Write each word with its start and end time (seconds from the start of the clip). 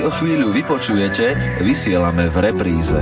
si 0.00 0.08
o 0.08 0.16
chvíľu 0.16 0.56
vypočujete, 0.56 1.60
vysielame 1.60 2.32
v 2.32 2.36
repríze. 2.40 2.96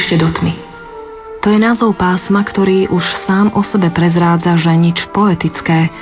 Nástupište 0.00 0.16
do 0.16 0.32
tmy. 0.32 0.54
To 1.40 1.48
je 1.52 1.58
názov 1.60 1.92
pásma, 1.96 2.40
ktorý 2.44 2.88
už 2.88 3.04
sám 3.28 3.52
o 3.52 3.60
sebe 3.60 3.92
prezrádza, 3.92 4.56
že 4.56 4.72
nič 4.72 5.08
poetické, 5.12 5.92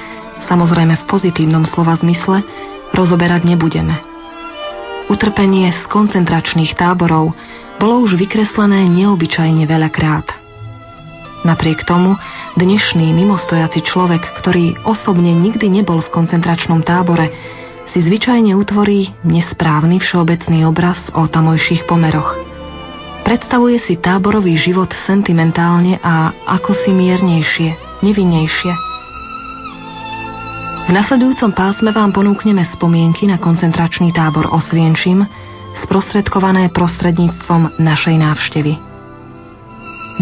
samozrejme 0.47 0.99
v 1.03 1.05
pozitívnom 1.11 1.67
slova 1.67 1.99
zmysle, 1.99 2.43
rozoberať 2.95 3.43
nebudeme. 3.47 3.99
Utrpenie 5.11 5.75
z 5.75 5.83
koncentračných 5.91 6.79
táborov 6.79 7.35
bolo 7.79 7.95
už 8.07 8.19
vykreslené 8.19 8.87
neobyčajne 8.87 9.67
veľakrát. 9.67 10.27
Napriek 11.47 11.87
tomu, 11.87 12.19
dnešný 12.55 13.15
mimostojaci 13.15 13.83
človek, 13.83 14.23
ktorý 14.43 14.79
osobne 14.87 15.35
nikdy 15.35 15.71
nebol 15.71 16.03
v 16.03 16.13
koncentračnom 16.15 16.83
tábore, 16.83 17.31
si 17.91 17.99
zvyčajne 18.03 18.55
utvorí 18.59 19.11
nesprávny 19.23 20.03
všeobecný 20.03 20.67
obraz 20.67 20.99
o 21.15 21.27
tamojších 21.27 21.87
pomeroch– 21.87 22.35
Predstavuje 23.29 23.77
si 23.85 24.01
táborový 24.01 24.57
život 24.57 24.89
sentimentálne 25.05 26.01
a 26.01 26.33
ako 26.49 26.73
si 26.73 26.97
miernejšie, 26.97 28.01
nevinnejšie. 28.01 28.73
V 30.89 30.91
nasledujúcom 30.97 31.53
pásme 31.53 31.93
vám 31.93 32.17
ponúkneme 32.17 32.65
spomienky 32.73 33.29
na 33.29 33.37
koncentračný 33.37 34.17
tábor 34.17 34.49
Osvienčim, 34.49 35.29
sprostredkované 35.85 36.73
prostredníctvom 36.73 37.77
našej 37.77 38.17
návštevy. 38.17 38.73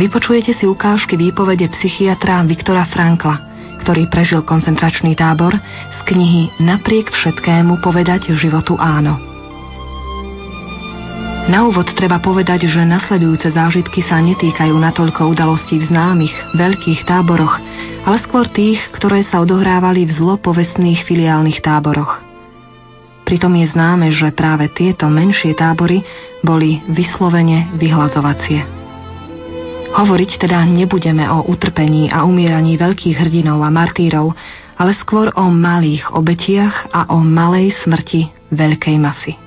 Vypočujete 0.03 0.59
si 0.59 0.67
ukážky 0.67 1.15
výpovede 1.15 1.71
psychiatra 1.79 2.43
Viktora 2.43 2.91
Frankla, 2.91 3.39
ktorý 3.87 4.11
prežil 4.11 4.43
koncentračný 4.43 5.15
tábor 5.15 5.55
z 5.95 5.99
knihy 6.11 6.59
Napriek 6.59 7.15
všetkému 7.15 7.79
povedať 7.87 8.35
životu 8.35 8.75
áno. 8.75 9.26
Na 11.47 11.63
úvod 11.63 11.87
treba 11.95 12.19
povedať, 12.19 12.67
že 12.67 12.83
nasledujúce 12.83 13.55
zážitky 13.55 14.03
sa 14.03 14.19
netýkajú 14.19 14.75
natoľko 14.83 15.31
udalostí 15.31 15.79
v 15.79 15.87
známych, 15.87 16.35
veľkých 16.59 17.07
táboroch, 17.07 17.63
ale 18.03 18.19
skôr 18.19 18.51
tých, 18.51 18.83
ktoré 18.91 19.23
sa 19.23 19.39
odohrávali 19.39 20.11
v 20.11 20.17
zlopovestných 20.19 21.07
filiálnych 21.07 21.63
táboroch. 21.63 22.19
Pritom 23.23 23.55
je 23.63 23.67
známe, 23.71 24.11
že 24.11 24.35
práve 24.35 24.67
tieto 24.75 25.07
menšie 25.07 25.55
tábory 25.55 26.03
boli 26.43 26.83
vyslovene 26.91 27.71
vyhladzovacie. 27.79 28.67
Hovoriť 29.95 30.31
teda 30.43 30.67
nebudeme 30.67 31.31
o 31.31 31.47
utrpení 31.47 32.11
a 32.11 32.27
umieraní 32.27 32.75
veľkých 32.75 33.23
hrdinov 33.23 33.63
a 33.63 33.71
martírov, 33.71 34.35
ale 34.75 34.99
skôr 34.99 35.31
o 35.39 35.47
malých 35.47 36.11
obetiach 36.11 36.91
a 36.91 37.15
o 37.15 37.23
malej 37.23 37.71
smrti 37.87 38.51
veľkej 38.51 38.97
masy. 38.99 39.46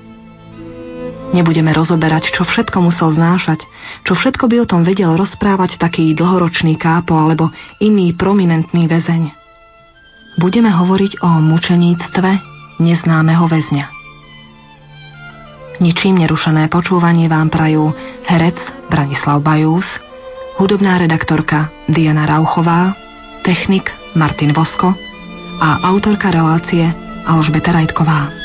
Nebudeme 1.30 1.70
rozoberať, 1.70 2.34
čo 2.34 2.42
všetko 2.42 2.90
musel 2.90 3.14
znášať, 3.14 3.62
čo 4.02 4.18
všetko 4.18 4.50
by 4.50 4.56
o 4.62 4.66
tom 4.66 4.82
vedel 4.82 5.14
rozprávať 5.14 5.78
taký 5.78 6.10
dlhoročný 6.18 6.74
kápo 6.74 7.14
alebo 7.14 7.54
iný 7.78 8.10
prominentný 8.18 8.90
väzeň. 8.90 9.30
Budeme 10.42 10.74
hovoriť 10.74 11.22
o 11.22 11.30
mučeníctve 11.38 12.30
neznámeho 12.82 13.46
väzňa. 13.46 13.86
Ničím 15.80 16.18
nerušené 16.20 16.66
počúvanie 16.68 17.30
vám 17.30 17.48
prajú 17.48 17.94
herec 18.26 18.58
Branislav 18.90 19.40
Bajús, 19.40 19.86
hudobná 20.58 20.98
redaktorka 20.98 21.72
Diana 21.88 22.26
Rauchová, 22.26 22.92
technik 23.46 23.88
Martin 24.18 24.50
Vosko 24.52 24.92
a 25.62 25.68
autorka 25.88 26.28
relácie 26.34 26.84
Alžbeta 27.24 27.70
Rajtková. 27.70 28.39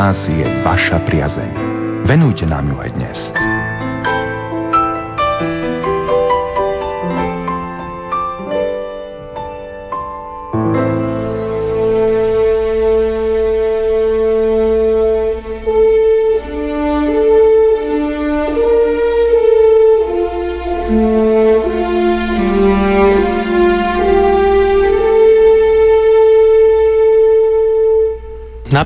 Nás 0.00 0.16
je 0.32 0.64
vaša 0.64 1.04
priazeň. 1.04 1.52
Venujte 2.08 2.48
nám 2.48 2.72
ju 2.72 2.76
aj 2.80 2.90
dnes. 2.96 3.18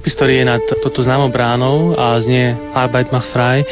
Nápis, 0.04 0.20
ktorý 0.20 0.34
je 0.36 0.44
nad 0.44 0.60
toto 0.84 1.00
známou 1.00 1.32
bránou 1.32 1.96
a 1.96 2.20
znie 2.20 2.52
Arbeit 2.76 3.08
macht 3.08 3.32
frei, 3.32 3.64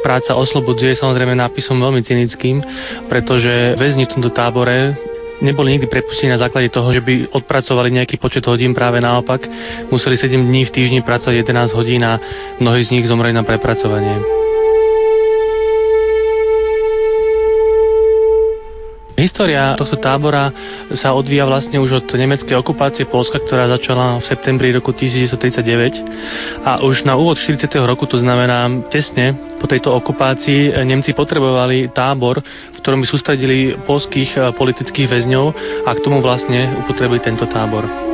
práca 0.00 0.32
oslobodzuje 0.32 0.96
samozrejme 0.96 1.36
nápisom 1.36 1.76
veľmi 1.76 2.00
cynickým, 2.00 2.64
pretože 3.12 3.76
väzni 3.76 4.08
v 4.08 4.16
tomto 4.16 4.32
tábore 4.32 4.96
neboli 5.44 5.76
nikdy 5.76 5.84
prepustení 5.84 6.32
na 6.32 6.40
základe 6.40 6.72
toho, 6.72 6.88
že 6.88 7.04
by 7.04 7.36
odpracovali 7.36 8.00
nejaký 8.00 8.16
počet 8.16 8.48
hodín, 8.48 8.72
práve 8.72 8.96
naopak. 8.96 9.44
Museli 9.92 10.16
7 10.16 10.32
dní 10.40 10.64
v 10.64 10.72
týždni 10.72 11.04
pracovať 11.04 11.44
11 11.44 11.76
hodín 11.76 12.00
a 12.00 12.16
mnohí 12.64 12.80
z 12.80 12.96
nich 12.96 13.04
zomreli 13.04 13.36
na 13.36 13.44
prepracovanie. 13.44 14.43
História 19.24 19.72
tohto 19.72 19.96
tábora 19.96 20.52
sa 20.92 21.16
odvíja 21.16 21.48
vlastne 21.48 21.80
už 21.80 22.04
od 22.04 22.06
nemeckej 22.12 22.60
okupácie 22.60 23.08
Polska, 23.08 23.40
ktorá 23.40 23.64
začala 23.72 24.20
v 24.20 24.28
septembri 24.28 24.68
roku 24.68 24.92
1939 24.92 26.60
a 26.60 26.84
už 26.84 27.08
na 27.08 27.16
úvod 27.16 27.40
40. 27.40 27.64
roku, 27.88 28.04
to 28.04 28.20
znamená 28.20 28.68
tesne 28.92 29.32
po 29.56 29.64
tejto 29.64 29.96
okupácii, 29.96 30.76
Nemci 30.84 31.16
potrebovali 31.16 31.88
tábor, 31.88 32.44
v 32.44 32.78
ktorom 32.84 33.00
by 33.00 33.08
sústredili 33.08 33.80
polských 33.88 34.30
eh, 34.36 34.52
politických 34.52 35.08
väzňov 35.08 35.46
a 35.88 35.90
k 35.96 36.02
tomu 36.04 36.20
vlastne 36.20 36.84
upotrebili 36.84 37.24
tento 37.24 37.48
tábor. 37.48 38.13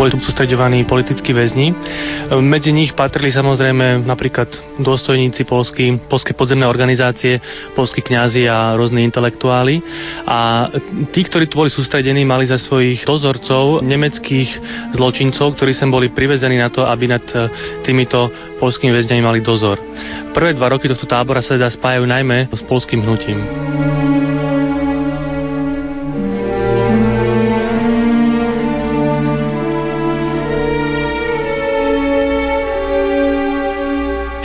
Boli 0.00 0.16
tu 0.16 0.18
sústredovaní 0.24 0.88
politickí 0.88 1.36
väzni. 1.36 1.76
Medzi 2.40 2.72
nich 2.72 2.96
patrili 2.96 3.28
samozrejme 3.28 4.00
napríklad 4.08 4.48
dôstojníci 4.80 5.44
polský, 5.44 6.00
polské 6.08 6.32
podzemné 6.32 6.64
organizácie, 6.64 7.36
polskí 7.76 8.00
kňazi 8.00 8.48
a 8.48 8.80
rôzni 8.80 9.04
intelektuáli. 9.04 9.84
A 10.24 10.72
tí, 11.12 11.20
ktorí 11.20 11.52
tu 11.52 11.60
boli 11.60 11.68
sústredení, 11.68 12.24
mali 12.24 12.48
za 12.48 12.56
svojich 12.56 13.04
dozorcov 13.04 13.84
nemeckých 13.84 14.48
zločincov, 14.96 15.60
ktorí 15.60 15.76
sem 15.76 15.92
boli 15.92 16.08
privezení 16.08 16.56
na 16.56 16.72
to, 16.72 16.88
aby 16.88 17.04
nad 17.04 17.24
e, 17.36 17.52
týmito 17.84 18.32
polskými 18.56 18.96
väzňami 18.96 19.20
mali 19.20 19.44
dozor. 19.44 19.76
Prvé 20.32 20.56
dva 20.56 20.72
roky 20.72 20.88
tohto 20.88 21.04
tábora 21.04 21.44
sa 21.44 21.60
teda 21.60 21.68
spájajú 21.68 22.08
najmä 22.08 22.48
s 22.48 22.64
polským 22.64 23.04
hnutím. 23.04 23.36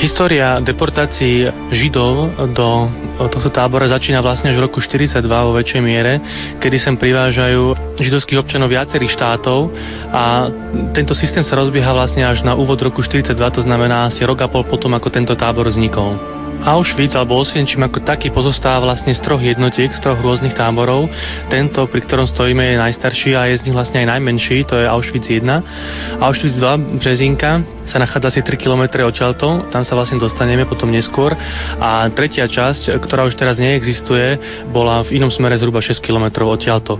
História 0.06 0.62
deportácií 0.62 1.50
Židov 1.74 2.38
do 2.54 2.86
tohto 3.25 3.50
tábora 3.50 3.90
začína 3.90 4.22
vlastne 4.22 4.54
až 4.54 4.62
v 4.62 4.69
roku 4.69 4.78
42 4.78 5.18
vo 5.25 5.57
väčšej 5.57 5.81
miere, 5.81 6.22
kedy 6.62 6.78
sem 6.78 6.94
privážajú 6.94 7.98
židovských 7.98 8.38
občanov 8.38 8.69
viacerých 8.69 9.18
štátov 9.18 9.74
a 10.13 10.54
tento 10.94 11.18
systém 11.18 11.42
sa 11.42 11.57
rozbieha 11.57 11.90
vlastne 11.90 12.22
až 12.22 12.46
na 12.46 12.54
úvod 12.54 12.78
roku 12.86 13.02
42, 13.02 13.34
to 13.34 13.66
znamená 13.66 14.06
asi 14.06 14.22
rok 14.30 14.46
a 14.46 14.48
pol 14.48 14.62
potom, 14.62 14.94
ako 14.94 15.10
tento 15.10 15.34
tábor 15.34 15.74
vznikol. 15.74 16.35
Auschwitz 16.63 17.18
alebo 17.18 17.42
Osvienčim 17.42 17.84
ako 17.84 18.06
taký 18.06 18.31
pozostáva 18.31 18.88
vlastne 18.88 19.12
z 19.12 19.22
troch 19.22 19.42
jednotiek, 19.42 19.92
z 19.92 20.00
troch 20.00 20.22
rôznych 20.22 20.56
táborov. 20.56 21.12
Tento, 21.52 21.84
pri 21.90 22.02
ktorom 22.06 22.30
stojíme, 22.30 22.63
je 22.63 22.81
najstarší 22.81 23.36
a 23.36 23.52
je 23.52 23.60
z 23.60 23.63
nich 23.69 23.75
vlastne 23.75 24.06
aj 24.06 24.16
najmenší, 24.16 24.63
to 24.69 24.80
je 24.80 24.86
Auschwitz 24.88 25.28
1. 25.28 26.22
Auschwitz 26.22 26.56
2, 26.57 27.02
Březinka, 27.02 27.66
sa 27.86 28.02
nachádza 28.02 28.34
asi 28.34 28.42
3 28.42 28.57
km 28.57 29.06
odtiaľto, 29.06 29.69
tam 29.69 29.86
sa 29.86 29.94
vlastne 29.94 30.18
dostaneme 30.18 30.66
potom 30.66 30.90
neskôr. 30.90 31.38
A 31.78 32.10
tretia 32.10 32.50
časť, 32.50 32.98
ktorá 32.98 33.30
už 33.30 33.38
teraz 33.38 33.62
neexistuje, 33.62 34.42
bola 34.74 35.06
v 35.06 35.22
inom 35.22 35.30
smere 35.30 35.54
zhruba 35.62 35.86
6 35.86 36.02
km 36.02 36.50
odtiaľto. 36.50 36.98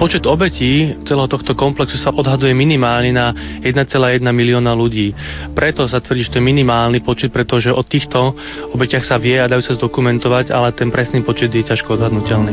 Počet 0.00 0.24
obetí 0.24 0.96
celého 1.04 1.28
tohto 1.28 1.52
komplexu 1.52 2.00
sa 2.00 2.10
odhaduje 2.16 2.56
minimálne 2.56 3.12
na 3.12 3.36
1,1 3.60 4.24
milióna 4.24 4.72
ľudí. 4.72 5.12
Preto 5.52 5.84
sa 5.84 6.00
tvrdí, 6.00 6.24
že 6.24 6.32
to 6.32 6.40
je 6.40 6.48
minimálny 6.48 7.04
počet, 7.04 7.28
pretože 7.28 7.68
od 7.68 7.84
týchto 7.84 8.32
obetí 8.72 8.91
obetiach 8.92 9.08
sa 9.08 9.16
vie 9.16 9.40
a 9.40 9.48
dajú 9.48 9.64
sa 9.64 9.72
zdokumentovať, 9.80 10.52
ale 10.52 10.68
ten 10.76 10.92
presný 10.92 11.24
počet 11.24 11.48
je 11.48 11.64
ťažko 11.64 11.96
odhadnutelný. 11.96 12.52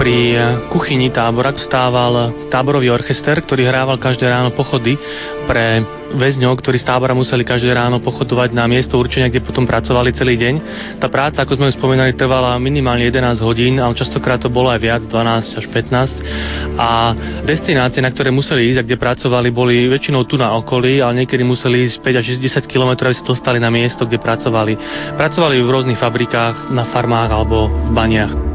pri 0.00 0.32
kuchyni 0.72 1.12
tábora 1.12 1.52
stával 1.60 2.48
táborový 2.48 2.88
orchester, 2.88 3.36
ktorý 3.44 3.68
hrával 3.68 4.00
každé 4.00 4.32
ráno 4.32 4.48
pochody 4.56 4.96
pre 5.44 5.84
väzňov, 6.14 6.58
ktorí 6.58 6.78
z 6.82 6.88
tábora 6.88 7.14
museli 7.14 7.46
každé 7.46 7.70
ráno 7.70 8.02
pochodovať 8.02 8.50
na 8.50 8.66
miesto 8.66 8.98
určenia, 8.98 9.30
kde 9.30 9.44
potom 9.44 9.64
pracovali 9.66 10.10
celý 10.14 10.34
deň. 10.36 10.54
Tá 10.98 11.06
práca, 11.06 11.42
ako 11.42 11.58
sme 11.58 11.70
spomínali, 11.70 12.16
trvala 12.18 12.58
minimálne 12.58 13.06
11 13.06 13.40
hodín, 13.46 13.78
ale 13.78 13.94
častokrát 13.94 14.42
to 14.42 14.50
bolo 14.50 14.70
aj 14.70 14.80
viac, 14.82 15.02
12 15.06 15.60
až 15.60 15.64
15. 15.70 16.78
A 16.80 17.14
destinácie, 17.46 18.02
na 18.02 18.10
ktoré 18.10 18.34
museli 18.34 18.70
ísť 18.74 18.78
a 18.82 18.86
kde 18.86 18.96
pracovali, 18.98 19.48
boli 19.54 19.86
väčšinou 19.86 20.26
tu 20.26 20.34
na 20.40 20.54
okolí, 20.58 20.98
ale 20.98 21.24
niekedy 21.24 21.46
museli 21.46 21.86
ísť 21.86 22.02
5 22.02 22.20
až 22.20 22.26
10 22.38 22.66
km, 22.66 22.90
aby 23.06 23.14
sa 23.14 23.24
dostali 23.24 23.58
na 23.62 23.70
miesto, 23.70 24.02
kde 24.04 24.18
pracovali. 24.18 24.74
Pracovali 25.14 25.56
v 25.62 25.68
rôznych 25.70 26.00
fabrikách, 26.00 26.72
na 26.74 26.86
farmách 26.90 27.30
alebo 27.30 27.70
v 27.70 27.90
baniach 27.94 28.49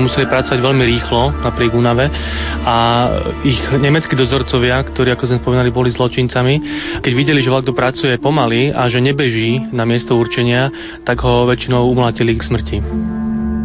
museli 0.00 0.30
pracovať 0.30 0.58
veľmi 0.58 0.84
rýchlo 0.86 1.44
napriek 1.44 1.74
únave 1.74 2.08
a 2.64 2.76
ich 3.44 3.58
nemeckí 3.74 4.14
dozorcovia, 4.14 4.80
ktorí 4.82 5.12
ako 5.14 5.24
sme 5.28 5.44
povedali 5.44 5.70
boli 5.74 5.90
zločincami, 5.92 6.54
keď 7.02 7.12
videli, 7.14 7.42
že 7.42 7.50
vlak 7.50 7.66
pracuje 7.74 8.16
pomaly 8.18 8.72
a 8.72 8.86
že 8.88 9.02
nebeží 9.02 9.70
na 9.74 9.84
miesto 9.84 10.16
určenia, 10.16 10.70
tak 11.04 11.20
ho 11.22 11.44
väčšinou 11.46 11.86
umlatili 11.90 12.34
k 12.38 12.46
smrti. 12.46 12.78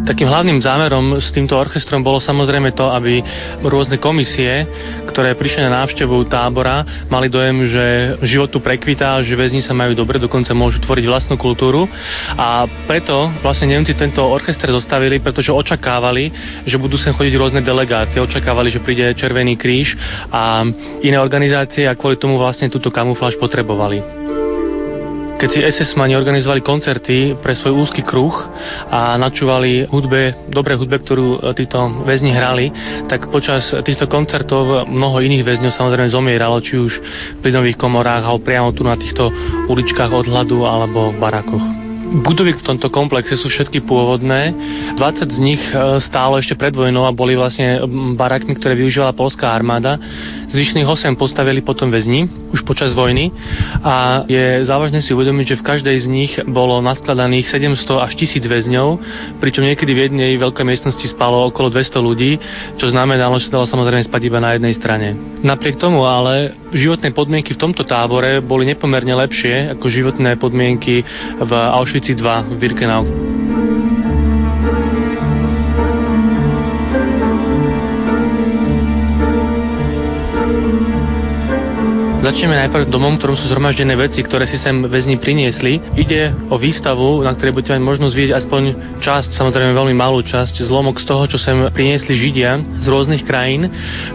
Takým 0.03 0.27
hlavným 0.27 0.59
zámerom 0.59 1.15
s 1.15 1.31
týmto 1.31 1.55
orchestrom 1.55 2.03
bolo 2.03 2.19
samozrejme 2.19 2.75
to, 2.75 2.91
aby 2.91 3.23
rôzne 3.63 3.95
komisie, 4.03 4.67
ktoré 5.07 5.31
prišli 5.31 5.63
na 5.63 5.79
návštevu 5.79 6.27
tábora, 6.27 7.07
mali 7.07 7.31
dojem, 7.31 7.63
že 7.63 7.85
život 8.27 8.51
tu 8.51 8.59
prekvitá, 8.59 9.23
že 9.23 9.31
väzni 9.39 9.63
sa 9.63 9.71
majú 9.71 9.95
dobre, 9.95 10.19
dokonca 10.19 10.51
môžu 10.51 10.83
tvoriť 10.83 11.05
vlastnú 11.07 11.39
kultúru. 11.39 11.87
A 12.35 12.67
preto 12.83 13.31
vlastne 13.39 13.71
Nemci 13.71 13.95
tento 13.95 14.27
orchester 14.27 14.67
zostavili, 14.75 15.23
pretože 15.23 15.55
očakávali, 15.55 16.27
že 16.67 16.75
budú 16.75 16.99
sem 16.99 17.15
chodiť 17.15 17.33
rôzne 17.39 17.61
delegácie, 17.63 18.19
očakávali, 18.19 18.75
že 18.75 18.83
príde 18.83 19.07
Červený 19.15 19.55
kríž 19.55 19.95
a 20.27 20.67
iné 20.99 21.15
organizácie 21.15 21.87
a 21.87 21.95
kvôli 21.95 22.19
tomu 22.19 22.35
vlastne 22.35 22.67
túto 22.67 22.91
kamufláž 22.91 23.39
potrebovali 23.39 24.03
keď 25.37 25.49
si 25.49 25.59
SS-mani 25.59 26.15
organizovali 26.15 26.63
koncerty 26.63 27.35
pre 27.37 27.51
svoj 27.57 27.83
úzky 27.83 28.05
kruh 28.05 28.31
a 28.87 29.19
načúvali 29.19 29.83
hudbe, 29.89 30.47
dobré 30.47 30.79
hudbe, 30.79 31.01
ktorú 31.01 31.27
e, 31.41 31.57
títo 31.57 31.83
väzni 32.07 32.31
hrali, 32.31 32.71
tak 33.11 33.27
počas 33.27 33.75
týchto 33.83 34.07
koncertov 34.07 34.87
mnoho 34.87 35.19
iných 35.19 35.43
väzňov 35.43 35.73
samozrejme 35.73 36.09
zomieralo, 36.13 36.63
či 36.63 36.79
už 36.79 36.93
v 37.37 37.39
plynových 37.43 37.75
komorách 37.75 38.23
alebo 38.23 38.45
priamo 38.45 38.69
tu 38.71 38.87
na 38.87 38.95
týchto 38.95 39.27
uličkách 39.67 40.11
od 40.13 40.25
hladu 40.29 40.63
alebo 40.63 41.11
v 41.11 41.17
barakoch. 41.19 41.82
Budovy 42.13 42.53
v 42.53 42.61
tomto 42.61 42.93
komplexe 42.93 43.33
sú 43.33 43.49
všetky 43.49 43.89
pôvodné. 43.89 44.53
20 45.01 45.33
z 45.33 45.39
nich 45.41 45.57
e, 45.73 45.97
stálo 45.97 46.37
ešte 46.37 46.53
pred 46.53 46.69
vojnou 46.69 47.09
a 47.09 47.15
boli 47.15 47.33
vlastne 47.33 47.81
barakmi, 48.13 48.53
ktoré 48.53 48.77
využívala 48.77 49.17
polská 49.17 49.49
armáda. 49.49 49.97
Zvyšných 50.53 50.85
8 50.85 51.17
postavili 51.17 51.65
potom 51.65 51.89
väzni 51.89 52.29
už 52.53 52.61
počas 52.69 52.93
vojny 52.93 53.33
a 53.81 54.29
je 54.29 54.61
závažné 54.61 55.01
si 55.01 55.09
uvedomiť, 55.17 55.57
že 55.57 55.59
v 55.59 55.65
každej 55.65 55.97
z 56.05 56.07
nich 56.07 56.33
bolo 56.45 56.77
naskladaných 56.85 57.49
700 57.49 58.05
až 58.05 58.13
1000 58.13 58.45
väzňov, 58.45 58.87
pričom 59.41 59.65
niekedy 59.65 59.89
v 59.89 60.03
jednej 60.05 60.37
veľkej 60.37 60.61
miestnosti 60.61 61.09
spalo 61.09 61.49
okolo 61.49 61.73
200 61.73 61.97
ľudí, 61.97 62.37
čo 62.77 62.93
znamenalo, 62.93 63.41
že 63.41 63.49
sa 63.49 63.57
dalo 63.57 63.65
samozrejme 63.65 64.05
spať 64.05 64.21
iba 64.29 64.37
na 64.37 64.53
jednej 64.53 64.77
strane. 64.77 65.17
Napriek 65.41 65.81
tomu 65.81 66.05
ale 66.05 66.53
životné 66.77 67.09
podmienky 67.09 67.57
v 67.57 67.61
tomto 67.65 67.81
tábore 67.81 68.37
boli 68.37 68.69
nepomerne 68.69 69.17
lepšie 69.17 69.73
ako 69.73 69.89
životné 69.89 70.37
podmienky 70.37 71.01
v 71.41 71.51
Auschwitz 71.51 72.02
Auschwitz 72.03 72.19
2 72.19 72.43
v 72.49 72.57
Birkenau. 72.59 73.72
Začneme 82.23 82.55
najprv 82.55 82.87
domom, 82.87 83.19
ktorom 83.19 83.35
sú 83.35 83.51
zhromaždené 83.51 83.99
veci, 83.99 84.23
ktoré 84.23 84.47
si 84.47 84.55
sem 84.55 84.87
väzni 84.87 85.19
priniesli. 85.19 85.83
Ide 85.99 86.31
o 86.47 86.55
výstavu, 86.55 87.19
na 87.19 87.35
ktorej 87.35 87.51
budete 87.51 87.75
mať 87.75 87.83
možnosť 87.83 88.15
vidieť 88.15 88.33
aspoň 88.39 88.61
časť, 89.03 89.35
samozrejme 89.35 89.75
veľmi 89.75 89.91
malú 89.91 90.23
časť, 90.23 90.63
zlomok 90.63 91.03
z 91.03 91.05
toho, 91.11 91.27
čo 91.27 91.35
sem 91.35 91.67
priniesli 91.75 92.15
Židia 92.15 92.79
z 92.79 92.85
rôznych 92.87 93.27
krajín, 93.27 93.67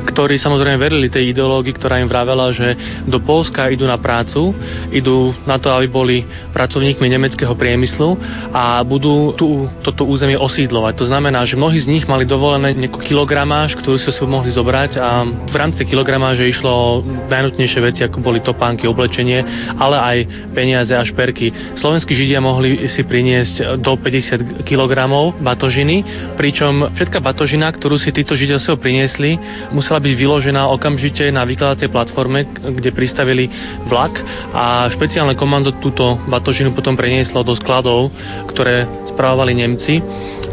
ktorí 0.08 0.40
samozrejme 0.40 0.80
verili 0.80 1.12
tej 1.12 1.36
ideológii, 1.36 1.76
ktorá 1.76 2.00
im 2.00 2.08
vravela, 2.08 2.48
že 2.48 2.72
do 3.04 3.20
Polska 3.20 3.68
idú 3.68 3.84
na 3.84 4.00
prácu, 4.00 4.56
idú 4.88 5.36
na 5.44 5.60
to, 5.60 5.68
aby 5.68 5.92
boli 5.92 6.24
pracovníkmi 6.56 7.12
nemeckého 7.12 7.52
priemyslu 7.52 8.16
a 8.56 8.80
budú 8.88 9.36
tu, 9.36 9.68
toto 9.84 10.08
územie 10.08 10.40
osídlovať. 10.40 10.96
To 10.96 11.04
znamená, 11.12 11.44
že 11.44 11.60
mnohí 11.60 11.76
z 11.76 11.92
nich 11.92 12.08
mali 12.08 12.24
dovolené 12.24 12.72
nejakú 12.72 13.04
kilogramáž, 13.04 13.76
ktorú 13.76 14.00
si 14.00 14.08
mohli 14.24 14.48
zobrať 14.48 14.96
a 14.96 15.28
v 15.28 15.56
rámci 15.60 15.84
kilogramáže 15.84 16.48
išlo 16.48 17.04
najnutnejšie 17.28 17.80
veci 17.84 17.97
veci, 17.98 18.06
ako 18.06 18.22
boli 18.22 18.38
topánky, 18.38 18.86
oblečenie, 18.86 19.42
ale 19.74 19.96
aj 19.98 20.18
peniaze 20.54 20.94
a 20.94 21.02
šperky. 21.02 21.74
Slovenskí 21.74 22.14
Židia 22.14 22.38
mohli 22.38 22.86
si 22.86 23.02
priniesť 23.02 23.82
do 23.82 23.98
50 23.98 24.62
kg 24.62 24.94
batožiny, 25.42 26.06
pričom 26.38 26.94
všetká 26.94 27.18
batožina, 27.18 27.66
ktorú 27.74 27.98
si 27.98 28.14
títo 28.14 28.38
Židia 28.38 28.62
sebou 28.62 28.78
priniesli, 28.78 29.34
musela 29.74 29.98
byť 29.98 30.14
vyložená 30.14 30.70
okamžite 30.70 31.26
na 31.34 31.42
vykladacej 31.42 31.90
platforme, 31.90 32.46
kde 32.46 32.94
pristavili 32.94 33.50
vlak 33.90 34.14
a 34.54 34.86
špeciálne 34.94 35.34
komando 35.34 35.74
túto 35.82 36.14
batožinu 36.30 36.70
potom 36.70 36.94
prenieslo 36.94 37.42
do 37.42 37.58
skladov, 37.58 38.14
ktoré 38.54 38.86
správovali 39.10 39.58
Nemci 39.58 39.98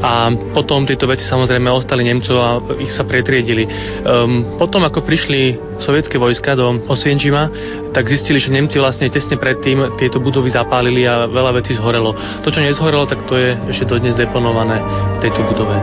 a 0.02 0.32
potom 0.52 0.84
tieto 0.84 1.08
veci 1.08 1.24
samozrejme 1.24 1.72
ostali 1.72 2.04
Nemcov 2.04 2.38
a 2.38 2.50
ich 2.82 2.92
sa 2.92 3.08
pretriedili. 3.08 3.64
Um, 4.04 4.60
potom 4.60 4.84
ako 4.84 5.06
prišli 5.06 5.56
sovietské 5.80 6.16
vojska 6.20 6.56
do 6.56 6.80
Osvienčima, 6.88 7.50
tak 7.92 8.08
zistili, 8.08 8.40
že 8.40 8.52
Nemci 8.54 8.80
vlastne 8.80 9.12
tesne 9.12 9.40
predtým 9.40 9.98
tieto 10.00 10.20
budovy 10.20 10.52
zapálili 10.52 11.08
a 11.08 11.28
veľa 11.28 11.52
vecí 11.60 11.76
zhorelo. 11.76 12.16
To, 12.44 12.48
čo 12.52 12.60
nezhorelo, 12.62 13.08
tak 13.08 13.24
to 13.28 13.36
je 13.36 13.56
ešte 13.72 13.90
dodnes 13.90 14.16
deponované 14.16 14.80
v 15.16 15.18
tejto 15.24 15.42
budove. 15.48 15.76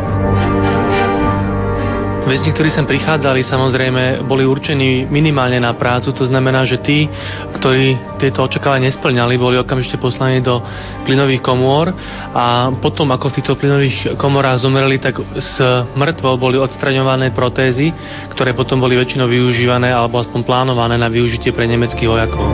Väzni, 2.22 2.54
ktorí 2.54 2.70
sem 2.70 2.86
prichádzali, 2.86 3.42
samozrejme, 3.42 4.22
boli 4.30 4.46
určení 4.46 5.10
minimálne 5.10 5.58
na 5.58 5.74
prácu, 5.74 6.14
to 6.14 6.22
znamená, 6.22 6.62
že 6.62 6.78
tí, 6.78 7.10
ktorí 7.58 7.98
tieto 8.22 8.46
očakávania 8.46 8.94
nesplňali, 8.94 9.34
boli 9.42 9.58
okamžite 9.58 9.98
poslaní 9.98 10.38
do 10.38 10.62
plynových 11.02 11.42
komôr 11.42 11.90
a 12.30 12.70
potom, 12.78 13.10
ako 13.10 13.26
v 13.26 13.36
týchto 13.42 13.58
plynových 13.58 14.14
komorách 14.14 14.62
zomreli, 14.62 15.02
tak 15.02 15.18
z 15.34 15.54
mŕtvo 15.98 16.38
boli 16.38 16.62
odstraňované 16.62 17.34
protézy, 17.34 17.90
ktoré 18.30 18.54
potom 18.54 18.78
boli 18.78 18.94
väčšinou 18.94 19.26
využívané 19.26 19.90
alebo 19.90 20.22
aspoň 20.22 20.46
plánované 20.46 20.94
na 20.94 21.10
využitie 21.10 21.50
pre 21.50 21.66
nemeckých 21.66 22.06
vojakov. 22.06 22.46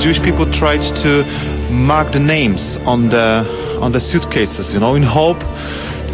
Jewish 0.00 0.20
people 0.24 0.48
tried 0.48 0.80
to 1.04 1.28
mark 1.68 2.12
the 2.16 2.20
names 2.20 2.80
on 2.88 3.12
the 3.12 3.44
on 3.84 3.92
the 3.92 4.00
suitcases, 4.00 4.72
you 4.72 4.80
know, 4.80 4.96
in 4.96 5.04
hope. 5.04 5.40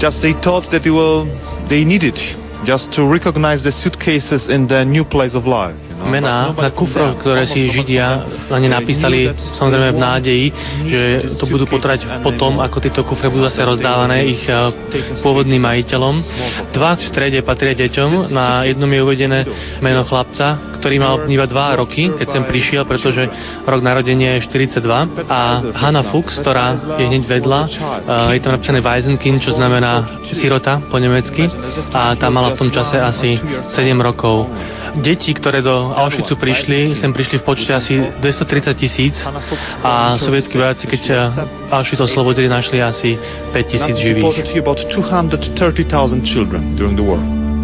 Just 0.02 0.22
they 0.22 0.34
thought 0.42 0.66
that 0.74 0.82
they 0.82 0.90
will 0.90 1.24
they 1.70 1.86
needed 1.86 2.18
just 2.66 2.92
to 2.98 3.06
recognize 3.06 3.62
the 3.62 3.70
suitcases 3.70 4.50
in 4.50 4.66
the 4.66 4.84
new 4.84 5.04
place 5.04 5.34
of 5.34 5.46
life. 5.46 5.85
Mená 6.04 6.52
na 6.52 6.70
kufroch, 6.70 7.16
ktoré 7.20 7.48
si 7.48 7.72
Židia 7.72 8.26
na 8.52 8.58
ne 8.60 8.68
napísali 8.68 9.30
samozrejme 9.56 9.96
v 9.96 10.00
nádeji, 10.00 10.46
že 10.86 11.00
to 11.40 11.48
budú 11.48 11.64
potrať 11.64 12.20
potom, 12.20 12.60
ako 12.60 12.76
tieto 12.82 13.02
kufre 13.02 13.32
budú 13.32 13.48
zase 13.48 13.64
rozdávané 13.64 14.28
ich 14.28 14.42
eh, 14.46 14.56
pôvodným 15.24 15.62
majiteľom. 15.62 16.14
Dva 16.76 16.94
v 16.96 17.02
strede 17.02 17.40
patria 17.42 17.72
deťom, 17.72 18.30
na 18.32 18.68
jednom 18.68 18.88
je 18.88 19.00
uvedené 19.00 19.38
meno 19.80 20.04
chlapca, 20.04 20.76
ktorý 20.78 20.96
mal 21.00 21.14
iba 21.26 21.48
2 21.48 21.80
roky, 21.80 22.12
keď 22.12 22.26
sem 22.28 22.42
prišiel, 22.44 22.84
pretože 22.84 23.26
rok 23.64 23.80
narodenia 23.80 24.38
je 24.38 24.46
42 24.46 24.84
a 25.26 25.40
Hanna 25.74 26.04
Fuchs, 26.12 26.38
ktorá 26.44 26.96
je 27.00 27.04
hneď 27.08 27.24
vedľa, 27.24 27.60
eh, 27.66 28.36
je 28.36 28.40
tam 28.44 28.54
napísané 28.54 28.80
Weisenkind, 28.84 29.42
čo 29.42 29.56
znamená 29.56 30.22
sirota 30.28 30.78
po 30.86 31.00
nemecky. 31.00 31.48
A 31.92 32.14
tá 32.14 32.28
mala 32.28 32.52
v 32.52 32.58
tom 32.60 32.70
čase 32.70 33.00
asi 33.00 33.40
7 33.74 33.98
rokov. 33.98 34.46
Deti, 34.96 35.30
ktoré 35.36 35.60
do 35.60 35.92
Auschwitzu 35.92 36.36
prišli, 36.40 36.96
sem 36.96 37.12
prišli 37.12 37.40
v 37.40 37.44
počte 37.44 37.72
asi 37.76 38.00
230 38.20 38.72
tisíc 38.76 39.16
a 39.84 40.16
sovietskí 40.16 40.56
vojaci, 40.56 40.84
keď 40.88 41.02
Auschwitz 41.70 42.00
oslobodili, 42.00 42.48
našli 42.48 42.80
asi 42.80 43.16
5 43.52 43.72
tisíc 43.72 43.96
živých. 43.96 44.24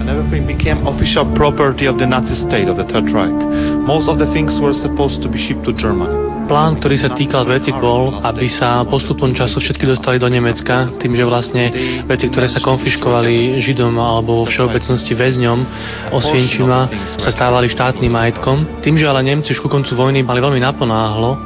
and 0.03 0.11
everything 0.11 0.45
became 0.47 0.85
official 0.85 1.23
property 1.37 1.87
of 1.87 1.97
the 1.97 2.07
Nazi 2.07 2.35
state 2.35 2.67
of 2.67 2.77
the 2.77 2.83
Third 2.91 3.07
Reich. 3.15 3.39
Most 3.87 4.11
of 4.11 4.19
the 4.19 4.27
things 4.35 4.59
were 4.59 4.75
supposed 4.75 5.23
to 5.23 5.29
be 5.31 5.39
shipped 5.39 5.63
to 5.65 5.73
Germany. 5.73 6.32
Plán, 6.43 6.79
ktorý 6.83 6.97
sa 6.99 7.15
týkal 7.15 7.47
veci, 7.47 7.71
bol, 7.71 8.19
aby 8.23 8.51
sa 8.51 8.83
postupom 8.85 9.31
času 9.31 9.63
všetky 9.63 9.87
dostali 9.87 10.19
do 10.19 10.27
Nemecka, 10.27 10.91
tým, 10.99 11.15
že 11.15 11.25
vlastne 11.25 11.65
veci, 12.05 12.27
ktoré 12.29 12.51
sa 12.51 12.59
konfiškovali 12.59 13.63
Židom 13.63 13.95
alebo 13.97 14.43
vo 14.43 14.49
všeobecnosti 14.49 15.15
väzňom 15.15 15.59
Osvienčima, 16.13 16.91
sa 17.15 17.31
stávali 17.31 17.71
štátnym 17.71 18.11
majetkom. 18.11 18.83
Tým, 18.83 18.99
že 18.99 19.07
ale 19.07 19.23
Nemci 19.23 19.55
už 19.55 19.63
ku 19.63 19.69
koncu 19.71 19.95
vojny 19.95 20.27
mali 20.27 20.43
veľmi 20.43 20.61
naponáhlo, 20.61 21.39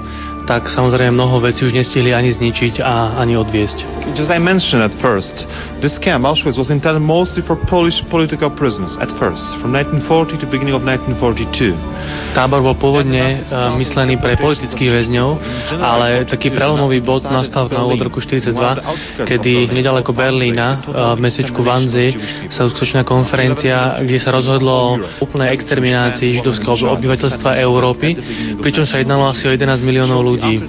tak 0.47 0.71
samozrejme 0.71 1.19
mnoho 1.19 1.43
vecí 1.43 1.67
už 1.67 1.75
nestihli 1.75 2.15
ani 2.15 2.31
zničiť 2.31 2.79
a 2.79 3.19
ani 3.19 3.35
odviesť. 3.35 4.07
Just 4.15 4.31
I 4.31 4.39
mentioned 4.39 4.79
at 4.79 4.95
first, 5.03 5.43
this 5.83 5.99
camp 5.99 6.23
Auschwitz 6.23 6.55
was 6.55 6.71
intended 6.71 7.03
mostly 7.03 7.43
for 7.43 7.59
Polish 7.67 7.99
political 8.07 8.47
prisoners 8.49 8.95
at 9.03 9.11
first, 9.19 9.43
from 9.59 9.75
1940 9.75 10.39
to 10.39 10.47
beginning 10.47 10.79
of 10.79 10.87
1942. 10.87 11.75
Tábor 12.39 12.63
bol 12.63 12.79
pôvodne 12.79 13.43
uh, 13.51 13.75
myslený 13.75 14.23
pre 14.23 14.39
politických 14.39 14.91
väzňov, 15.03 15.29
ale 15.83 16.23
taký 16.31 16.55
prelomový 16.55 17.03
bod 17.03 17.27
nastal 17.27 17.67
na 17.67 17.83
úvod 17.83 18.07
roku 18.07 18.23
42, 18.23 18.55
kedy 19.27 19.75
nedaleko 19.75 20.15
Berlína, 20.15 20.87
uh, 20.87 21.19
v 21.19 21.27
mestečku 21.27 21.59
Vanzi, 21.67 22.15
sa 22.55 22.71
uskutočná 22.71 23.03
konferencia, 23.03 23.99
kde 23.99 24.23
sa 24.23 24.31
rozhodlo 24.31 24.71
o 24.71 24.91
úplnej 25.27 25.51
exterminácii 25.51 26.39
židovského 26.39 26.95
obyvateľstva 26.95 27.59
Európy, 27.59 28.15
pričom 28.63 28.87
sa 28.87 29.03
jednalo 29.03 29.35
asi 29.35 29.51
o 29.51 29.53
11 29.53 29.83
miliónov 29.83 30.23
ľudí 30.23 30.36
ľudí 30.37 30.61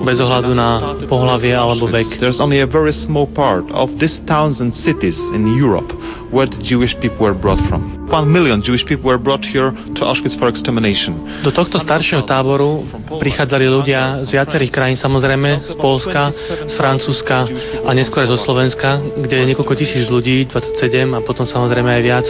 bez 0.00 0.18
ohľadu 0.18 0.56
na 0.56 0.96
pohlavie 1.04 1.52
alebo 1.52 1.84
vek. 1.84 2.16
There's 2.16 2.40
only 2.40 2.64
a 2.64 2.68
very 2.68 2.96
small 2.96 3.28
part 3.28 3.68
of 3.70 3.92
these 4.00 4.24
towns 4.24 4.64
and 4.64 4.72
cities 4.72 5.20
in 5.36 5.44
Europe 5.60 5.92
where 6.32 6.48
the 6.48 6.56
Jewish 6.64 6.96
people 7.04 7.28
were 7.28 7.36
brought 7.36 7.60
from. 7.68 8.00
One 8.10 8.26
million 8.26 8.58
Jewish 8.58 8.82
people 8.82 9.06
were 9.06 9.22
brought 9.22 9.46
here 9.46 9.70
to 9.70 10.00
Auschwitz 10.02 10.34
for 10.34 10.50
extermination. 10.50 11.14
Do 11.46 11.54
tohto 11.54 11.78
staršieho 11.78 12.26
táboru 12.26 12.82
prichádzali 13.06 13.70
ľudia 13.70 14.26
z 14.26 14.34
viacerých 14.34 14.74
krajín, 14.74 14.98
samozrejme 14.98 15.62
z 15.62 15.78
Polska, 15.78 16.34
z 16.66 16.74
Francúzska 16.74 17.46
a 17.86 17.90
neskôr 17.94 18.26
zo 18.26 18.34
Slovenska, 18.34 18.98
kde 18.98 19.46
niekoľko 19.54 19.74
tisíc 19.78 20.10
ľudí, 20.10 20.42
27 20.50 21.14
a 21.14 21.22
potom 21.22 21.46
samozrejme 21.46 21.86
aj 21.86 22.02
viac, 22.02 22.26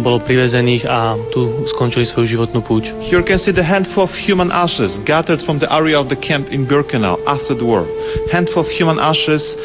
bolo 0.00 0.24
privezených 0.24 0.88
a 0.88 1.20
tu 1.28 1.68
skončili 1.68 2.08
svoju 2.08 2.40
životnú 2.40 2.64
púť. 2.64 2.96
Here 3.04 3.20
you 3.20 3.28
can 3.28 3.36
see 3.36 3.52
the 3.52 3.64
handful 3.64 4.08
of 4.08 4.12
human 4.16 4.48
ashes 4.48 5.04
gathered 5.04 5.44
from 5.44 5.60
the 5.60 5.68
area 5.68 6.00
of 6.00 6.03
the 6.08 6.16
camp 6.16 6.48
in 6.48 6.66
Birkenau 6.66 7.22
after 7.26 7.54
the 7.54 7.64
war. 7.64 7.86
Handful 8.30 8.64
of 8.64 8.68
human 8.68 8.98
ashes 8.98 9.56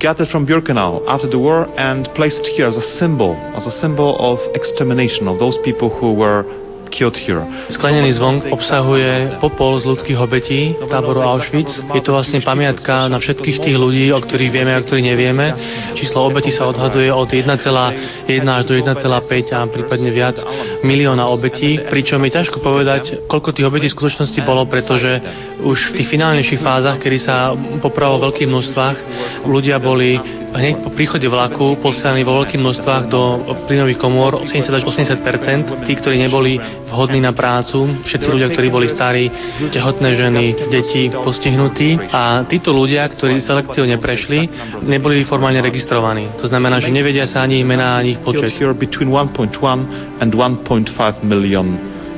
gathered 0.00 0.28
from 0.28 0.46
Birkenau 0.46 1.04
after 1.06 1.28
the 1.28 1.38
war 1.38 1.66
and 1.78 2.08
placed 2.14 2.46
here 2.56 2.66
as 2.66 2.76
a 2.76 2.86
symbol, 2.98 3.34
as 3.56 3.66
a 3.66 3.70
symbol 3.70 4.16
of 4.18 4.38
extermination 4.54 5.28
of 5.28 5.38
those 5.38 5.58
people 5.64 5.88
who 5.88 6.14
were 6.14 6.63
Sklenený 7.74 8.14
zvon 8.14 8.38
obsahuje 8.54 9.42
popol 9.42 9.82
z 9.82 9.90
ľudských 9.90 10.18
obetí 10.18 10.78
táboru 10.86 11.26
Auschwitz. 11.26 11.82
Je 11.90 12.02
to 12.04 12.14
vlastne 12.14 12.38
pamiatka 12.38 13.10
na 13.10 13.18
všetkých 13.18 13.58
tých 13.66 13.76
ľudí, 13.76 14.14
o 14.14 14.22
ktorých 14.22 14.54
vieme 14.54 14.72
a 14.72 14.78
ktorých 14.78 15.10
nevieme. 15.10 15.46
Číslo 15.98 16.22
obetí 16.22 16.54
sa 16.54 16.70
odhaduje 16.70 17.10
od 17.10 17.26
1,1 17.26 17.50
až 18.46 18.62
do 18.64 18.74
1,5 18.78 19.58
a 19.58 19.66
prípadne 19.66 20.10
viac 20.14 20.38
milióna 20.86 21.26
obetí, 21.26 21.82
pričom 21.82 22.22
je 22.24 22.30
ťažko 22.38 22.62
povedať, 22.62 23.26
koľko 23.26 23.50
tých 23.50 23.66
obetí 23.66 23.86
v 23.90 23.96
skutočnosti 23.98 24.40
bolo, 24.46 24.62
pretože 24.70 25.18
už 25.66 25.78
v 25.90 25.94
tých 25.98 26.10
finálnejších 26.14 26.62
fázach, 26.62 27.02
kedy 27.02 27.18
sa 27.18 27.56
popravilo 27.82 28.22
v 28.22 28.26
veľkých 28.30 28.50
množstvách, 28.50 28.96
ľudia 29.50 29.82
boli 29.82 30.14
hneď 30.54 30.86
po 30.86 30.90
príchode 30.94 31.26
vlaku 31.26 31.74
poslaní 31.82 32.22
vo 32.22 32.38
veľkých 32.38 32.62
množstvách 32.62 33.04
do 33.10 33.42
plynových 33.66 33.98
komôr 33.98 34.46
70 34.46 34.70
až 34.70 34.82
80% 34.86 35.82
tí, 35.82 35.92
ktorí 35.98 36.16
neboli 36.22 36.62
vhodní 36.94 37.18
na 37.18 37.34
prácu, 37.34 38.06
všetci 38.06 38.28
ľudia, 38.30 38.48
ktorí 38.54 38.70
boli 38.70 38.86
starí, 38.86 39.26
tehotné 39.74 40.14
ženy, 40.14 40.44
deti 40.70 41.10
postihnutí 41.10 41.98
a 42.14 42.46
títo 42.46 42.70
ľudia, 42.70 43.10
ktorí 43.10 43.42
selekciou 43.42 43.84
neprešli, 43.98 44.46
neboli 44.86 45.26
formálne 45.26 45.58
registrovaní. 45.58 46.30
To 46.38 46.46
znamená, 46.46 46.78
že 46.78 46.94
nevedia 46.94 47.26
sa 47.26 47.42
ani 47.42 47.60
ich 47.60 47.66
mená, 47.66 47.98
ani 47.98 48.14
ich 48.14 48.22
počet. 48.22 48.54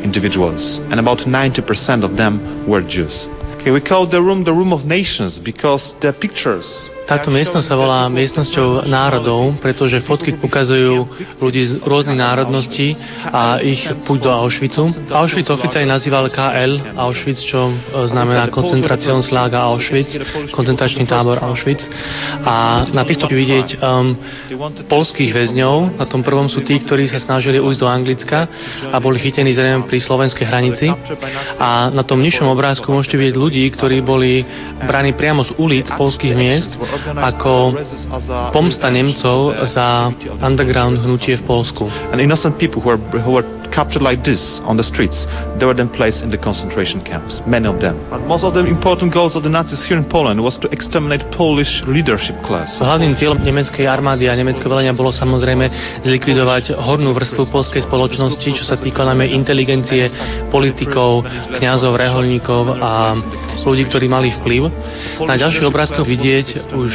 individuals, 0.06 0.78
and 0.92 1.00
about 1.00 1.18
90% 1.26 2.04
of 2.04 2.16
them 2.16 2.38
were 2.68 2.82
Jews. 2.82 3.26
Okay, 3.58 3.72
we 3.72 3.80
call 3.80 4.06
the 4.06 4.22
room 4.22 4.44
the 4.44 4.52
room 4.52 4.72
of 4.72 4.84
nations 4.84 5.40
because 5.42 5.96
the 6.00 6.12
pictures 6.12 6.68
Táto 7.06 7.30
miestnosť 7.30 7.66
sa 7.70 7.78
volá 7.78 8.10
miestnosťou 8.10 8.90
národov, 8.90 9.62
pretože 9.62 10.02
fotky 10.02 10.34
ukazujú 10.42 11.06
ľudí 11.38 11.62
z 11.62 11.72
rôznych 11.86 12.18
národností 12.18 12.98
a 13.30 13.62
ich 13.62 13.78
púť 14.02 14.26
do 14.26 14.30
Auschwitzu. 14.34 14.90
Auschwitz 15.14 15.46
oficiálne 15.54 15.86
nazýval 15.86 16.26
KL 16.26 16.98
Auschwitz, 16.98 17.46
čo 17.46 17.70
e, 17.70 17.72
znamená 18.10 18.50
Koncentrationslager 18.50 19.54
Auschwitz, 19.54 20.18
koncentračný 20.50 21.06
tábor 21.06 21.38
Auschwitz. 21.38 21.86
A 22.42 22.90
na 22.90 23.06
týchto 23.06 23.30
vidieť 23.30 23.78
um, 23.78 24.18
polských 24.90 25.30
väzňov. 25.30 26.02
Na 26.02 26.10
tom 26.10 26.26
prvom 26.26 26.50
sú 26.50 26.66
tí, 26.66 26.82
ktorí 26.82 27.06
sa 27.06 27.22
snažili 27.22 27.62
ujsť 27.62 27.80
do 27.80 27.86
Anglicka 27.86 28.50
a 28.90 28.98
boli 28.98 29.22
chytení 29.22 29.54
zrejme 29.54 29.86
pri 29.86 30.02
slovenskej 30.02 30.42
hranici. 30.42 30.90
A 31.62 31.86
na 31.94 32.02
tom 32.02 32.18
nižšom 32.18 32.50
obrázku 32.50 32.90
môžete 32.90 33.14
vidieť 33.14 33.36
ľudí, 33.38 33.62
ktorí 33.70 34.02
boli 34.02 34.42
braní 34.82 35.14
priamo 35.14 35.46
z 35.46 35.54
ulic 35.54 35.86
polských 35.94 36.34
miest 36.34 36.74
ako 37.16 37.76
pomsta 38.52 38.90
Nemcov 38.90 39.54
za 39.68 40.12
underground 40.42 41.00
hnutie 41.00 41.36
v 41.40 41.44
Polsku. 41.44 41.88
And 42.12 42.20
innocent 42.20 42.58
people 42.58 42.82
who 42.82 42.94
were, 42.94 43.00
who 43.22 43.32
were 43.40 43.46
captured 43.72 44.02
like 44.02 44.22
this 44.22 44.60
on 44.64 44.76
the 44.76 44.86
streets, 44.86 45.26
they 45.58 45.66
were 45.66 45.76
then 45.76 45.88
placed 45.88 46.22
in 46.22 46.30
the 46.30 46.38
concentration 46.38 47.02
camps, 47.02 47.42
many 47.46 47.66
of 47.66 47.80
them. 47.80 47.96
But 48.10 48.24
most 48.26 48.44
of 48.44 48.54
the 48.54 48.64
important 48.66 49.12
goals 49.12 49.36
of 49.36 49.42
the 49.42 49.52
Nazis 49.52 49.84
here 49.86 49.96
in 49.96 50.06
Poland 50.06 50.42
was 50.42 50.58
to 50.62 50.68
exterminate 50.70 51.24
Polish 51.34 51.82
leadership 51.86 52.36
class. 52.44 52.78
Hlavným 52.78 53.16
cieľom 53.16 53.42
nemeckej 53.42 53.86
armády 53.86 54.28
a 54.30 54.34
nemeckého 54.36 54.70
velenia 54.70 54.94
bolo 54.94 55.10
samozrejme 55.12 55.68
zlikvidovať 56.04 56.76
hornú 56.76 57.12
vrstvu 57.16 57.48
polskej 57.50 57.84
spoločnosti, 57.84 58.48
čo 58.52 58.64
sa 58.64 58.76
týka 58.78 59.02
najmä 59.06 59.30
inteligencie, 59.32 60.08
politikov, 60.50 61.26
kňazov, 61.58 61.96
reholníkov 61.96 62.62
a 62.78 63.16
ľudí, 63.66 63.90
ktorí 63.90 64.06
mali 64.06 64.30
vplyv. 64.30 64.70
Na 65.26 65.34
ďalších 65.34 65.66
obrázkoch 65.66 66.06
vidieť 66.06 66.70
už 66.70 66.92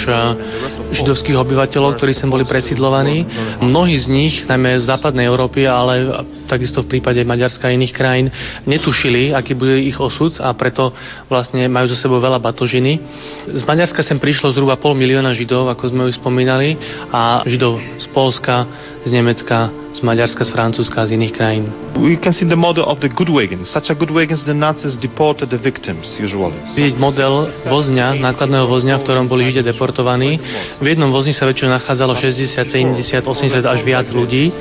židovských 0.96 1.36
obyvateľov, 1.36 2.00
ktorí 2.00 2.16
sem 2.16 2.32
boli 2.32 2.48
presídlovaní. 2.48 3.28
Mnohí 3.60 4.00
z 4.00 4.08
nich, 4.08 4.34
najmä 4.48 4.80
z 4.80 4.88
západnej 4.88 5.28
Európy, 5.28 5.68
ale 5.68 6.24
takisto 6.62 6.86
v 6.86 6.94
prípade 6.94 7.26
Maďarska 7.26 7.66
a 7.66 7.74
iných 7.74 7.90
krajín, 7.90 8.30
netušili, 8.70 9.34
aký 9.34 9.58
bude 9.58 9.82
ich 9.82 9.98
osud 9.98 10.38
a 10.38 10.54
preto 10.54 10.94
vlastne 11.26 11.66
majú 11.66 11.90
zo 11.90 11.98
sebou 11.98 12.22
veľa 12.22 12.38
batožiny. 12.38 13.02
Z 13.50 13.66
Maďarska 13.66 14.06
sem 14.06 14.22
prišlo 14.22 14.54
zhruba 14.54 14.78
pol 14.78 14.94
milióna 14.94 15.34
židov, 15.34 15.74
ako 15.74 15.90
sme 15.90 16.06
už 16.06 16.22
spomínali, 16.22 16.78
a 17.10 17.42
židov 17.50 17.82
z 17.98 18.06
Polska, 18.14 18.70
z 19.02 19.10
Nemecka, 19.10 19.74
z 19.92 20.00
Maďarska, 20.06 20.46
z 20.46 20.52
Francúzska 20.54 21.04
a 21.04 21.06
z 21.10 21.20
iných 21.20 21.34
krajín. 21.34 21.66
We 22.00 22.16
can 22.16 22.32
see 22.32 22.48
the 22.48 22.56
model 22.56 22.88
of 22.88 23.04
the 23.04 23.12
good 23.12 23.28
wagons. 23.28 23.68
Such 23.68 23.92
a 23.92 23.96
good 23.98 24.10
wagons 24.14 24.48
the 24.48 24.56
Nazis 24.56 24.96
deported 24.96 25.52
the 25.52 25.60
victims 25.60 26.16
usually. 26.22 26.56
Vidieť 26.72 26.96
model 26.96 27.52
vozňa, 27.68 28.16
nákladného 28.22 28.66
vozňa, 28.70 29.02
v 29.02 29.04
ktorom 29.04 29.26
boli 29.28 29.52
Židia 29.52 29.68
deportovaní. 29.68 30.40
V 30.80 30.86
jednom 30.86 31.12
vozni 31.12 31.36
sa 31.36 31.44
väčšinou 31.44 31.76
nachádzalo 31.76 32.16
60, 32.16 33.04
70, 33.04 33.04
80 33.04 33.60
až 33.66 33.80
viac 33.84 34.08
ľudí. 34.14 34.54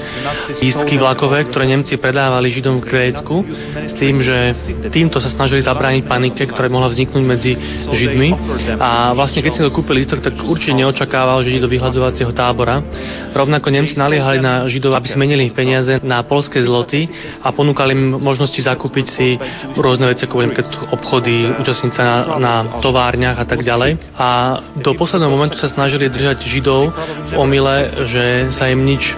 Lístky 0.59 0.99
vlakové, 0.99 1.47
ktoré 1.47 1.71
Nemci 1.71 1.90
predávali 1.97 2.53
Židom 2.53 2.83
v 2.83 2.87
Grécku 2.87 3.43
s 3.89 3.93
tým, 3.97 4.21
že 4.23 4.55
týmto 4.93 5.19
sa 5.19 5.33
snažili 5.33 5.65
zabrániť 5.65 6.07
panike, 6.07 6.43
ktoré 6.47 6.69
mohla 6.69 6.93
vzniknúť 6.93 7.25
medzi 7.25 7.53
Židmi. 7.91 8.31
A 8.79 9.17
vlastne 9.17 9.41
keď 9.41 9.51
si 9.51 9.61
to 9.65 9.75
kúpil 9.75 9.99
lístok, 9.99 10.23
tak 10.23 10.37
určite 10.39 10.77
neočakával, 10.77 11.43
že 11.43 11.57
ide 11.57 11.65
do 11.65 11.73
vyhľadzovacieho 11.73 12.31
tábora. 12.37 12.85
Rovnako 13.33 13.73
Nemci 13.73 13.97
naliehali 13.97 14.39
na 14.39 14.69
Židov, 14.69 14.95
aby 14.95 15.07
zmenili 15.09 15.49
ich 15.49 15.57
peniaze 15.57 15.99
na 16.05 16.23
polské 16.23 16.61
zloty 16.61 17.09
a 17.41 17.51
ponúkali 17.51 17.97
im 17.97 18.21
možnosti 18.21 18.59
zakúpiť 18.61 19.07
si 19.09 19.29
rôzne 19.79 20.11
veci, 20.11 20.27
ako 20.27 20.45
napríklad 20.45 20.69
obchody, 20.93 21.49
účastniť 21.63 21.93
sa 21.95 22.03
na, 22.05 22.17
na 22.39 22.55
továrniach 22.85 23.39
a 23.39 23.47
tak 23.47 23.63
ďalej. 23.65 23.97
A 24.19 24.29
do 24.79 24.93
posledného 24.95 25.33
momentu 25.33 25.57
sa 25.57 25.71
snažili 25.71 26.11
držať 26.11 26.45
Židov 26.45 26.93
v 27.31 27.33
omyle, 27.39 28.07
že 28.11 28.25
sa 28.51 28.69
im 28.69 28.83
nič 28.83 29.15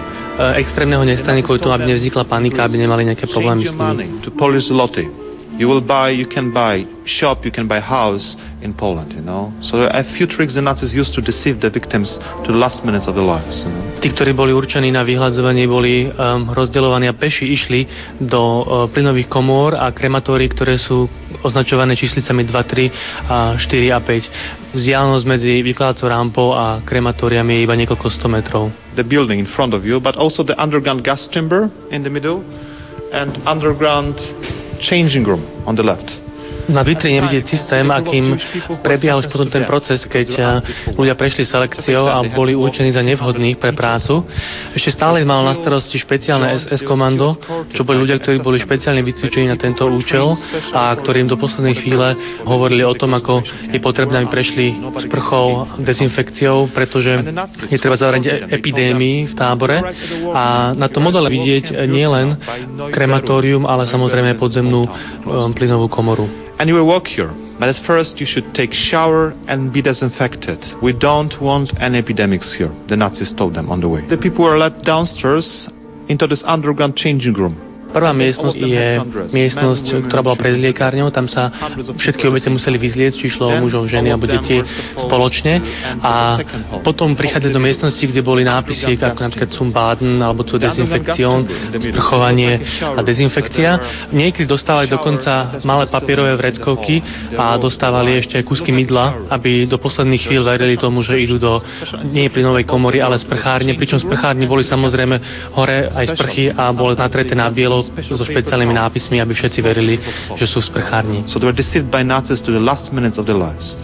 extrémneho 0.57 1.03
nestane 1.05 1.45
kvôli 1.45 1.61
tomu, 1.61 1.77
aby 1.77 1.93
nevznikla 1.93 2.25
panika, 2.25 2.65
aby 2.65 2.77
nemali 2.81 3.05
nejaké 3.05 3.29
problémy 3.29 3.63
s 3.69 3.73
nimi. 3.73 5.22
You 5.63 5.69
will 5.69 5.79
buy, 5.79 6.11
you 6.11 6.27
can 6.27 6.51
buy 6.51 6.83
shop, 7.05 7.45
you 7.47 7.51
can 7.51 7.69
buy 7.69 7.79
house 7.79 8.35
in 8.61 8.73
Poland, 8.73 9.13
you 9.13 9.23
know. 9.23 9.55
So 9.63 9.79
there 9.79 9.87
are 9.87 10.03
a 10.03 10.07
few 10.17 10.27
tricks 10.27 10.55
the 10.55 10.61
Nazis 10.61 10.91
used 10.93 11.15
to 11.15 11.21
deceive 11.23 11.61
the 11.63 11.71
victims 11.71 12.19
to 12.43 12.51
the 12.51 12.59
last 12.59 12.83
minutes 12.83 13.07
of 13.07 13.15
their 13.15 13.23
lives. 13.23 13.63
You 13.63 13.71
know? 13.71 14.03
Tí, 14.03 14.11
ktorí 14.11 14.35
boli 14.35 14.51
určení 14.51 14.91
na 14.91 15.07
vyhľadzovanie, 15.07 15.63
boli 15.63 16.11
um, 16.11 16.51
rozdeľovaní 16.51 17.07
a 17.07 17.15
peši 17.15 17.47
išli 17.55 17.79
do 18.19 18.43
uh, 18.43 18.63
plynových 18.91 19.31
komôr 19.31 19.71
a 19.71 19.87
krematórií, 19.95 20.51
ktoré 20.51 20.75
sú 20.75 21.07
označované 21.47 21.95
číslicami 21.95 22.43
2, 22.43 22.51
3 22.51 23.31
a 23.31 23.55
4 23.55 23.95
a 23.95 23.99
5. 24.03 24.75
Vzdialenosť 24.75 25.25
medzi 25.31 25.63
vykladacou 25.63 26.11
rampou 26.11 26.51
a 26.51 26.83
krematóriami 26.83 27.63
je 27.63 27.63
iba 27.63 27.79
niekoľko 27.79 28.11
100 28.11 28.35
metrov. 28.35 28.67
The 28.99 29.07
building 29.07 29.39
in 29.39 29.47
front 29.47 29.71
of 29.71 29.87
you, 29.87 30.03
but 30.03 30.19
also 30.19 30.43
the 30.43 30.59
underground 30.59 31.07
gas 31.07 31.31
chamber 31.31 31.71
in 31.87 32.03
the 32.03 32.11
middle 32.11 32.43
and 33.15 33.39
underground 33.47 34.19
changing 34.83 35.23
room 35.23 35.43
on 35.65 35.75
the 35.75 35.83
left. 35.83 36.32
Na 36.69 36.81
vitrine 36.85 37.23
vidieť 37.27 37.43
systém, 37.47 37.85
akým 37.91 38.37
prebiehal 38.79 39.19
už 39.19 39.31
potom 39.31 39.49
ten 39.49 39.65
proces, 39.67 40.03
keď 40.07 40.29
eh, 40.35 40.45
ľudia 40.95 41.15
prešli 41.17 41.43
selekciou 41.43 42.07
a 42.07 42.23
boli 42.31 42.55
určení 42.55 42.93
za 42.93 43.03
nevhodných 43.03 43.59
pre 43.59 43.75
prácu. 43.75 44.23
Ešte 44.77 44.95
stále 44.95 45.25
mal 45.27 45.43
na 45.43 45.55
starosti 45.57 45.99
špeciálne 45.99 46.53
SS 46.55 46.85
komando, 46.87 47.35
čo 47.73 47.83
boli 47.83 48.03
ľudia, 48.03 48.19
ktorí 48.19 48.39
boli 48.39 48.61
špeciálne 48.61 49.03
vycvičení 49.03 49.49
na 49.49 49.57
tento 49.59 49.87
účel 49.87 50.31
a 50.71 50.93
ktorým 50.95 51.27
do 51.27 51.35
poslednej 51.35 51.75
chvíle 51.79 52.15
hovorili 52.47 52.83
o 52.87 52.95
tom, 52.95 53.15
ako 53.15 53.43
je 53.71 53.79
potrebné, 53.83 54.23
aby 54.23 54.27
prešli 54.29 54.65
sprchou, 55.07 55.79
dezinfekciou, 55.81 56.71
pretože 56.71 57.11
je 57.67 57.77
treba 57.79 57.99
zavrať 57.99 58.51
epidémii 58.51 59.31
v 59.31 59.33
tábore. 59.33 59.77
A 60.31 60.73
na 60.75 60.87
tom 60.87 61.07
modele 61.07 61.27
vidieť 61.29 61.85
nielen 61.87 62.37
krematórium, 62.91 63.65
ale 63.65 63.89
samozrejme 63.89 64.37
podzemnú 64.37 64.81
um, 64.85 65.51
plynovú 65.53 65.87
komoru. 65.89 66.52
And 66.59 66.69
you 66.69 66.75
will 66.75 66.87
walk 66.87 67.07
here. 67.07 67.33
But 67.59 67.69
at 67.69 67.85
first, 67.85 68.19
you 68.19 68.25
should 68.25 68.53
take 68.53 68.73
shower 68.73 69.31
and 69.47 69.71
be 69.71 69.81
disinfected. 69.81 70.59
We 70.81 70.93
don't 70.97 71.33
want 71.41 71.73
any 71.79 71.99
epidemics 71.99 72.55
here. 72.57 72.69
The 72.89 72.97
Nazis 72.97 73.33
told 73.37 73.55
them 73.55 73.69
on 73.69 73.79
the 73.81 73.89
way. 73.89 74.07
The 74.07 74.17
people 74.17 74.45
were 74.45 74.57
led 74.57 74.83
downstairs 74.83 75.69
into 76.09 76.27
this 76.27 76.43
underground 76.45 76.95
changing 76.95 77.33
room. 77.33 77.72
Prvá 77.93 78.09
miestnosť 78.09 78.57
je 78.57 78.87
miestnosť, 79.29 79.85
ktorá 80.09 80.25
bola 80.25 80.33
pre 80.33 80.57
zliekárňou. 80.57 81.13
Tam 81.13 81.29
sa 81.29 81.53
všetky 81.93 82.25
obete 82.25 82.49
museli 82.49 82.81
vyzlieť, 82.81 83.21
či 83.21 83.29
išlo 83.29 83.53
o 83.53 83.55
mužov, 83.61 83.85
ženy 83.85 84.09
alebo 84.09 84.25
deti 84.25 84.57
spoločne. 84.97 85.61
A 86.01 86.41
potom 86.81 87.13
prichádzať 87.13 87.51
do 87.53 87.61
miestnosti, 87.61 88.01
kde 88.01 88.25
boli 88.25 88.41
nápisy 88.41 88.97
ako 88.97 89.21
napríklad 89.29 89.51
zum 89.53 89.69
Baden 89.69 90.17
alebo 90.17 90.41
zu 90.41 90.57
dezinfekcion, 90.57 91.69
sprchovanie 91.77 92.65
a 92.81 92.99
dezinfekcia. 93.05 93.69
Niekedy 94.09 94.49
dostávali 94.49 94.89
dokonca 94.89 95.61
malé 95.61 95.85
papierové 95.85 96.33
vreckovky 96.33 96.97
a 97.37 97.53
dostávali 97.61 98.17
ešte 98.17 98.41
kusky 98.41 98.73
mydla, 98.73 99.29
aby 99.29 99.69
do 99.69 99.77
posledných 99.77 100.23
chvíľ 100.25 100.41
verili 100.49 100.79
tomu, 100.79 101.05
že 101.05 101.19
idú 101.19 101.37
do 101.37 101.61
nie 102.09 102.31
plynovej 102.31 102.65
komory, 102.65 103.03
ale 103.03 103.21
sprchárne, 103.21 103.77
pričom 103.77 104.01
sprchárne 104.01 104.49
boli 104.49 104.65
samozrejme 104.65 105.15
hore 105.53 105.91
aj 105.93 106.05
sprchy 106.17 106.49
a 106.49 106.73
boli 106.73 106.97
natreté 106.97 107.37
na 107.37 107.51
bielo 107.51 107.82
so 108.13 108.23
špeciálnymi 108.23 108.73
nápismi, 108.75 109.17
aby 109.19 109.33
všetci 109.33 109.59
verili, 109.63 109.97
že 110.37 110.45
sú 110.45 110.61
v 110.61 110.65
sprchárni. 110.69 111.19
So 111.25 111.41
they 111.41 111.47
were 111.47 111.55
deceived 111.55 111.89
by 111.89 112.05
Nazis 112.05 112.43
to 112.45 112.51
the 112.51 112.61
last 112.61 112.91
minutes 112.93 113.17
of 113.17 113.25
their 113.25 113.37
lives. 113.39 113.79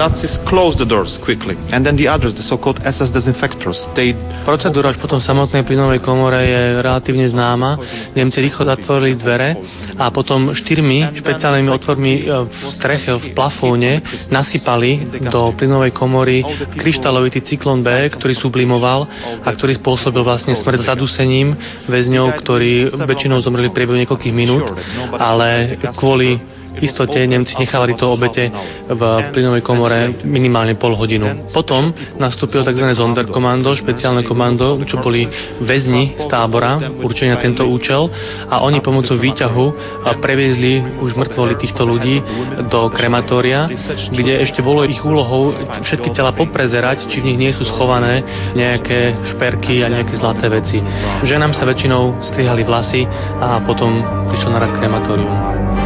Nazis 0.00 0.40
closed 0.48 0.80
the 0.80 0.88
doors 0.88 1.20
quickly. 1.20 1.60
And 1.68 1.84
then 1.84 1.92
the 1.92 2.08
others, 2.08 2.32
the 2.32 2.40
so-called 2.40 2.80
SS 2.80 3.12
disinfectors, 3.12 3.84
they... 3.92 4.16
Procedúra 4.48 4.88
až 4.88 4.96
potom 4.96 5.20
samotnej 5.20 5.60
plynovej 5.68 6.00
komore 6.00 6.40
je 6.40 6.80
relatívne 6.80 7.28
známa. 7.28 7.76
Nemci 8.16 8.40
rýchlo 8.40 8.64
zatvorili 8.64 9.20
dvere 9.20 9.60
a 10.00 10.08
potom 10.08 10.56
štyrmi 10.56 11.20
špeciálnymi 11.20 11.68
otvormi 11.68 12.12
e, 12.16 12.20
v 12.48 12.60
streche, 12.72 13.12
v 13.12 13.36
plafóne 13.36 14.00
nasypali 14.32 15.20
do 15.28 15.52
plynovej 15.52 15.92
komory 15.92 16.40
kryštálovitý 16.80 17.44
cyklon 17.44 17.84
B, 17.84 18.08
ktorý 18.16 18.32
sublimoval 18.40 19.04
a 19.44 19.48
ktorý 19.52 19.76
spôsobil 19.76 20.24
vlastne 20.24 20.56
smrť 20.56 20.96
zadusením 20.96 21.52
väzňov, 21.92 22.40
ktorí 22.40 22.88
väčšinou 23.04 23.44
zomreli 23.44 23.68
v 23.68 23.76
priebehu 23.76 24.00
niekoľkých 24.00 24.32
minút, 24.32 24.64
ale 25.20 25.76
kvôli 26.00 26.59
istote 26.78 27.18
Nemci 27.26 27.58
nechávali 27.58 27.98
to 27.98 28.06
obete 28.14 28.46
v 28.86 29.02
plynovej 29.34 29.62
komore 29.66 30.14
minimálne 30.22 30.78
pol 30.78 30.94
hodinu. 30.94 31.50
Potom 31.50 31.90
nastúpil 32.16 32.62
tzv. 32.62 32.86
Sonderkommando, 32.94 33.74
špeciálne 33.74 34.22
komando, 34.22 34.78
čo 34.86 35.02
boli 35.02 35.26
väzni 35.64 36.14
z 36.14 36.26
tábora, 36.30 36.78
určenia 37.00 37.40
tento 37.42 37.66
účel 37.66 38.06
a 38.46 38.62
oni 38.62 38.78
pomocou 38.84 39.16
výťahu 39.18 39.66
previezli 40.20 41.00
už 41.00 41.16
mŕtvoli 41.16 41.54
týchto 41.56 41.82
ľudí 41.86 42.20
do 42.68 42.90
krematória, 42.92 43.66
kde 44.12 44.42
ešte 44.44 44.60
bolo 44.60 44.84
ich 44.84 45.00
úlohou 45.02 45.54
všetky 45.82 46.12
tela 46.12 46.34
poprezerať, 46.36 47.08
či 47.08 47.24
v 47.24 47.32
nich 47.32 47.38
nie 47.40 47.52
sú 47.56 47.64
schované 47.64 48.22
nejaké 48.52 49.14
šperky 49.34 49.80
a 49.80 49.88
nejaké 49.88 50.14
zlaté 50.18 50.52
veci. 50.52 50.78
Ženám 51.24 51.56
sa 51.56 51.64
väčšinou 51.64 52.20
strihali 52.20 52.66
vlasy 52.66 53.06
a 53.40 53.62
potom 53.64 54.02
prišlo 54.28 54.50
na 54.52 54.58
rad 54.60 54.72
krematórium. 54.76 55.79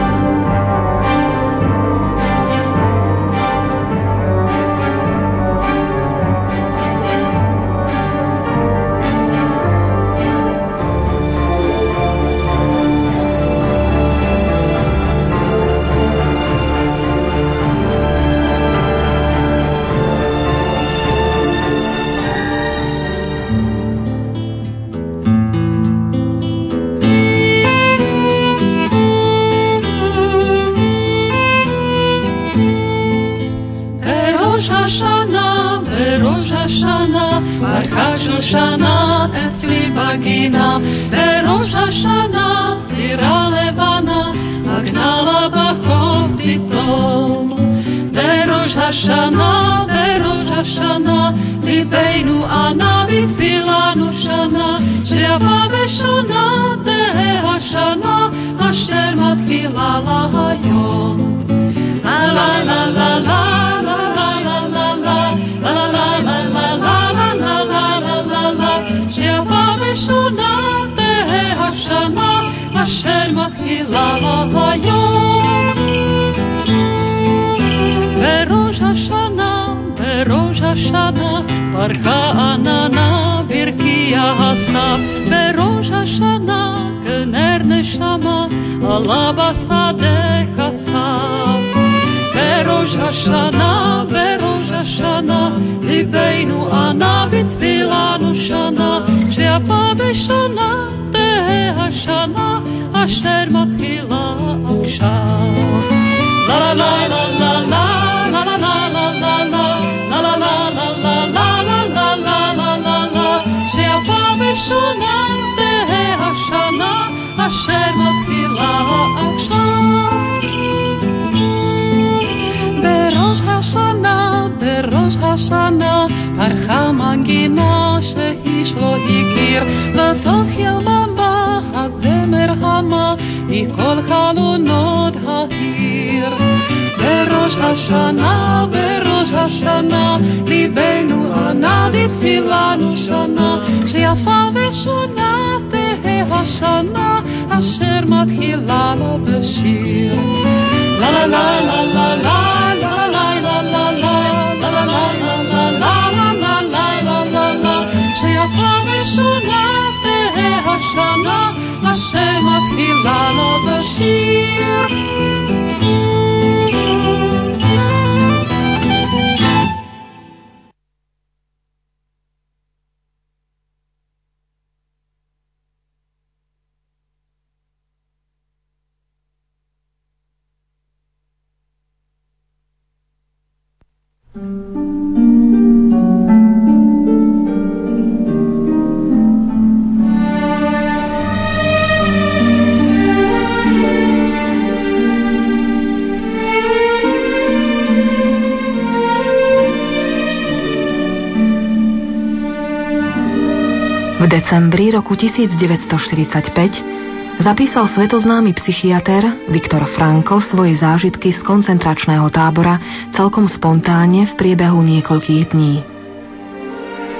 Decembri 204.55 204.95
roku 204.95 205.19
1945 205.19 207.43
zapísal 207.43 207.91
svetoznámy 207.91 208.55
psychiater 208.63 209.51
Viktor 209.51 209.83
Frankl 209.99 210.39
svoje 210.47 210.79
zážitky 210.79 211.35
z 211.35 211.43
koncentračného 211.43 212.31
tábora 212.31 212.79
celkom 213.19 213.51
spontánne 213.51 214.31
v 214.31 214.33
priebehu 214.39 214.79
niekoľkých 214.79 215.45
dní. 215.51 215.83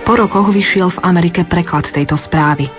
Po 0.07 0.15
rokoch 0.15 0.55
vyšiel 0.55 0.95
v 0.95 1.03
Amerike 1.03 1.43
preklad 1.43 1.91
tejto 1.91 2.15
správy. 2.15 2.71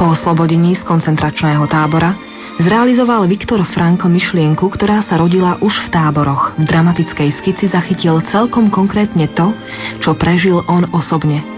Po 0.00 0.08
oslobodení 0.08 0.72
z 0.72 0.80
koncentračného 0.80 1.68
tábora 1.68 2.16
zrealizoval 2.56 3.28
Viktor 3.28 3.60
Frankl 3.76 4.08
myšlienku, 4.08 4.72
ktorá 4.72 5.04
sa 5.04 5.20
rodila 5.20 5.60
už 5.60 5.84
v 5.84 5.88
táboroch. 5.92 6.56
V 6.56 6.64
dramatickej 6.64 7.28
skici 7.44 7.68
zachytil 7.68 8.24
celkom 8.32 8.72
konkrétne 8.72 9.28
to, 9.36 9.52
čo 10.00 10.16
prežil 10.16 10.64
on 10.64 10.88
osobne– 10.96 11.44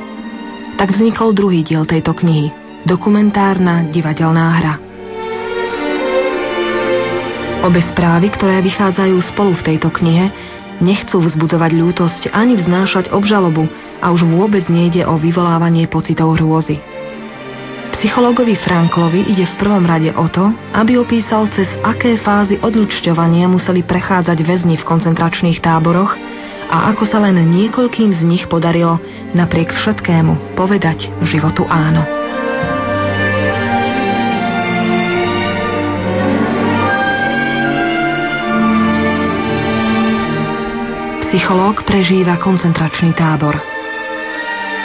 tak 0.79 0.95
vznikol 0.95 1.35
druhý 1.35 1.67
diel 1.67 1.83
tejto 1.83 2.14
knihy, 2.14 2.55
dokumentárna 2.87 3.91
divadelná 3.91 4.47
hra. 4.62 4.75
Obe 7.67 7.83
správy, 7.91 8.31
ktoré 8.31 8.62
vychádzajú 8.62 9.19
spolu 9.35 9.59
v 9.59 9.75
tejto 9.75 9.91
knihe, 9.91 10.31
nechcú 10.79 11.19
vzbudzovať 11.19 11.71
ľútosť 11.75 12.23
ani 12.31 12.55
vznášať 12.55 13.11
obžalobu 13.11 13.67
a 13.99 14.14
už 14.14 14.23
vôbec 14.23 14.71
nejde 14.71 15.03
o 15.03 15.19
vyvolávanie 15.19 15.91
pocitov 15.91 16.38
hrôzy. 16.38 16.79
Psychológovi 17.99 18.55
Franklovi 18.62 19.27
ide 19.27 19.43
v 19.43 19.59
prvom 19.59 19.83
rade 19.83 20.14
o 20.14 20.31
to, 20.31 20.55
aby 20.71 21.03
opísal, 21.03 21.51
cez 21.51 21.67
aké 21.83 22.14
fázy 22.23 22.55
odlučťovania 22.62 23.51
museli 23.51 23.83
prechádzať 23.83 24.38
väzni 24.47 24.79
v 24.79 24.87
koncentračných 24.87 25.59
táboroch 25.59 26.14
a 26.68 26.92
ako 26.92 27.09
sa 27.09 27.18
len 27.24 27.40
niekoľkým 27.48 28.12
z 28.12 28.22
nich 28.28 28.44
podarilo 28.44 29.00
napriek 29.33 29.72
všetkému 29.72 30.52
povedať 30.52 31.09
životu 31.24 31.64
áno. 31.64 32.04
Psychológ 41.28 41.85
prežíva 41.85 42.40
koncentračný 42.40 43.12
tábor. 43.12 43.57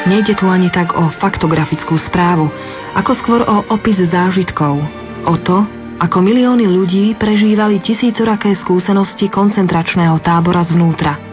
Nejde 0.03 0.35
tu 0.35 0.51
ani 0.51 0.67
tak 0.67 0.91
o 0.91 1.07
faktografickú 1.15 1.95
správu, 1.95 2.51
ako 2.99 3.11
skôr 3.15 3.41
o 3.47 3.63
opis 3.71 3.95
zážitkov, 3.95 4.75
o 5.23 5.35
to, 5.39 5.63
ako 6.03 6.19
milióny 6.19 6.67
ľudí 6.67 7.15
prežívali 7.15 7.79
tisícoraké 7.79 8.59
skúsenosti 8.59 9.31
koncentračného 9.31 10.19
tábora 10.19 10.67
zvnútra– 10.67 11.15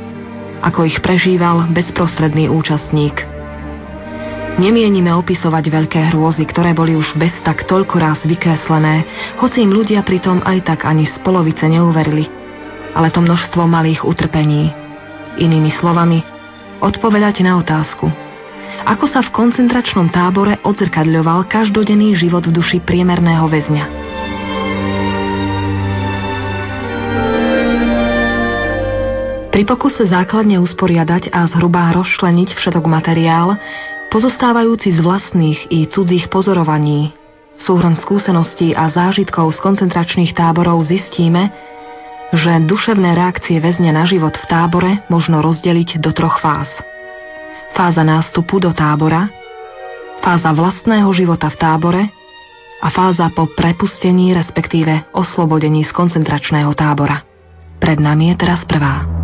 ako 0.61 0.87
ich 0.89 1.01
prežíval 1.01 1.69
bezprostredný 1.73 2.49
účastník. 2.53 3.17
Nemienime 4.61 5.17
opisovať 5.17 5.65
veľké 5.73 6.01
hrôzy, 6.13 6.45
ktoré 6.45 6.77
boli 6.77 6.93
už 6.93 7.17
bez 7.17 7.33
tak 7.47 7.65
toľko 7.65 7.97
raz 7.97 8.21
vykreslené, 8.27 9.07
hoci 9.41 9.65
im 9.65 9.73
ľudia 9.73 10.05
pritom 10.05 10.45
aj 10.45 10.69
tak 10.69 10.85
ani 10.85 11.09
z 11.09 11.17
polovice 11.25 11.65
neuverili. 11.65 12.29
Ale 12.93 13.09
to 13.09 13.25
množstvo 13.25 13.65
malých 13.65 14.05
utrpení. 14.05 14.75
Inými 15.41 15.73
slovami, 15.81 16.21
odpovedať 16.83 17.41
na 17.47 17.57
otázku. 17.57 18.11
Ako 18.85 19.07
sa 19.07 19.21
v 19.25 19.33
koncentračnom 19.33 20.09
tábore 20.13 20.59
odzrkadľoval 20.65 21.47
každodenný 21.49 22.17
život 22.17 22.45
v 22.49 22.57
duši 22.57 22.83
priemerného 22.83 23.47
väzňa. 23.47 24.00
Pri 29.61 29.69
pokuse 29.69 30.09
základne 30.09 30.57
usporiadať 30.57 31.37
a 31.37 31.45
zhruba 31.53 31.93
rozšleniť 31.93 32.57
všetok 32.57 32.81
materiál, 32.89 33.61
pozostávajúci 34.09 34.89
z 34.97 35.05
vlastných 35.05 35.69
i 35.69 35.85
cudzích 35.85 36.33
pozorovaní, 36.33 37.13
súhrn 37.61 37.93
skúseností 38.01 38.73
a 38.73 38.89
zážitkov 38.89 39.53
z 39.53 39.61
koncentračných 39.61 40.33
táborov 40.33 40.89
zistíme, 40.89 41.53
že 42.33 42.57
duševné 42.65 43.13
reakcie 43.13 43.61
väzňa 43.61 43.93
na 43.93 44.09
život 44.09 44.33
v 44.33 44.49
tábore 44.49 45.05
možno 45.13 45.45
rozdeliť 45.45 46.01
do 46.01 46.09
troch 46.17 46.41
fáz. 46.41 46.73
Fáza 47.77 48.01
nástupu 48.01 48.65
do 48.65 48.73
tábora, 48.73 49.29
fáza 50.25 50.57
vlastného 50.57 51.13
života 51.13 51.53
v 51.53 51.57
tábore 51.61 52.03
a 52.81 52.89
fáza 52.89 53.29
po 53.29 53.45
prepustení, 53.45 54.33
respektíve 54.33 55.13
oslobodení 55.13 55.85
z 55.85 55.93
koncentračného 55.93 56.73
tábora. 56.73 57.21
Pred 57.77 58.01
nami 58.01 58.33
je 58.33 58.37
teraz 58.41 58.65
prvá. 58.65 59.21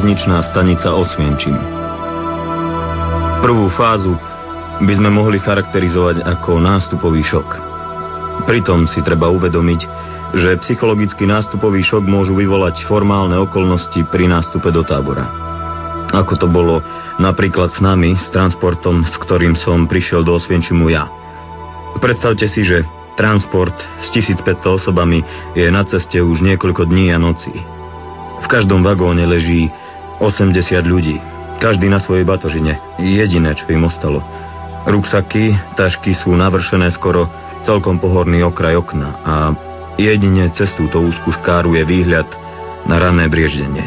Železničná 0.00 0.48
stanica 0.48 0.96
Osvienčim. 0.96 1.52
Prvú 3.44 3.68
fázu 3.76 4.16
by 4.80 4.92
sme 4.96 5.12
mohli 5.12 5.36
charakterizovať 5.36 6.24
ako 6.24 6.56
nástupový 6.56 7.20
šok. 7.20 7.44
Pritom 8.48 8.88
si 8.88 9.04
treba 9.04 9.28
uvedomiť, 9.28 9.80
že 10.40 10.56
psychologický 10.64 11.28
nástupový 11.28 11.84
šok 11.84 12.08
môžu 12.08 12.32
vyvolať 12.32 12.80
formálne 12.88 13.36
okolnosti 13.44 14.00
pri 14.08 14.24
nástupe 14.24 14.72
do 14.72 14.80
tábora. 14.80 15.28
Ako 16.16 16.40
to 16.40 16.48
bolo 16.48 16.80
napríklad 17.20 17.68
s 17.68 17.84
nami, 17.84 18.16
s 18.16 18.32
transportom, 18.32 19.04
s 19.04 19.12
ktorým 19.20 19.52
som 19.52 19.84
prišiel 19.84 20.24
do 20.24 20.40
Osvienčimu 20.40 20.88
ja. 20.88 21.12
Predstavte 22.00 22.48
si, 22.48 22.64
že 22.64 22.88
transport 23.20 23.76
s 24.00 24.08
1500 24.16 24.64
osobami 24.64 25.20
je 25.52 25.68
na 25.68 25.84
ceste 25.84 26.24
už 26.24 26.40
niekoľko 26.40 26.88
dní 26.88 27.12
a 27.12 27.20
nocí. 27.20 27.52
V 28.40 28.46
každom 28.48 28.80
vagóne 28.80 29.28
leží 29.28 29.68
80 30.20 30.52
ľudí, 30.84 31.16
každý 31.58 31.88
na 31.88 31.98
svojej 32.00 32.28
batožine, 32.28 32.76
jediné, 33.00 33.56
čo 33.56 33.64
im 33.72 33.88
ostalo. 33.88 34.20
Ruksaky, 34.84 35.76
tašky 35.76 36.16
sú 36.16 36.32
navršené 36.36 36.92
skoro 36.92 37.28
celkom 37.64 38.00
pohorný 38.00 38.40
okraj 38.44 38.80
okna 38.80 39.10
a 39.24 39.34
jedine 40.00 40.48
cez 40.56 40.72
túto 40.76 41.00
úzku 41.00 41.32
škáru 41.36 41.76
je 41.76 41.84
výhľad 41.84 42.28
na 42.88 42.96
ranné 42.96 43.28
brieždenie. 43.28 43.84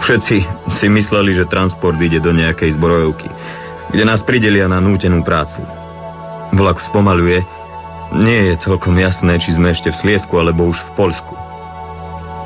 Všetci 0.00 0.36
si 0.80 0.86
mysleli, 0.88 1.36
že 1.36 1.48
transport 1.48 2.00
ide 2.00 2.20
do 2.20 2.32
nejakej 2.32 2.76
zbrojovky, 2.80 3.28
kde 3.92 4.04
nás 4.08 4.24
pridelia 4.24 4.64
na 4.68 4.80
nútenú 4.80 5.20
prácu. 5.20 5.60
Vlak 6.56 6.80
spomaluje, 6.80 7.44
nie 8.16 8.52
je 8.52 8.60
celkom 8.64 8.96
jasné, 8.96 9.36
či 9.40 9.52
sme 9.52 9.72
ešte 9.72 9.92
v 9.92 10.00
Sliesku 10.00 10.32
alebo 10.40 10.68
už 10.72 10.78
v 10.80 10.90
Polsku. 10.96 11.43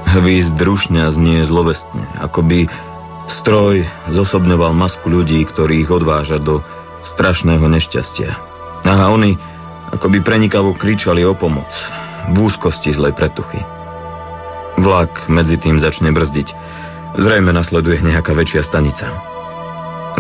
Hvízd 0.07 0.55
drušňa 0.55 1.11
znie 1.19 1.43
zlovestne, 1.49 2.07
ako 2.23 2.47
by 2.47 2.71
stroj 3.43 3.85
zosobňoval 4.13 4.73
masku 4.73 5.11
ľudí, 5.11 5.43
ktorí 5.45 5.85
ich 5.85 5.91
odváža 5.91 6.41
do 6.41 6.63
strašného 7.15 7.65
nešťastia. 7.67 8.31
Aha, 8.87 9.11
oni 9.11 9.37
ako 9.89 10.07
by 10.13 10.19
prenikavo 10.21 10.77
kričali 10.77 11.25
o 11.25 11.33
pomoc, 11.33 11.69
v 12.29 12.37
úzkosti 12.37 12.93
zlej 12.93 13.17
pretuchy. 13.17 13.61
Vlak 14.79 15.27
medzi 15.33 15.57
tým 15.59 15.81
začne 15.81 16.13
brzdiť. 16.13 16.49
Zrejme 17.19 17.51
nasleduje 17.51 18.05
nejaká 18.05 18.37
väčšia 18.37 18.63
stanica. 18.69 19.09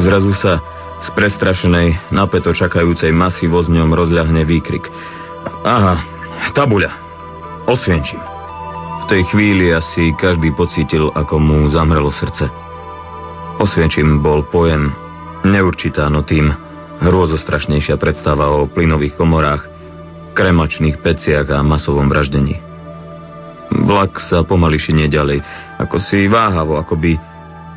Zrazu 0.01 0.33
sa 0.35 0.59
z 1.05 1.09
prestrašenej, 1.15 2.11
napeto 2.11 2.51
čakajúcej 2.51 3.13
masy 3.13 3.47
vozňom 3.47 3.93
rozľahne 3.93 4.43
výkrik. 4.43 4.89
Aha, 5.63 6.03
tabuľa. 6.57 6.91
Osvienčím 7.69 8.38
tej 9.09 9.25
chvíli 9.33 9.73
asi 9.73 10.13
každý 10.21 10.53
pocítil, 10.53 11.09
ako 11.09 11.41
mu 11.41 11.65
zamrelo 11.73 12.13
srdce. 12.13 12.45
Osvienčím 13.57 14.21
bol 14.21 14.45
pojem 14.45 14.93
neurčitá, 15.49 16.13
no 16.13 16.21
tým 16.21 16.53
hrôzostrašnejšia 17.01 17.97
predstava 17.97 18.53
o 18.53 18.69
plynových 18.69 19.17
komorách, 19.17 19.65
kremačných 20.37 21.01
peciach 21.01 21.49
a 21.49 21.65
masovom 21.65 22.05
vraždení. 22.05 22.61
Vlak 23.73 24.21
sa 24.21 24.45
pomaly 24.45 24.77
šinie 24.77 25.09
ďalej, 25.09 25.41
ako 25.81 25.97
si 25.97 26.29
váhavo, 26.29 26.77
ako 26.77 27.01
by 27.01 27.17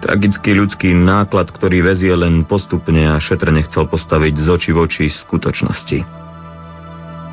tragický 0.03 0.51
ľudský 0.51 0.91
náklad, 0.91 1.47
ktorý 1.55 1.95
vezie 1.95 2.11
len 2.11 2.43
postupne 2.43 3.07
a 3.07 3.23
šetrne 3.23 3.63
chcel 3.71 3.87
postaviť 3.87 4.35
z 4.35 4.47
oči 4.51 4.69
v 4.75 4.79
oči 4.83 5.05
skutočnosti. 5.07 5.97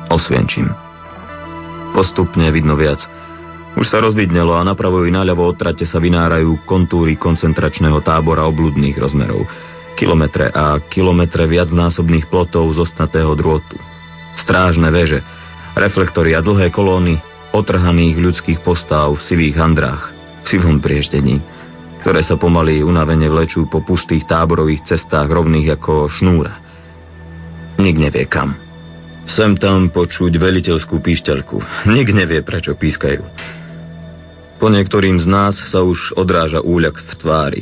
Osvienčím. 0.07 0.71
Postupne 1.91 2.47
vidno 2.55 2.79
viac– 2.79 3.03
už 3.77 3.85
sa 3.85 4.01
rozvidnelo 4.01 4.57
a 4.57 4.65
napravo 4.65 5.05
i 5.05 5.13
naľavo 5.13 5.45
od 5.45 5.57
trate 5.59 5.85
sa 5.85 6.01
vynárajú 6.01 6.65
kontúry 6.65 7.19
koncentračného 7.19 8.01
tábora 8.01 8.49
obludných 8.49 8.97
rozmerov. 8.97 9.45
Kilometre 9.93 10.49
a 10.49 10.79
kilometre 10.87 11.45
viacnásobných 11.45 12.31
plotov 12.31 12.71
z 12.73 12.87
ostnatého 12.87 13.35
drôtu. 13.35 13.77
Strážne 14.41 14.89
veže, 14.89 15.19
reflektory 15.75 16.33
a 16.33 16.41
dlhé 16.41 16.71
kolóny 16.71 17.19
otrhaných 17.51 18.17
ľudských 18.17 18.59
postáv 18.63 19.19
v 19.19 19.25
sivých 19.25 19.55
handrách, 19.59 20.03
v 20.43 20.47
sivom 20.47 20.79
prieždení, 20.79 21.43
ktoré 22.01 22.23
sa 22.23 22.39
pomaly 22.39 22.79
unavene 22.79 23.27
vlečú 23.27 23.67
po 23.67 23.83
pustých 23.83 24.23
táborových 24.23 24.87
cestách 24.87 25.27
rovných 25.27 25.75
ako 25.77 26.07
šnúra. 26.07 26.53
Nik 27.79 27.95
nevie 27.99 28.23
kam. 28.25 28.55
Sem 29.29 29.59
tam 29.61 29.93
počuť 29.93 30.31
veliteľskú 30.31 31.03
píšťalku. 31.03 31.85
Nik 31.91 32.07
nevie, 32.15 32.41
prečo 32.41 32.73
pískajú. 32.73 33.21
Po 34.59 34.67
niektorým 34.67 35.23
z 35.23 35.27
nás 35.31 35.55
sa 35.71 35.87
už 35.87 36.19
odráža 36.19 36.59
úľak 36.59 36.99
v 36.99 37.11
tvári. 37.15 37.61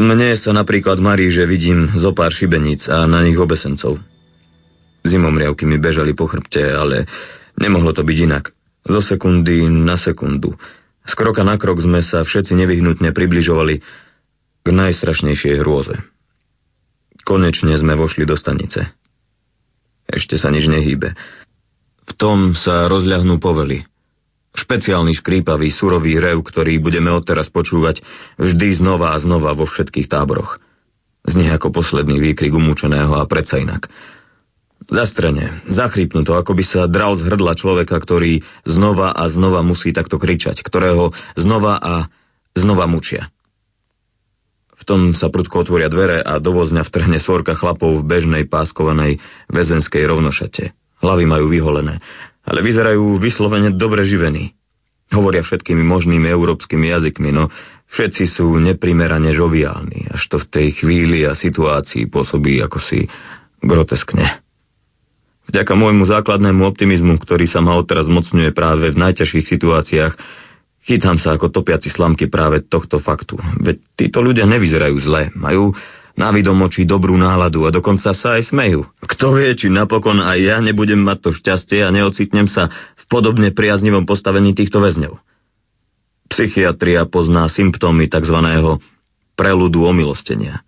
Mne 0.00 0.32
sa 0.40 0.48
napríklad 0.56 0.96
marí, 0.96 1.28
že 1.28 1.44
vidím 1.44 1.92
zo 2.00 2.16
pár 2.16 2.32
šibeníc 2.32 2.88
a 2.88 3.04
na 3.04 3.20
nich 3.20 3.36
obesencov. 3.36 4.00
Zimomriavky 5.04 5.68
mi 5.68 5.76
bežali 5.76 6.16
po 6.16 6.24
chrbte, 6.24 6.64
ale 6.72 7.04
nemohlo 7.60 7.92
to 7.92 8.00
byť 8.00 8.18
inak. 8.24 8.48
Zo 8.88 9.04
sekundy 9.04 9.68
na 9.68 10.00
sekundu. 10.00 10.56
Z 11.04 11.12
kroka 11.20 11.44
na 11.44 11.60
krok 11.60 11.84
sme 11.84 12.00
sa 12.00 12.24
všetci 12.24 12.56
nevyhnutne 12.56 13.12
približovali 13.12 13.84
k 14.64 14.68
najstrašnejšej 14.72 15.54
hrôze. 15.60 16.00
Konečne 17.28 17.76
sme 17.76 17.92
vošli 17.92 18.24
do 18.24 18.40
stanice. 18.40 18.88
Ešte 20.08 20.40
sa 20.40 20.48
nič 20.48 20.64
nehýbe. 20.64 21.12
V 22.08 22.12
tom 22.16 22.56
sa 22.56 22.88
rozľahnú 22.88 23.36
povely. 23.36 23.89
Špeciálny 24.50 25.14
škrípavý, 25.14 25.70
surový 25.70 26.18
rev, 26.18 26.42
ktorý 26.42 26.82
budeme 26.82 27.14
odteraz 27.14 27.46
počúvať 27.54 28.02
vždy 28.34 28.82
znova 28.82 29.14
a 29.14 29.22
znova 29.22 29.54
vo 29.54 29.62
všetkých 29.62 30.10
táboroch. 30.10 30.58
Znie 31.22 31.54
ako 31.54 31.70
posledný 31.70 32.18
výkrik 32.18 32.50
umúčeného 32.50 33.14
a 33.14 33.28
predsa 33.30 33.62
inak. 33.62 33.86
Zastrene, 34.90 35.62
zachrypnuto, 35.70 36.34
ako 36.34 36.58
by 36.58 36.64
sa 36.66 36.90
dral 36.90 37.14
z 37.14 37.30
hrdla 37.30 37.54
človeka, 37.54 37.94
ktorý 38.02 38.42
znova 38.66 39.14
a 39.14 39.30
znova 39.30 39.62
musí 39.62 39.94
takto 39.94 40.18
kričať, 40.18 40.66
ktorého 40.66 41.14
znova 41.38 41.78
a 41.78 41.94
znova 42.58 42.90
mučia. 42.90 43.30
V 44.80 44.82
tom 44.88 45.12
sa 45.12 45.28
prudko 45.28 45.62
otvoria 45.62 45.92
dvere 45.92 46.24
a 46.24 46.40
do 46.40 46.56
vtrhne 46.56 47.20
svorka 47.20 47.52
chlapov 47.54 48.00
v 48.00 48.08
bežnej 48.08 48.44
páskovanej 48.48 49.20
väzenskej 49.52 50.08
rovnošate. 50.08 50.72
Hlavy 51.04 51.24
majú 51.28 51.52
vyholené 51.52 52.00
ale 52.44 52.60
vyzerajú 52.64 53.20
vyslovene 53.20 53.74
dobre 53.74 54.06
živení. 54.06 54.56
Hovoria 55.10 55.42
všetkými 55.42 55.82
možnými 55.82 56.30
európskymi 56.30 56.86
jazykmi, 56.94 57.30
no 57.34 57.50
všetci 57.90 58.24
sú 58.30 58.46
neprimerane 58.62 59.34
žoviálni, 59.34 60.14
až 60.14 60.22
to 60.30 60.36
v 60.38 60.46
tej 60.46 60.68
chvíli 60.78 61.26
a 61.26 61.34
situácii 61.34 62.06
pôsobí 62.06 62.62
ako 62.62 62.78
si 62.78 63.10
groteskne. 63.58 64.40
Vďaka 65.50 65.74
môjmu 65.74 66.06
základnému 66.06 66.62
optimizmu, 66.62 67.18
ktorý 67.18 67.50
sa 67.50 67.58
ma 67.58 67.74
odteraz 67.74 68.06
mocňuje 68.06 68.54
práve 68.54 68.94
v 68.94 69.00
najťažších 69.02 69.50
situáciách, 69.50 70.14
chytám 70.86 71.18
sa 71.18 71.34
ako 71.34 71.50
topiaci 71.50 71.90
slamky 71.90 72.30
práve 72.30 72.62
tohto 72.62 73.02
faktu. 73.02 73.34
Veď 73.58 73.82
títo 73.98 74.22
ľudia 74.22 74.46
nevyzerajú 74.46 74.96
zle, 75.02 75.34
majú 75.34 75.74
návidom 76.20 76.60
očí 76.60 76.84
dobrú 76.84 77.16
náladu 77.16 77.64
a 77.64 77.72
dokonca 77.72 78.12
sa 78.12 78.36
aj 78.36 78.52
smejú. 78.52 78.84
Kto 79.00 79.40
vie, 79.40 79.56
či 79.56 79.72
napokon 79.72 80.20
aj 80.20 80.38
ja 80.38 80.56
nebudem 80.60 81.00
mať 81.00 81.18
to 81.24 81.30
šťastie 81.32 81.80
a 81.80 81.88
neocitnem 81.88 82.44
sa 82.44 82.68
v 83.00 83.04
podobne 83.08 83.48
priaznivom 83.56 84.04
postavení 84.04 84.52
týchto 84.52 84.84
väzňov. 84.84 85.16
Psychiatria 86.28 87.08
pozná 87.08 87.48
symptómy 87.48 88.06
tzv. 88.06 88.36
preludu 89.34 89.88
omilostenia. 89.88 90.60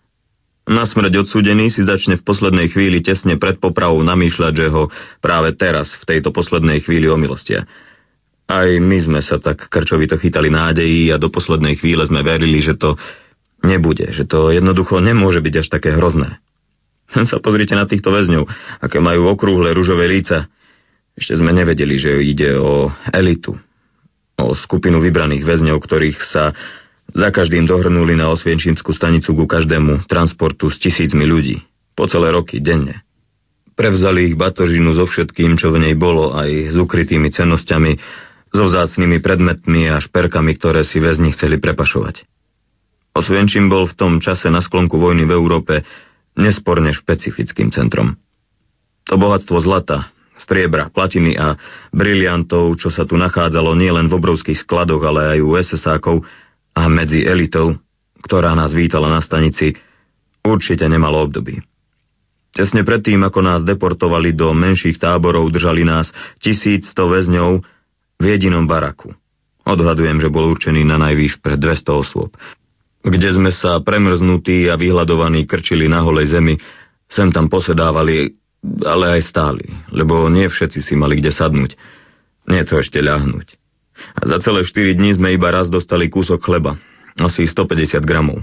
Na 0.63 0.87
smrť 0.87 1.27
odsúdený 1.27 1.75
si 1.75 1.83
začne 1.83 2.17
v 2.17 2.27
poslednej 2.27 2.71
chvíli 2.71 3.03
tesne 3.03 3.35
pred 3.35 3.59
popravou 3.59 3.99
namýšľať, 4.07 4.53
že 4.55 4.67
ho 4.71 4.89
práve 5.19 5.59
teraz, 5.59 5.91
v 5.99 6.07
tejto 6.07 6.31
poslednej 6.31 6.81
chvíli 6.87 7.11
omilostia. 7.11 7.67
Aj 8.47 8.71
my 8.71 8.99
sme 9.03 9.21
sa 9.23 9.43
tak 9.43 9.67
krčovito 9.67 10.15
chytali 10.19 10.55
nádejí 10.55 11.11
a 11.11 11.19
do 11.19 11.35
poslednej 11.35 11.79
chvíle 11.79 12.07
sme 12.07 12.23
verili, 12.23 12.63
že 12.63 12.79
to 12.79 12.95
nebude, 13.65 14.11
že 14.11 14.27
to 14.27 14.51
jednoducho 14.51 14.99
nemôže 14.99 15.41
byť 15.43 15.55
až 15.63 15.67
také 15.71 15.95
hrozné. 15.95 16.39
Sa 17.31 17.39
pozrite 17.39 17.75
na 17.79 17.87
týchto 17.87 18.13
väzňov, 18.13 18.45
aké 18.83 18.99
majú 18.99 19.31
okrúhle 19.31 19.73
ružové 19.73 20.09
líca. 20.11 20.49
Ešte 21.13 21.37
sme 21.37 21.53
nevedeli, 21.53 22.01
že 22.01 22.25
ide 22.25 22.57
o 22.57 22.89
elitu, 23.13 23.53
o 24.41 24.57
skupinu 24.57 24.97
vybraných 24.97 25.45
väzňov, 25.45 25.77
ktorých 25.77 26.19
sa 26.25 26.57
za 27.13 27.29
každým 27.29 27.69
dohrnuli 27.69 28.17
na 28.17 28.33
Osvienčímskú 28.33 28.97
stanicu 28.97 29.37
ku 29.37 29.45
každému 29.45 30.09
transportu 30.09 30.73
s 30.73 30.81
tisícmi 30.81 31.29
ľudí. 31.29 31.61
Po 31.93 32.09
celé 32.09 32.33
roky, 32.33 32.65
denne. 32.65 33.05
Prevzali 33.77 34.33
ich 34.33 34.37
batožinu 34.41 34.97
so 34.97 35.05
všetkým, 35.05 35.61
čo 35.61 35.69
v 35.69 35.85
nej 35.85 35.95
bolo, 35.97 36.33
aj 36.33 36.73
s 36.73 36.77
ukrytými 36.81 37.29
cenosťami, 37.29 37.93
so 38.53 38.65
vzácnými 38.69 39.21
predmetmi 39.21 39.93
a 39.93 40.01
šperkami, 40.01 40.57
ktoré 40.57 40.85
si 40.85 41.01
väzni 41.01 41.37
chceli 41.37 41.61
prepašovať. 41.61 42.32
Osvienčím 43.13 43.69
bol 43.69 43.85
v 43.85 43.97
tom 43.97 44.13
čase 44.25 44.49
na 44.49 44.65
sklonku 44.65 44.97
vojny 44.97 45.29
v 45.29 45.37
Európe 45.37 45.75
nesporne 46.33 46.97
špecifickým 46.97 47.69
centrom. 47.69 48.17
To 49.05 49.21
bohatstvo 49.21 49.61
zlata, 49.61 50.09
striebra, 50.41 50.89
platiny 50.89 51.37
a 51.37 51.61
briliantov, 51.93 52.81
čo 52.81 52.89
sa 52.89 53.05
tu 53.05 53.21
nachádzalo 53.21 53.77
nielen 53.77 54.09
v 54.09 54.17
obrovských 54.17 54.65
skladoch, 54.65 55.03
ale 55.05 55.37
aj 55.37 55.39
u 55.45 55.51
SSákov 55.61 56.17
a 56.73 56.83
medzi 56.89 57.21
elitou, 57.21 57.77
ktorá 58.25 58.57
nás 58.57 58.73
vítala 58.73 59.13
na 59.13 59.21
stanici, 59.21 59.77
určite 60.41 60.89
nemalo 60.89 61.21
období. 61.29 61.61
Tesne 62.53 62.85
predtým, 62.85 63.21
ako 63.25 63.41
nás 63.45 63.61
deportovali 63.65 64.33
do 64.33 64.53
menších 64.53 65.01
táborov, 65.01 65.53
držali 65.53 65.85
nás 65.85 66.13
1100 66.41 66.97
väzňov 66.97 67.51
v 68.21 68.25
jedinom 68.25 68.65
baraku. 68.65 69.13
Odhadujem, 69.69 70.21
že 70.21 70.33
bol 70.33 70.49
určený 70.53 70.85
na 70.85 70.97
najvýš 70.97 71.41
pre 71.45 71.61
200 71.61 71.93
osôb 71.93 72.33
kde 73.03 73.29
sme 73.35 73.51
sa 73.51 73.83
premrznutí 73.83 74.71
a 74.71 74.79
vyhľadovaní 74.79 75.45
krčili 75.47 75.91
na 75.91 76.07
holej 76.07 76.33
zemi, 76.33 76.55
sem 77.11 77.35
tam 77.35 77.51
posedávali, 77.51 78.39
ale 78.87 79.19
aj 79.19 79.23
stáli, 79.27 79.67
lebo 79.91 80.31
nie 80.31 80.47
všetci 80.47 80.81
si 80.81 80.95
mali 80.95 81.19
kde 81.19 81.35
sadnúť. 81.35 81.75
Nie 82.47 82.63
to 82.63 82.79
ešte 82.79 83.03
ľahnuť. 83.03 83.47
A 84.19 84.23
za 84.27 84.39
celé 84.43 84.67
4 84.67 84.99
dní 84.99 85.15
sme 85.15 85.35
iba 85.35 85.51
raz 85.51 85.71
dostali 85.71 86.11
kúsok 86.11 86.43
chleba, 86.43 86.79
asi 87.19 87.47
150 87.47 88.03
gramov. 88.03 88.43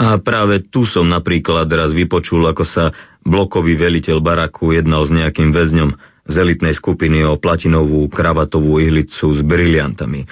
A 0.00 0.16
práve 0.16 0.64
tu 0.64 0.88
som 0.88 1.04
napríklad 1.04 1.68
raz 1.68 1.92
vypočul, 1.92 2.40
ako 2.48 2.64
sa 2.64 2.88
blokový 3.20 3.76
veliteľ 3.76 4.24
baraku 4.24 4.72
jednal 4.72 5.04
s 5.04 5.12
nejakým 5.12 5.52
väzňom 5.52 5.90
z 6.24 6.34
elitnej 6.40 6.72
skupiny 6.72 7.20
o 7.28 7.36
platinovú 7.36 8.08
kravatovú 8.08 8.80
ihlicu 8.80 9.36
s 9.36 9.44
briliantami. 9.44 10.24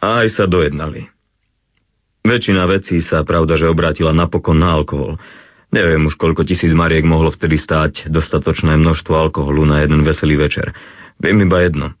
A 0.00 0.24
aj 0.24 0.40
sa 0.40 0.44
dojednali. 0.48 1.17
Väčšina 2.28 2.68
vecí 2.68 3.00
sa 3.00 3.24
pravda, 3.24 3.56
že 3.56 3.72
obrátila 3.72 4.12
napokon 4.12 4.60
na 4.60 4.76
alkohol. 4.76 5.16
Neviem 5.72 6.04
už, 6.04 6.20
koľko 6.20 6.44
tisíc 6.44 6.76
mariek 6.76 7.00
mohlo 7.00 7.32
vtedy 7.32 7.56
stáť 7.56 8.12
dostatočné 8.12 8.76
množstvo 8.76 9.16
alkoholu 9.16 9.64
na 9.64 9.80
jeden 9.80 10.04
veselý 10.04 10.36
večer. 10.36 10.76
Viem 11.16 11.48
iba 11.48 11.64
jedno. 11.64 11.96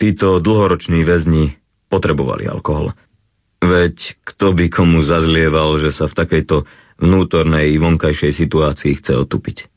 Títo 0.00 0.40
dlhoroční 0.40 1.04
väzni 1.04 1.60
potrebovali 1.92 2.48
alkohol. 2.48 2.96
Veď 3.60 4.16
kto 4.24 4.56
by 4.56 4.72
komu 4.72 5.04
zazlieval, 5.04 5.76
že 5.84 5.92
sa 5.92 6.08
v 6.08 6.16
takejto 6.16 6.64
vnútornej 7.04 7.68
i 7.68 7.76
vonkajšej 7.76 8.40
situácii 8.40 9.04
chce 9.04 9.20
otupiť. 9.20 9.68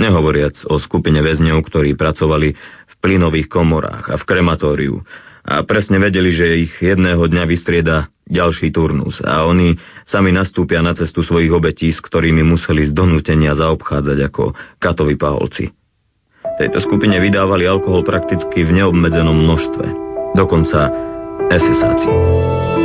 Nehovoriac 0.00 0.56
o 0.72 0.80
skupine 0.80 1.20
väzňov, 1.20 1.60
ktorí 1.68 2.00
pracovali 2.00 2.48
v 2.88 2.94
plynových 3.04 3.52
komorách 3.52 4.08
a 4.08 4.16
v 4.16 4.24
krematóriu 4.24 5.04
a 5.48 5.64
presne 5.64 5.96
vedeli, 5.96 6.28
že 6.28 6.60
ich 6.68 6.72
jedného 6.76 7.24
dňa 7.24 7.44
vystrieda 7.48 8.12
ďalší 8.28 8.70
turnus 8.70 9.24
a 9.24 9.48
oni 9.48 9.74
sami 10.04 10.30
nastúpia 10.30 10.84
na 10.84 10.92
cestu 10.92 11.24
svojich 11.24 11.50
obetí, 11.50 11.88
s 11.90 11.98
ktorými 11.98 12.44
museli 12.44 12.86
z 12.86 12.92
donútenia 12.92 13.56
zaobchádzať 13.56 14.18
ako 14.28 14.54
katovi 14.78 15.16
paholci. 15.16 15.72
Tejto 16.60 16.78
skupine 16.84 17.16
vydávali 17.18 17.66
alkohol 17.66 18.04
prakticky 18.04 18.62
v 18.62 18.82
neobmedzenom 18.82 19.34
množstve, 19.34 19.84
dokonca 20.36 20.90
SSáci. 21.48 22.77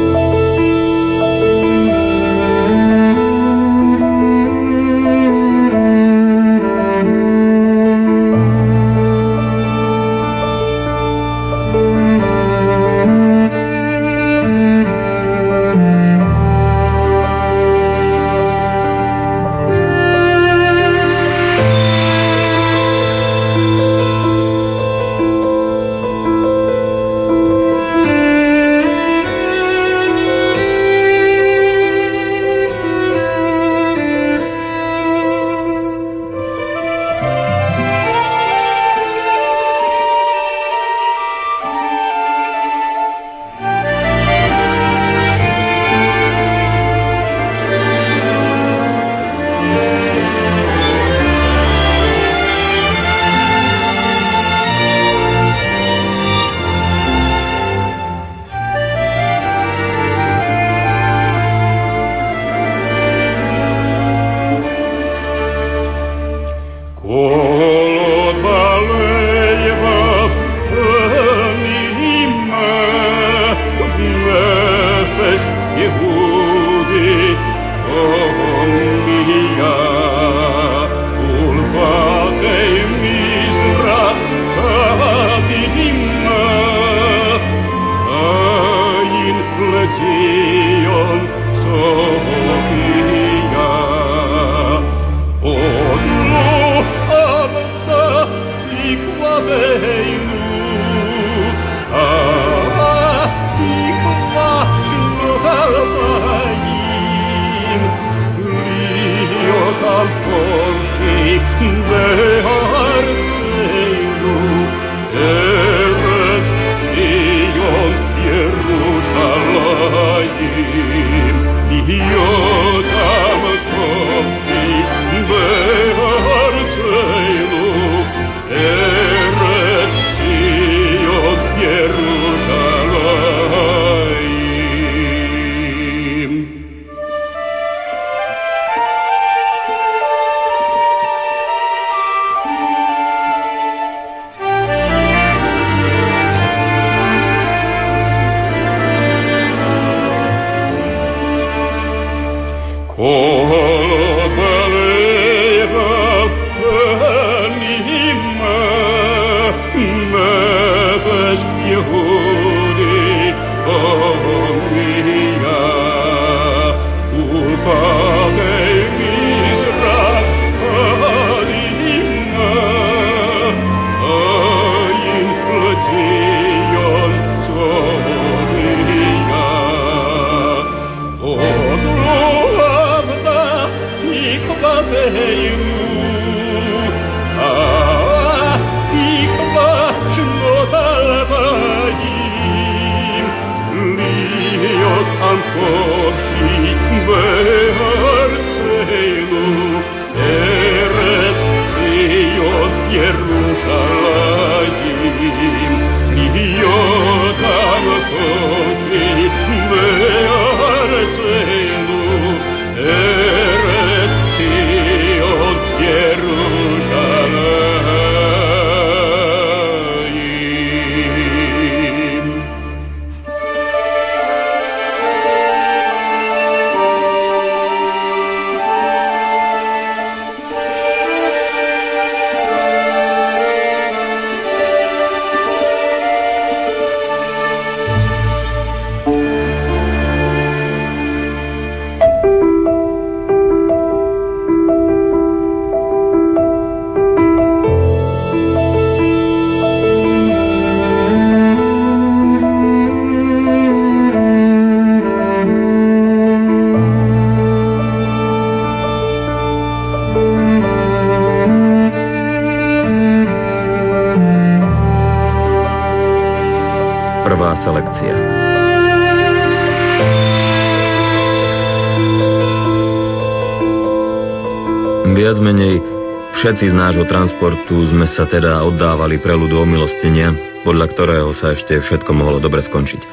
Všetci 276.63 276.79
z 276.79 276.83
nášho 276.87 277.03
transportu 277.11 277.75
sme 277.91 278.07
sa 278.07 278.23
teda 278.23 278.63
oddávali 278.63 279.19
preludu 279.19 279.59
omilostenia, 279.59 280.31
podľa 280.63 280.95
ktorého 280.95 281.35
sa 281.35 281.51
ešte 281.51 281.75
všetko 281.75 282.07
mohlo 282.15 282.39
dobre 282.39 282.63
skončiť. 282.63 283.03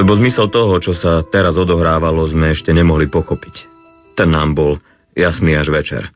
Lebo 0.00 0.16
zmysel 0.16 0.48
toho, 0.48 0.80
čo 0.80 0.96
sa 0.96 1.20
teraz 1.20 1.60
odohrávalo, 1.60 2.24
sme 2.24 2.56
ešte 2.56 2.72
nemohli 2.72 3.04
pochopiť. 3.12 3.68
Ten 4.16 4.32
nám 4.32 4.56
bol 4.56 4.80
jasný 5.12 5.60
až 5.60 5.68
večer. 5.68 6.08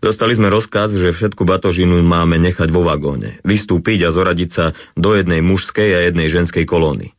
Dostali 0.00 0.40
sme 0.40 0.48
rozkaz, 0.48 0.88
že 0.88 1.12
všetku 1.12 1.44
batožinu 1.44 2.00
máme 2.00 2.40
nechať 2.40 2.72
vo 2.72 2.88
vagóne, 2.88 3.36
vystúpiť 3.44 4.08
a 4.08 4.14
zoradiť 4.16 4.48
sa 4.48 4.72
do 4.96 5.20
jednej 5.20 5.44
mužskej 5.44 5.90
a 5.92 6.08
jednej 6.08 6.32
ženskej 6.32 6.64
kolóny, 6.64 7.12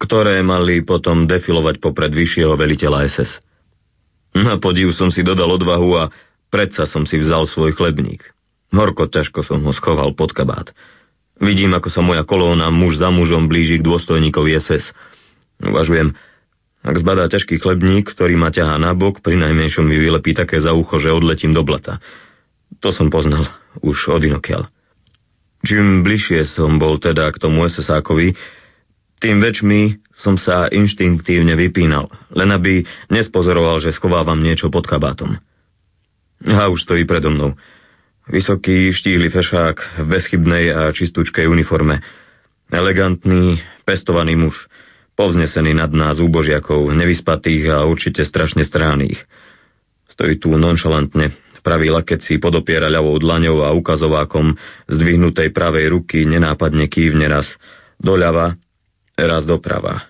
ktoré 0.00 0.40
mali 0.40 0.80
potom 0.80 1.28
defilovať 1.28 1.76
popred 1.84 2.08
vyššieho 2.08 2.56
veliteľa 2.56 3.04
SS. 3.04 3.44
Na 4.32 4.56
podiv 4.56 4.96
som 4.96 5.12
si 5.12 5.20
dodal 5.20 5.52
odvahu 5.60 5.90
a 5.92 6.04
predsa 6.56 6.88
som 6.88 7.04
si 7.04 7.20
vzal 7.20 7.44
svoj 7.44 7.76
chlebník. 7.76 8.24
Horko 8.72 9.12
ťažko 9.12 9.44
som 9.44 9.60
ho 9.60 9.76
schoval 9.76 10.16
pod 10.16 10.32
kabát. 10.32 10.72
Vidím, 11.36 11.76
ako 11.76 11.92
sa 11.92 12.00
moja 12.00 12.24
kolóna 12.24 12.72
muž 12.72 12.96
za 12.96 13.12
mužom 13.12 13.44
blíži 13.44 13.76
k 13.76 13.84
dôstojníkovi 13.84 14.56
SS. 14.56 14.96
Uvažujem, 15.60 16.16
ak 16.80 16.96
zbadá 16.96 17.28
ťažký 17.28 17.60
chlebník, 17.60 18.08
ktorý 18.08 18.40
ma 18.40 18.48
ťahá 18.48 18.80
na 18.80 18.96
bok, 18.96 19.20
pri 19.20 19.36
najmenšom 19.36 19.84
mi 19.84 20.00
vylepí 20.00 20.32
také 20.32 20.56
za 20.56 20.72
ucho, 20.72 20.96
že 20.96 21.12
odletím 21.12 21.52
do 21.52 21.60
blata. 21.60 22.00
To 22.80 22.88
som 22.88 23.12
poznal 23.12 23.52
už 23.84 24.16
od 24.16 24.24
inokiaľ. 24.24 24.72
Čím 25.60 26.08
bližšie 26.08 26.48
som 26.48 26.80
bol 26.80 26.96
teda 26.96 27.28
k 27.36 27.40
tomu 27.42 27.68
SS-ákovi, 27.68 28.32
tým 29.20 29.44
väčšmi 29.44 29.80
som 30.16 30.40
sa 30.40 30.72
inštinktívne 30.72 31.52
vypínal, 31.52 32.08
len 32.32 32.48
aby 32.48 32.88
nespozoroval, 33.12 33.84
že 33.84 33.92
schovávam 33.92 34.40
niečo 34.40 34.72
pod 34.72 34.88
kabátom. 34.88 35.36
A 36.44 36.68
už 36.68 36.84
stojí 36.84 37.08
predo 37.08 37.32
mnou. 37.32 37.56
Vysoký, 38.28 38.92
štíhly 38.92 39.30
fešák 39.30 40.02
v 40.02 40.06
bezchybnej 40.10 40.64
a 40.74 40.80
čistúčkej 40.92 41.46
uniforme. 41.46 42.02
Elegantný, 42.68 43.62
pestovaný 43.86 44.36
muž– 44.36 44.56
povznesený 45.16 45.72
nad 45.72 45.90
nás 45.90 46.20
úbožiakov, 46.20 46.92
nevyspatých 46.92 47.72
a 47.72 47.88
určite 47.88 48.22
strašne 48.22 48.62
stráných. 48.68 49.24
Stojí 50.12 50.36
tu 50.36 50.52
nonšalantne, 50.54 51.32
pravý 51.64 51.90
lakec 51.90 52.22
si 52.22 52.38
podopiera 52.38 52.86
ľavou 52.86 53.16
dlaňou 53.18 53.64
a 53.66 53.74
ukazovákom 53.74 54.54
zdvihnutej 54.86 55.50
pravej 55.50 55.90
ruky 55.90 56.22
nenápadne 56.28 56.86
kývne 56.86 57.26
raz 57.26 57.48
doľava, 57.98 58.54
raz 59.16 59.42
doprava. 59.48 60.06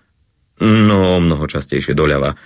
No, 0.61 1.22
mnoho 1.22 1.47
častejšie 1.47 1.97
doľava. 1.97 2.37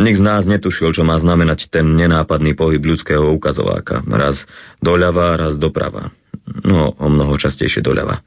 Nik 0.00 0.16
z 0.16 0.24
nás 0.24 0.48
netušil, 0.48 0.96
čo 0.96 1.04
má 1.04 1.20
znamenať 1.20 1.68
ten 1.68 1.84
nenápadný 1.84 2.56
pohyb 2.56 2.80
ľudského 2.80 3.28
ukazováka. 3.36 4.00
Raz 4.08 4.40
doľava, 4.80 5.36
raz 5.36 5.54
doprava. 5.60 6.08
No, 6.64 6.96
o 6.96 7.08
mnoho 7.12 7.36
častejšie 7.36 7.84
doľava. 7.84 8.24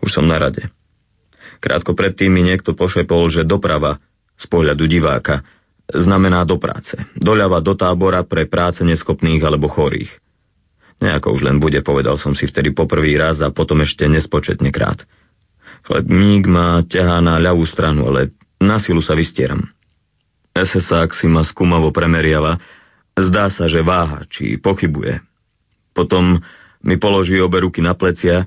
Už 0.00 0.10
som 0.20 0.24
na 0.24 0.40
rade. 0.40 0.72
Krátko 1.60 1.92
predtým 1.92 2.32
mi 2.32 2.44
niekto 2.44 2.72
pošepol, 2.72 3.28
že 3.28 3.44
doprava 3.44 4.00
z 4.40 4.46
pohľadu 4.48 4.88
diváka 4.88 5.44
znamená 5.88 6.48
do 6.48 6.56
práce. 6.56 6.96
Doľava 7.16 7.60
do 7.60 7.76
tábora 7.76 8.24
pre 8.24 8.48
práce 8.48 8.80
neschopných 8.80 9.44
alebo 9.44 9.68
chorých. 9.68 10.12
Nejako 11.04 11.36
už 11.36 11.40
len 11.44 11.60
bude, 11.60 11.84
povedal 11.84 12.16
som 12.16 12.32
si 12.32 12.48
vtedy 12.48 12.72
poprvý 12.72 13.20
raz 13.20 13.42
a 13.44 13.52
potom 13.52 13.84
ešte 13.84 14.08
nespočetne 14.08 14.72
krát. 14.72 15.04
Chlebník 15.84 16.48
ma 16.48 16.80
ťahá 16.80 17.20
na 17.20 17.36
ľavú 17.36 17.68
stranu, 17.68 18.08
ale 18.08 18.32
na 18.56 18.80
silu 18.80 19.04
sa 19.04 19.12
vystieram. 19.12 19.68
SSák 20.54 21.10
si 21.18 21.26
ma 21.26 21.42
skúmavo 21.42 21.90
premeriava, 21.90 22.62
zdá 23.18 23.50
sa, 23.50 23.66
že 23.66 23.82
váha, 23.82 24.22
či 24.30 24.56
pochybuje. 24.56 25.18
Potom 25.94 26.38
mi 26.82 26.96
položí 26.98 27.38
obe 27.42 27.62
ruky 27.62 27.82
na 27.82 27.94
plecia 27.98 28.46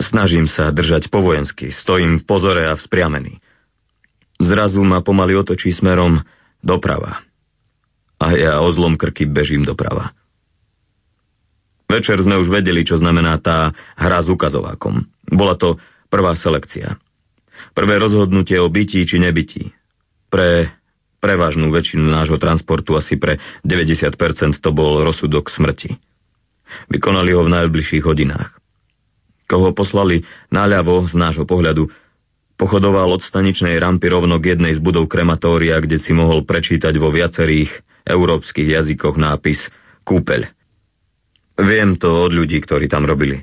Snažím 0.00 0.48
sa 0.48 0.72
držať 0.72 1.12
po 1.12 1.20
vojensky, 1.20 1.68
stojím 1.76 2.16
v 2.16 2.24
pozore 2.24 2.64
a 2.64 2.72
vzpriamený. 2.72 3.36
Zrazu 4.40 4.80
ma 4.80 5.04
pomaly 5.04 5.36
otočí 5.36 5.76
smerom 5.76 6.24
doprava. 6.64 7.20
A 8.16 8.32
ja 8.32 8.64
o 8.64 8.68
zlom 8.72 8.96
krky 8.96 9.28
bežím 9.28 9.68
doprava. 9.68 10.16
Večer 11.84 12.16
sme 12.24 12.40
už 12.40 12.48
vedeli, 12.48 12.80
čo 12.80 12.96
znamená 12.96 13.36
tá 13.44 13.76
hra 14.00 14.24
s 14.24 14.32
ukazovákom. 14.32 15.04
Bola 15.28 15.60
to 15.60 15.76
prvá 16.08 16.32
selekcia. 16.32 16.96
Prvé 17.76 18.00
rozhodnutie 18.00 18.56
o 18.56 18.72
bytí 18.72 19.04
či 19.04 19.20
nebytí. 19.20 19.68
Pre 20.32 20.64
prevažnú 21.20 21.68
väčšinu 21.68 22.08
nášho 22.08 22.40
transportu, 22.40 22.96
asi 22.96 23.20
pre 23.20 23.38
90% 23.62 24.16
to 24.58 24.70
bol 24.72 25.04
rozsudok 25.04 25.52
smrti. 25.52 25.94
Vykonali 26.88 27.36
ho 27.36 27.44
v 27.44 27.52
najbližších 27.60 28.04
hodinách 28.08 28.60
koho 29.50 29.74
poslali 29.74 30.22
naľavo 30.54 31.10
z 31.10 31.18
nášho 31.18 31.42
pohľadu, 31.42 31.90
pochodoval 32.54 33.18
od 33.18 33.26
staničnej 33.26 33.74
rampy 33.82 34.06
rovno 34.06 34.38
k 34.38 34.54
jednej 34.54 34.78
z 34.78 34.80
budov 34.80 35.10
krematória, 35.10 35.82
kde 35.82 35.98
si 35.98 36.14
mohol 36.14 36.46
prečítať 36.46 36.94
vo 37.02 37.10
viacerých 37.10 37.74
európskych 38.06 38.70
jazykoch 38.70 39.18
nápis 39.18 39.58
Kúpeľ. 40.06 40.46
Viem 41.60 41.98
to 41.98 42.30
od 42.30 42.32
ľudí, 42.32 42.62
ktorí 42.62 42.86
tam 42.86 43.04
robili. 43.04 43.42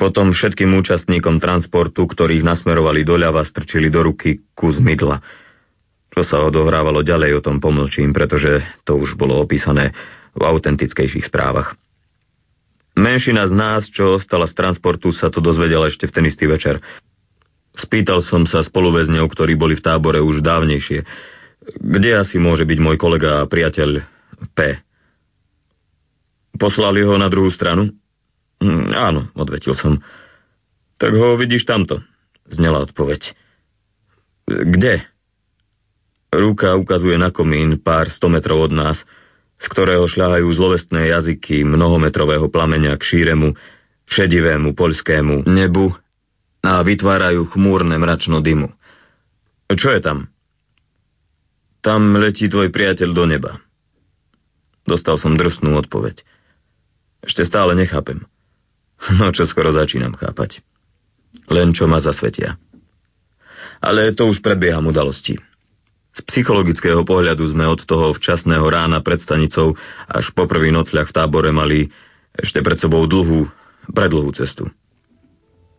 Potom 0.00 0.32
všetkým 0.32 0.72
účastníkom 0.80 1.42
transportu, 1.42 2.08
ktorých 2.08 2.40
nasmerovali 2.40 3.04
doľava, 3.04 3.44
strčili 3.44 3.92
do 3.92 4.00
ruky 4.00 4.40
kus 4.56 4.80
mydla. 4.80 5.20
Čo 6.10 6.22
sa 6.26 6.42
odohrávalo 6.42 7.06
ďalej, 7.06 7.38
o 7.38 7.44
tom 7.44 7.62
pomlčím, 7.62 8.10
pretože 8.10 8.62
to 8.82 8.98
už 8.98 9.14
bolo 9.14 9.38
opísané 9.38 9.94
v 10.34 10.42
autentickejších 10.42 11.30
správach. 11.30 11.78
Menšina 12.98 13.46
z 13.46 13.54
nás, 13.54 13.86
čo 13.86 14.18
ostala 14.18 14.50
z 14.50 14.58
transportu, 14.58 15.14
sa 15.14 15.30
to 15.30 15.38
dozvedela 15.38 15.86
ešte 15.86 16.10
v 16.10 16.14
ten 16.14 16.24
istý 16.26 16.50
večer. 16.50 16.82
Spýtal 17.78 18.20
som 18.26 18.44
sa 18.50 18.66
spoluväzňov, 18.66 19.30
ktorí 19.30 19.54
boli 19.54 19.78
v 19.78 19.84
tábore 19.86 20.18
už 20.18 20.42
dávnejšie. 20.42 21.06
Kde 21.78 22.10
asi 22.18 22.42
môže 22.42 22.66
byť 22.66 22.78
môj 22.82 22.96
kolega 22.98 23.40
a 23.40 23.48
priateľ 23.48 24.02
P? 24.52 24.58
Poslali 26.58 27.06
ho 27.06 27.14
na 27.14 27.30
druhú 27.30 27.48
stranu? 27.54 27.94
Hm, 28.60 28.90
áno, 28.92 29.30
odvetil 29.38 29.72
som. 29.78 30.02
Tak 31.00 31.14
ho 31.14 31.38
vidíš 31.38 31.64
tamto, 31.64 32.04
znela 32.50 32.84
odpoveď. 32.84 33.32
Kde? 34.50 35.06
Ruka 36.30 36.78
ukazuje 36.78 37.18
na 37.18 37.34
komín 37.34 37.82
pár 37.82 38.10
sto 38.10 38.30
metrov 38.30 38.70
od 38.70 38.72
nás– 38.72 38.98
z 39.60 39.66
ktorého 39.68 40.08
šľahajú 40.08 40.48
zlovestné 40.56 41.12
jazyky 41.12 41.62
mnohometrového 41.68 42.48
plameňa 42.48 42.96
k 42.96 43.02
šíremu, 43.04 43.52
šedivému 44.08 44.72
poľskému 44.72 45.44
nebu 45.44 45.92
a 46.64 46.80
vytvárajú 46.80 47.44
chmúrne 47.52 47.92
mračno 48.00 48.40
dymu. 48.40 48.72
Čo 49.70 49.88
je 49.92 50.00
tam? 50.00 50.18
Tam 51.84 52.16
letí 52.16 52.48
tvoj 52.48 52.72
priateľ 52.72 53.10
do 53.12 53.24
neba. 53.28 53.52
Dostal 54.88 55.20
som 55.20 55.36
drsnú 55.36 55.76
odpoveď. 55.76 56.24
Ešte 57.20 57.44
stále 57.44 57.76
nechápem. 57.76 58.24
No 59.20 59.32
čo 59.32 59.48
skoro 59.48 59.72
začínam 59.72 60.16
chápať. 60.16 60.64
Len 61.48 61.72
čo 61.72 61.88
ma 61.88 62.00
zasvetia. 62.00 62.60
Ale 63.80 64.12
to 64.12 64.28
už 64.28 64.44
predbieham 64.44 64.84
udalosti. 64.88 65.40
Z 66.10 66.26
psychologického 66.26 67.06
pohľadu 67.06 67.46
sme 67.54 67.70
od 67.70 67.86
toho 67.86 68.10
včasného 68.18 68.66
rána 68.66 68.98
pred 68.98 69.22
stanicou 69.22 69.78
až 70.10 70.34
po 70.34 70.50
prvý 70.50 70.74
nocľah 70.74 71.06
v 71.06 71.14
tábore 71.14 71.54
mali 71.54 71.86
ešte 72.34 72.58
pred 72.66 72.78
sebou 72.82 73.06
dlhú, 73.06 73.46
predlhú 73.94 74.30
cestu. 74.34 74.66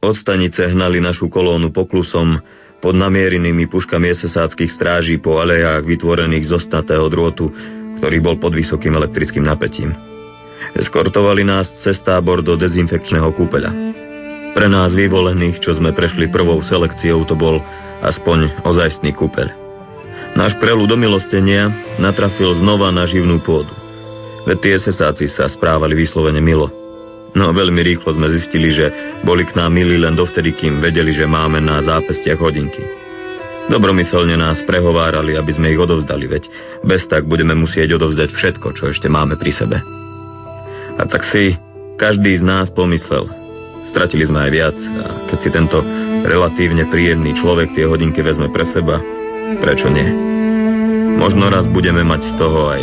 Od 0.02 0.16
stanice 0.18 0.66
hnali 0.66 1.04
našu 1.04 1.30
kolónu 1.30 1.70
poklusom 1.70 2.42
pod 2.82 2.98
namierenými 2.98 3.70
puškami 3.70 4.10
esesáckých 4.10 4.74
stráží 4.74 5.22
po 5.22 5.38
alejách 5.38 5.86
vytvorených 5.86 6.50
z 6.50 6.52
ostatného 6.58 7.06
drôtu, 7.12 7.54
ktorý 8.02 8.18
bol 8.24 8.36
pod 8.42 8.58
vysokým 8.58 8.98
elektrickým 8.98 9.46
napätím. 9.46 9.94
Eskortovali 10.74 11.46
nás 11.46 11.70
cez 11.86 12.02
tábor 12.02 12.42
do 12.42 12.58
dezinfekčného 12.58 13.30
kúpeľa. 13.38 13.72
Pre 14.58 14.68
nás 14.68 14.96
vyvolených, 14.98 15.62
čo 15.62 15.78
sme 15.78 15.94
prešli 15.94 16.34
prvou 16.34 16.60
selekciou, 16.66 17.22
to 17.30 17.38
bol 17.38 17.62
aspoň 18.02 18.66
ozajstný 18.66 19.14
kúpeľ. 19.14 19.61
Náš 20.32 20.56
prelud 20.64 20.88
do 20.88 20.96
milostenia 20.96 21.68
natrafil 22.00 22.56
znova 22.56 22.88
na 22.88 23.04
živnú 23.04 23.44
pôdu. 23.44 23.72
Veď 24.48 24.58
tie 24.64 24.76
sesáci 24.80 25.28
sa 25.28 25.52
správali 25.52 25.94
vyslovene 25.94 26.40
milo. 26.40 26.72
No 27.36 27.52
veľmi 27.52 27.80
rýchlo 27.84 28.16
sme 28.16 28.32
zistili, 28.32 28.72
že 28.72 28.92
boli 29.24 29.44
k 29.48 29.56
nám 29.56 29.76
milí 29.76 30.00
len 30.00 30.16
dovtedy, 30.16 30.56
kým 30.56 30.80
vedeli, 30.84 31.16
že 31.16 31.28
máme 31.28 31.60
na 31.64 31.80
zápestiach 31.84 32.40
hodinky. 32.40 32.84
Dobromyselne 33.72 34.36
nás 34.36 34.60
prehovárali, 34.68 35.38
aby 35.38 35.52
sme 35.54 35.72
ich 35.72 35.80
odovzdali, 35.80 36.28
veď 36.28 36.44
bez 36.84 37.08
tak 37.08 37.30
budeme 37.30 37.56
musieť 37.56 37.96
odovzdať 37.96 38.36
všetko, 38.36 38.68
čo 38.76 38.92
ešte 38.92 39.08
máme 39.08 39.40
pri 39.40 39.52
sebe. 39.54 39.78
A 41.00 41.04
tak 41.08 41.24
si 41.30 41.56
každý 41.96 42.40
z 42.40 42.44
nás 42.44 42.68
pomyslel. 42.74 43.30
Stratili 43.94 44.28
sme 44.28 44.48
aj 44.48 44.52
viac 44.52 44.78
a 45.06 45.06
keď 45.32 45.38
si 45.44 45.50
tento 45.52 45.80
relatívne 46.24 46.88
príjemný 46.88 47.36
človek 47.38 47.76
tie 47.76 47.86
hodinky 47.88 48.24
vezme 48.24 48.50
pre 48.50 48.66
seba, 48.68 49.00
prečo 49.60 49.91
nie? 49.91 50.08
Možno 51.18 51.52
raz 51.52 51.68
budeme 51.68 52.06
mať 52.06 52.22
z 52.24 52.34
toho 52.39 52.60
aj 52.72 52.82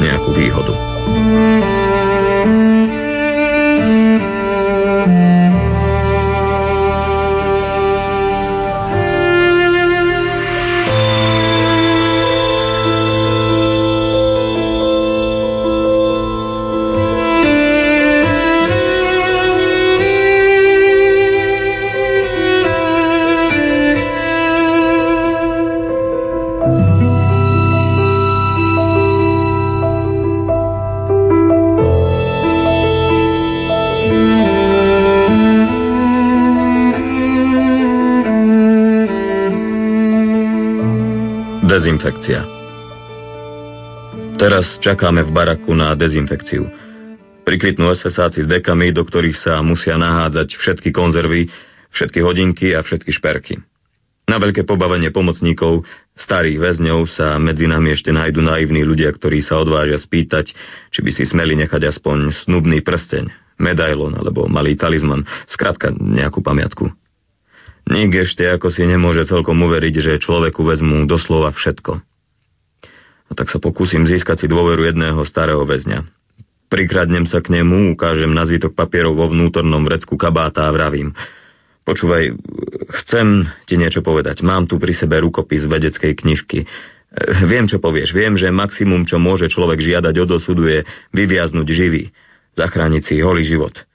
nejakú 0.00 0.30
výhodu. 0.32 0.74
Dezinfekcia. 42.00 42.40
Teraz 44.40 44.80
čakáme 44.80 45.20
v 45.20 45.36
baraku 45.36 45.76
na 45.76 45.92
dezinfekciu. 45.92 46.64
Prikvitnú 47.44 47.92
SSáci 47.92 48.40
s 48.40 48.48
dekami, 48.48 48.88
do 48.88 49.04
ktorých 49.04 49.36
sa 49.36 49.60
musia 49.60 50.00
nahádzať 50.00 50.48
všetky 50.48 50.96
konzervy, 50.96 51.52
všetky 51.92 52.24
hodinky 52.24 52.72
a 52.72 52.80
všetky 52.80 53.12
šperky. 53.12 53.60
Na 54.32 54.40
veľké 54.40 54.64
pobavenie 54.64 55.12
pomocníkov, 55.12 55.84
starých 56.16 56.72
väzňov 56.72 57.04
sa 57.04 57.36
medzi 57.36 57.68
nami 57.68 57.92
ešte 57.92 58.16
nájdu 58.16 58.40
naivní 58.40 58.80
ľudia, 58.80 59.12
ktorí 59.12 59.44
sa 59.44 59.60
odvážia 59.60 60.00
spýtať, 60.00 60.56
či 60.88 61.04
by 61.04 61.12
si 61.12 61.28
smeli 61.28 61.52
nechať 61.52 61.84
aspoň 61.84 62.32
snubný 62.48 62.80
prsteň, 62.80 63.28
medailon 63.60 64.16
alebo 64.16 64.48
malý 64.48 64.72
talizman, 64.72 65.28
skrátka 65.52 65.92
nejakú 65.92 66.40
pamiatku. 66.40 66.88
Nik 67.90 68.14
ešte 68.22 68.46
ako 68.46 68.70
si 68.70 68.86
nemôže 68.86 69.26
celkom 69.26 69.58
uveriť, 69.66 69.94
že 69.98 70.22
človeku 70.22 70.62
vezmú 70.62 71.10
doslova 71.10 71.50
všetko. 71.50 71.98
A 73.30 73.32
tak 73.34 73.50
sa 73.50 73.58
pokúsim 73.58 74.06
získať 74.06 74.42
si 74.42 74.46
dôveru 74.46 74.86
jedného 74.86 75.18
starého 75.26 75.66
väzňa. 75.66 76.06
Prikradnem 76.70 77.26
sa 77.26 77.42
k 77.42 77.50
nemu, 77.50 77.98
ukážem 77.98 78.30
na 78.30 78.46
zvítok 78.46 78.78
papierov 78.78 79.18
vo 79.18 79.26
vnútornom 79.26 79.82
vrecku 79.82 80.14
kabáta 80.14 80.70
a 80.70 80.74
vravím. 80.74 81.18
Počúvaj, 81.82 82.30
chcem 83.02 83.50
ti 83.66 83.74
niečo 83.74 84.06
povedať. 84.06 84.46
Mám 84.46 84.70
tu 84.70 84.78
pri 84.78 84.94
sebe 84.94 85.18
rukopis 85.18 85.66
vedeckej 85.66 86.14
knižky. 86.14 86.70
Viem, 87.50 87.66
čo 87.66 87.82
povieš. 87.82 88.14
Viem, 88.14 88.38
že 88.38 88.54
maximum, 88.54 89.02
čo 89.02 89.18
môže 89.18 89.50
človek 89.50 89.82
žiadať 89.82 90.14
od 90.14 90.30
osudu, 90.38 90.70
je 90.70 90.86
vyviaznuť 91.10 91.66
živý. 91.66 92.14
Zachrániť 92.54 93.02
si 93.02 93.14
holý 93.18 93.42
život 93.42 93.89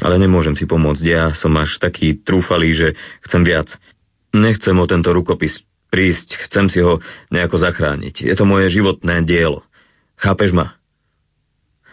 ale 0.00 0.16
nemôžem 0.16 0.56
si 0.56 0.64
pomôcť. 0.64 1.04
Ja 1.04 1.32
som 1.36 1.52
až 1.60 1.76
taký 1.80 2.20
trúfalý, 2.20 2.72
že 2.72 2.88
chcem 3.28 3.44
viac. 3.44 3.68
Nechcem 4.32 4.76
o 4.76 4.86
tento 4.88 5.12
rukopis 5.12 5.60
prísť, 5.90 6.46
chcem 6.48 6.70
si 6.70 6.78
ho 6.80 7.02
nejako 7.34 7.60
zachrániť. 7.60 8.24
Je 8.24 8.34
to 8.38 8.46
moje 8.46 8.70
životné 8.70 9.26
dielo. 9.26 9.66
Chápeš 10.16 10.54
ma? 10.54 10.78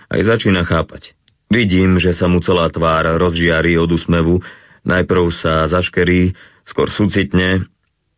Aj 0.07 0.21
začína 0.21 0.63
chápať. 0.63 1.17
Vidím, 1.47 1.97
že 1.97 2.11
sa 2.11 2.27
mu 2.27 2.43
celá 2.43 2.67
tvár 2.67 3.17
rozžiarí 3.17 3.79
od 3.79 3.91
úsmevu, 3.91 4.43
najprv 4.83 5.31
sa 5.31 5.67
zaškerí, 5.67 6.35
skôr 6.67 6.91
sucitne, 6.91 7.67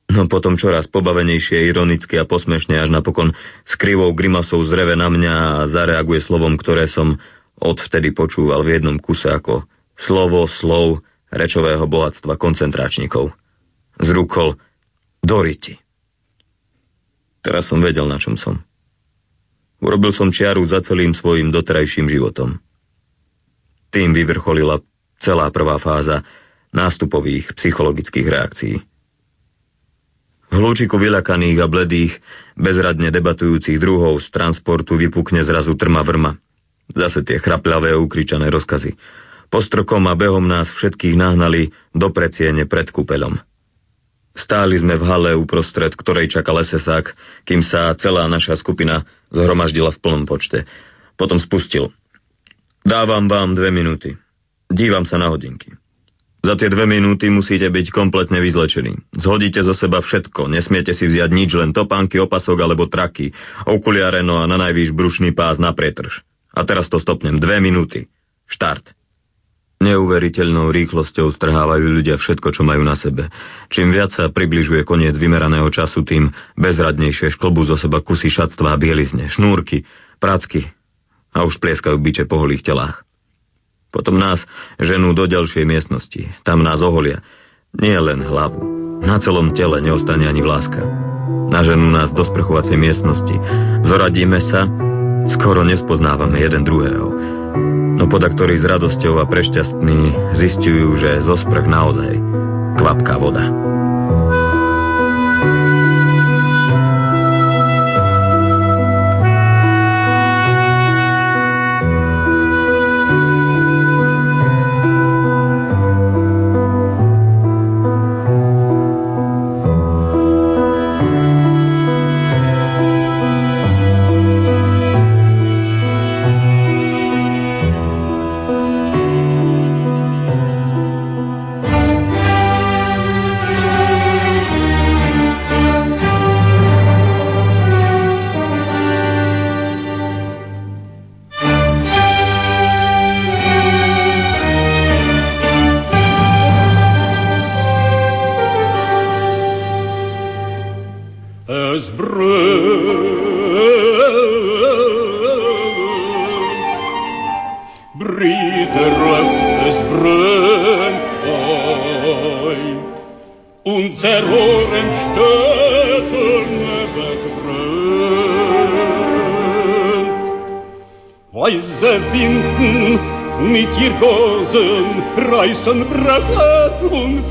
no 0.10 0.26
potom 0.26 0.58
čoraz 0.58 0.90
pobavenejšie, 0.90 1.70
ironicky 1.70 2.18
a 2.18 2.26
posmešne, 2.26 2.82
až 2.82 2.90
napokon 2.90 3.38
s 3.66 3.74
krivou 3.78 4.10
grimasou 4.18 4.66
zreve 4.66 4.98
na 4.98 5.14
mňa 5.14 5.34
a 5.34 5.70
zareaguje 5.70 6.26
slovom, 6.26 6.58
ktoré 6.58 6.90
som 6.90 7.22
odvtedy 7.62 8.10
počúval 8.18 8.66
v 8.66 8.82
jednom 8.82 8.98
kuse 8.98 9.30
ako 9.30 9.70
slovo 10.00 10.48
slov 10.48 11.04
rečového 11.30 11.84
bohatstva 11.86 12.40
koncentračníkov. 12.40 13.36
Zrúkol 14.00 14.56
Doriti. 15.20 15.76
Teraz 17.44 17.68
som 17.68 17.84
vedel, 17.84 18.08
na 18.08 18.20
čom 18.20 18.36
som. 18.40 18.64
Urobil 19.80 20.12
som 20.12 20.32
čiaru 20.32 20.64
za 20.68 20.84
celým 20.84 21.16
svojim 21.16 21.52
doterajším 21.56 22.12
životom. 22.12 22.60
Tým 23.96 24.12
vyvrcholila 24.12 24.84
celá 25.24 25.48
prvá 25.52 25.80
fáza 25.80 26.24
nástupových 26.76 27.56
psychologických 27.56 28.28
reakcií. 28.28 28.76
V 30.50 30.54
hľúčiku 30.58 30.98
vyľakaných 30.98 31.58
a 31.62 31.68
bledých, 31.70 32.14
bezradne 32.58 33.14
debatujúcich 33.14 33.78
druhov 33.78 34.18
z 34.20 34.34
transportu 34.34 34.98
vypukne 34.98 35.46
zrazu 35.46 35.78
trma 35.78 36.02
vrma. 36.02 36.42
Zase 36.90 37.22
tie 37.22 37.38
chrapľavé 37.38 37.94
ukričané 37.94 38.50
rozkazy. 38.50 38.98
Postrokom 39.50 40.06
a 40.06 40.14
behom 40.14 40.46
nás 40.46 40.70
všetkých 40.78 41.18
nahnali 41.18 41.74
do 41.94 42.14
preciene 42.14 42.70
pred 42.70 42.94
kúpeľom. 42.94 43.42
Stáli 44.38 44.78
sme 44.78 44.96
v 44.96 45.04
hale 45.04 45.32
uprostred, 45.36 45.92
ktorej 45.98 46.32
čakal 46.32 46.62
SSák, 46.62 47.12
kým 47.50 47.66
sa 47.66 47.92
celá 47.98 48.30
naša 48.30 48.56
skupina 48.56 49.04
zhromaždila 49.34 49.92
v 49.92 50.00
plnom 50.00 50.24
počte. 50.30 50.70
Potom 51.18 51.42
spustil. 51.42 51.92
Dávam 52.86 53.28
vám 53.28 53.58
dve 53.58 53.74
minúty. 53.74 54.16
Dívam 54.70 55.04
sa 55.04 55.18
na 55.18 55.34
hodinky. 55.34 55.74
Za 56.40 56.56
tie 56.56 56.72
dve 56.72 56.88
minúty 56.88 57.28
musíte 57.28 57.68
byť 57.68 57.92
kompletne 57.92 58.40
vyzlečení. 58.40 58.96
Zhodíte 59.12 59.60
zo 59.60 59.76
seba 59.76 60.00
všetko, 60.00 60.48
nesmiete 60.48 60.96
si 60.96 61.04
vziať 61.04 61.30
nič, 61.36 61.52
len 61.60 61.76
topánky, 61.76 62.16
opasok 62.16 62.64
alebo 62.64 62.88
traky, 62.88 63.36
okuliare, 63.68 64.24
no 64.24 64.40
a 64.40 64.48
na 64.48 64.56
najvýš 64.56 64.96
brušný 64.96 65.36
pás 65.36 65.60
na 65.60 65.76
pretrž. 65.76 66.24
A 66.56 66.64
teraz 66.64 66.88
to 66.88 66.96
stopnem. 66.96 67.44
Dve 67.44 67.60
minúty. 67.60 68.08
Štart. 68.48 68.96
Neuveriteľnou 69.80 70.76
rýchlosťou 70.76 71.32
strhávajú 71.40 71.88
ľudia 71.88 72.20
všetko, 72.20 72.52
čo 72.52 72.68
majú 72.68 72.84
na 72.84 73.00
sebe. 73.00 73.32
Čím 73.72 73.96
viac 73.96 74.12
sa 74.12 74.28
približuje 74.28 74.84
koniec 74.84 75.16
vymeraného 75.16 75.72
času, 75.72 76.04
tým 76.04 76.36
bezradnejšie 76.60 77.32
šklbú 77.40 77.64
zo 77.64 77.80
seba 77.80 78.04
kusy 78.04 78.28
šatstva 78.28 78.76
a 78.76 78.80
bielizne, 78.80 79.32
šnúrky, 79.32 79.88
pracky 80.20 80.68
a 81.32 81.48
už 81.48 81.64
plieskajú 81.64 81.96
biče 81.96 82.28
po 82.28 82.44
holých 82.44 82.68
telách. 82.68 83.08
Potom 83.88 84.20
nás 84.20 84.44
ženú 84.84 85.16
do 85.16 85.24
ďalšej 85.32 85.64
miestnosti. 85.64 86.28
Tam 86.44 86.60
nás 86.60 86.84
oholia. 86.84 87.24
Nie 87.72 88.04
len 88.04 88.20
hlavu. 88.20 88.60
Na 89.00 89.16
celom 89.24 89.56
tele 89.56 89.80
neostane 89.80 90.28
ani 90.28 90.44
vláska. 90.44 90.84
Naženú 91.56 91.88
nás 91.88 92.12
do 92.12 92.28
sprchovacej 92.28 92.76
miestnosti. 92.76 93.36
Zoradíme 93.88 94.44
sa, 94.44 94.68
skoro 95.40 95.64
nespoznávame 95.64 96.44
jeden 96.44 96.68
druhého 96.68 97.39
no 98.00 98.06
podaktorí 98.08 98.60
s 98.60 98.66
radosťou 98.66 99.20
a 99.20 99.28
prešťastní 99.28 100.00
zistujú, 100.40 101.00
že 101.00 101.24
zo 101.24 101.36
sprch 101.36 101.68
naozaj 101.68 102.16
kvapká 102.80 103.20
voda. 103.20 103.79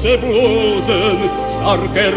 Zerblosen, 0.02 1.18
starker 1.54 2.14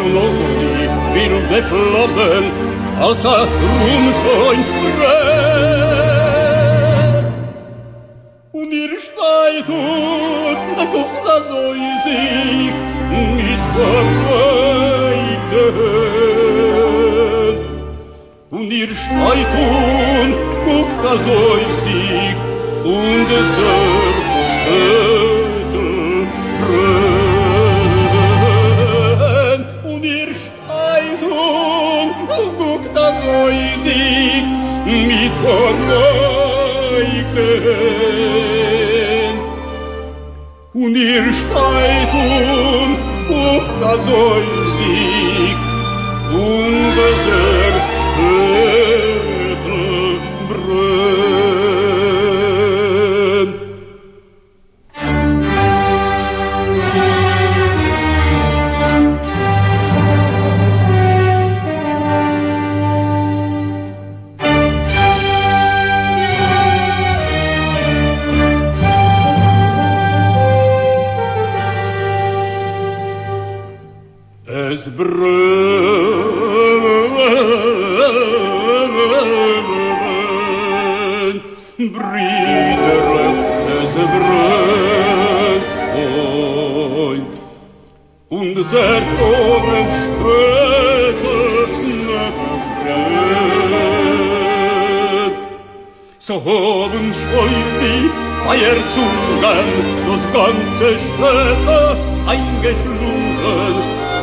So 96.32 96.38
haben 96.38 97.14
schon 97.14 97.54
die 97.82 98.10
Feierzungen 98.46 99.68
das 100.08 100.24
ganze 100.32 100.90
Städte 100.98 101.80
eingeschlungen. 102.26 103.74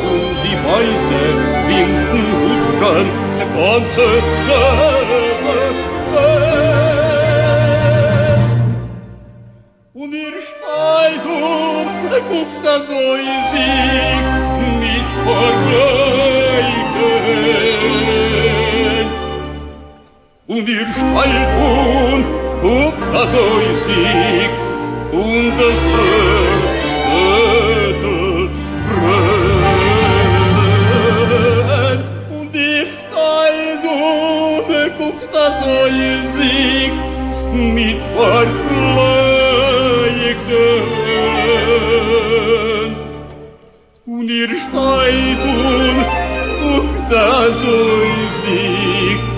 Und 0.09 0.33
die 0.43 0.57
weiße 0.65 1.21
winken 1.67 2.25
Hutschen 2.41 3.07
das 3.37 3.45
ganze 3.53 4.05
Städte 4.39 5.59
Und 9.93 10.11
ihr 10.11 10.37
steigt 10.49 11.25
und 11.25 12.09
guckt 12.27 12.59
das 12.63 12.89
Eusig 12.89 14.23
mit 14.79 15.07
Vergleichen. 15.25 15.98
und 20.49 20.65
wir 20.65 20.85
spalten 20.87 22.25
und 22.63 22.99
das 23.13 23.31
Sieg. 23.85 24.49
Und 25.11 25.51
das 25.57 25.79
Städtel 26.91 28.49
brennt 31.29 32.05
und 32.31 32.49
die 32.53 32.81
Fallgube 33.11 34.79
guckt 34.97 35.29
das 35.31 35.53
neue 35.65 36.13
Sieg. 36.35 36.93
Mit 37.53 38.01
verfleigten 38.15 38.55
und 44.05 44.27
ihr 44.29 44.49
spalten 44.49 45.95
und 46.63 46.91
das 47.09 47.55
Sieg. 48.41 49.28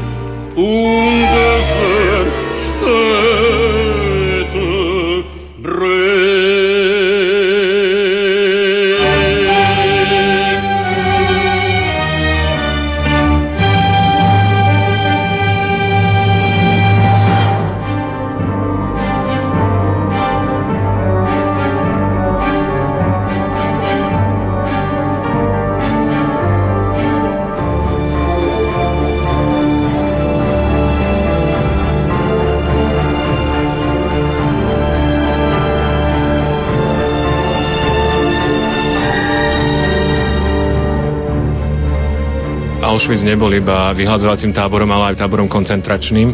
Und 0.56 1.24
das 1.34 2.11
Auschwitz 43.12 43.28
nebol 43.28 43.52
iba 43.52 43.92
vyhľadzovacím 43.92 44.56
táborom, 44.56 44.88
ale 44.88 45.12
aj 45.12 45.20
táborom 45.20 45.52
koncentračným, 45.52 46.32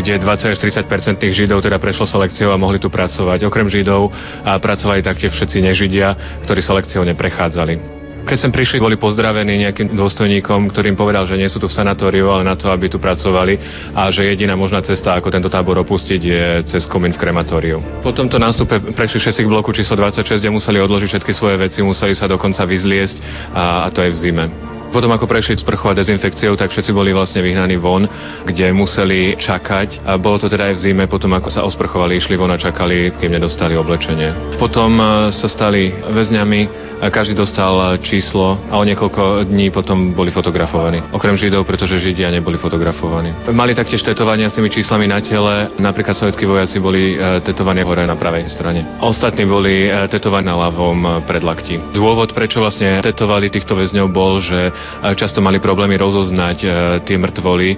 kde 0.00 0.16
20 0.24 0.56
až 0.56 0.58
30 0.88 1.20
tých 1.20 1.36
Židov 1.36 1.60
teda 1.60 1.76
prešlo 1.76 2.08
selekciou 2.08 2.48
a 2.48 2.56
mohli 2.56 2.80
tu 2.80 2.88
pracovať. 2.88 3.44
Okrem 3.44 3.68
Židov 3.68 4.08
a 4.40 4.56
pracovali 4.56 5.04
taktiež 5.04 5.36
všetci 5.36 5.60
nežidia, 5.60 6.40
ktorí 6.48 6.64
selekciou 6.64 7.04
neprechádzali. 7.12 7.76
Keď 8.24 8.40
sem 8.40 8.48
prišli, 8.48 8.80
boli 8.80 8.96
pozdravení 8.96 9.68
nejakým 9.68 9.92
dôstojníkom, 9.92 10.72
ktorým 10.72 10.96
povedal, 10.96 11.28
že 11.28 11.36
nie 11.36 11.44
sú 11.44 11.60
tu 11.60 11.68
v 11.68 11.76
sanatóriu, 11.76 12.32
ale 12.32 12.40
na 12.40 12.56
to, 12.56 12.72
aby 12.72 12.88
tu 12.88 12.96
pracovali 12.96 13.60
a 13.92 14.08
že 14.08 14.24
jediná 14.24 14.56
možná 14.56 14.80
cesta, 14.80 15.12
ako 15.12 15.28
tento 15.28 15.52
tábor 15.52 15.76
opustiť, 15.84 16.20
je 16.24 16.44
cez 16.64 16.88
komín 16.88 17.12
v 17.12 17.20
krematóriu. 17.20 17.84
Po 18.00 18.16
tomto 18.16 18.40
nástupe 18.40 18.96
prešli 18.96 19.20
všetci 19.20 19.44
k 19.44 19.52
bloku 19.52 19.76
číslo 19.76 20.00
26, 20.00 20.40
kde 20.40 20.56
museli 20.56 20.80
odložiť 20.80 21.20
všetky 21.20 21.36
svoje 21.36 21.68
veci, 21.68 21.84
museli 21.84 22.16
sa 22.16 22.24
dokonca 22.24 22.64
vyzliesť 22.64 23.16
a, 23.52 23.84
a 23.84 23.88
to 23.92 24.00
aj 24.00 24.16
v 24.16 24.20
zime. 24.24 24.73
Potom 24.94 25.10
ako 25.10 25.26
prešli 25.26 25.58
sprchou 25.58 25.90
a 25.90 25.98
dezinfekciou, 25.98 26.54
tak 26.54 26.70
všetci 26.70 26.94
boli 26.94 27.10
vlastne 27.10 27.42
vyhnaní 27.42 27.74
von, 27.82 28.06
kde 28.46 28.70
museli 28.70 29.34
čakať. 29.34 30.06
A 30.06 30.14
bolo 30.14 30.38
to 30.38 30.46
teda 30.46 30.70
aj 30.70 30.78
v 30.78 30.82
zime, 30.86 31.04
potom 31.10 31.34
ako 31.34 31.50
sa 31.50 31.66
osprchovali, 31.66 32.22
išli 32.22 32.38
von 32.38 32.54
a 32.54 32.54
čakali, 32.54 33.10
kým 33.18 33.34
nedostali 33.34 33.74
oblečenie. 33.74 34.54
Potom 34.54 34.94
e, 35.02 35.34
sa 35.34 35.50
stali 35.50 35.90
väzňami, 35.90 36.84
každý 37.10 37.34
dostal 37.34 37.98
číslo 38.00 38.60
a 38.70 38.78
o 38.78 38.84
niekoľko 38.86 39.50
dní 39.50 39.68
potom 39.74 40.14
boli 40.14 40.30
fotografovaní. 40.30 41.02
Okrem 41.10 41.36
Židov, 41.36 41.66
pretože 41.66 41.98
Židia 41.98 42.30
neboli 42.30 42.56
fotografovaní. 42.56 43.34
Mali 43.50 43.74
taktiež 43.74 44.00
tetovania 44.06 44.48
s 44.48 44.56
tými 44.56 44.70
číslami 44.70 45.10
na 45.10 45.18
tele, 45.20 45.74
napríklad 45.80 46.14
sovietskí 46.14 46.46
vojaci 46.46 46.78
boli 46.78 47.16
e, 47.16 47.40
tetovaní 47.42 47.82
hore 47.82 48.06
na 48.06 48.14
pravej 48.14 48.48
strane. 48.48 48.86
Ostatní 49.02 49.44
boli 49.44 49.88
e, 49.88 50.06
tetovaní 50.08 50.46
na 50.46 50.56
ľavom 50.68 50.98
e, 51.00 51.08
predlakti. 51.24 51.80
Dôvod, 51.96 52.36
prečo 52.36 52.60
vlastne 52.60 53.00
tetovali 53.00 53.48
týchto 53.48 53.74
väzňov 53.74 54.06
bol, 54.12 54.38
že 54.44 54.70
často 55.14 55.44
mali 55.44 55.60
problémy 55.60 55.96
rozoznať 55.98 56.58
tie 57.04 57.16
mŕtvoly 57.16 57.68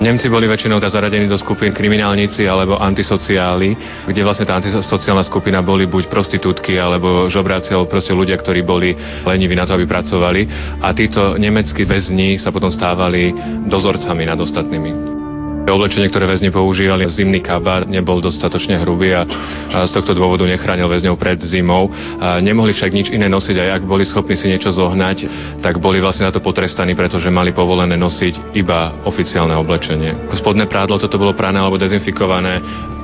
Nemci 0.00 0.32
boli 0.32 0.48
väčšinou 0.48 0.80
zaradení 0.80 1.28
do 1.28 1.36
skupín 1.36 1.76
kriminálnici 1.76 2.48
alebo 2.48 2.80
antisociáli, 2.80 3.76
kde 4.08 4.24
vlastne 4.24 4.48
tá 4.48 4.56
antisociálna 4.56 5.20
skupina 5.20 5.60
boli 5.60 5.84
buď 5.84 6.08
prostitútky 6.08 6.80
alebo 6.80 7.28
žobráci 7.28 7.76
alebo 7.76 7.92
proste 7.92 8.16
ľudia, 8.16 8.40
ktorí 8.40 8.64
boli 8.64 8.96
leniví 9.28 9.52
na 9.52 9.68
to, 9.68 9.76
aby 9.76 9.84
pracovali. 9.84 10.48
A 10.80 10.96
títo 10.96 11.36
nemeckí 11.36 11.84
väzni 11.84 12.40
sa 12.40 12.48
potom 12.48 12.72
stávali 12.72 13.28
dozorcami 13.68 14.24
nad 14.24 14.40
ostatnými. 14.40 15.19
Oblečenie, 15.70 16.10
ktoré 16.10 16.26
väzni 16.26 16.50
používali, 16.50 17.06
zimný 17.06 17.38
kabát, 17.38 17.86
nebol 17.86 18.18
dostatočne 18.18 18.82
hrubý 18.82 19.14
a, 19.14 19.22
a 19.22 19.86
z 19.86 19.94
tohto 19.94 20.18
dôvodu 20.18 20.42
nechránil 20.42 20.90
väzňov 20.90 21.14
pred 21.14 21.38
zimou. 21.46 21.88
A 22.18 22.42
nemohli 22.42 22.74
však 22.74 22.90
nič 22.90 23.08
iné 23.14 23.30
nosiť, 23.30 23.56
aj 23.56 23.70
ak 23.78 23.82
boli 23.86 24.02
schopní 24.02 24.34
si 24.34 24.50
niečo 24.50 24.74
zohnať, 24.74 25.30
tak 25.62 25.78
boli 25.78 26.02
vlastne 26.02 26.26
na 26.26 26.34
to 26.34 26.42
potrestaní, 26.42 26.98
pretože 26.98 27.30
mali 27.30 27.54
povolené 27.54 27.94
nosiť 27.94 28.58
iba 28.58 28.98
oficiálne 29.06 29.54
oblečenie. 29.54 30.34
Spodné 30.34 30.66
prádlo 30.66 30.98
toto 30.98 31.16
bolo 31.16 31.38
prané 31.38 31.62
alebo 31.62 31.78
dezinfikované 31.78 32.60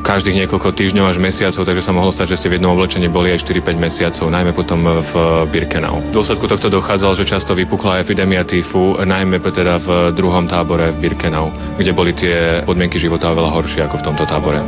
každých 0.07 0.47
niekoľko 0.47 0.71
týždňov 0.71 1.11
až 1.11 1.19
mesiacov, 1.19 1.67
takže 1.67 1.83
sa 1.83 1.91
mohlo 1.91 2.15
stať, 2.15 2.39
že 2.39 2.39
ste 2.39 2.49
v 2.55 2.63
jednom 2.63 2.79
oblečení 2.79 3.11
boli 3.11 3.35
aj 3.35 3.43
4-5 3.43 3.75
mesiacov, 3.75 4.31
najmä 4.31 4.55
potom 4.55 4.87
v 4.87 5.13
Birkenau. 5.51 5.99
V 5.99 6.15
dôsledku 6.15 6.47
tohto 6.47 6.71
dochádzalo, 6.71 7.19
že 7.19 7.27
často 7.27 7.59
vypukla 7.59 8.07
epidémia 8.07 8.47
týfu, 8.47 9.03
najmä 9.03 9.43
teda 9.43 9.83
v 9.83 9.89
druhom 10.15 10.47
tábore 10.47 10.95
v 10.95 11.11
Birkenau, 11.11 11.51
kde 11.75 11.91
boli 11.91 12.15
tie 12.15 12.63
podmienky 12.63 13.03
života 13.03 13.35
oveľa 13.35 13.51
horšie 13.51 13.83
ako 13.83 13.99
v 13.99 14.07
tomto 14.07 14.25
tábore. 14.31 14.63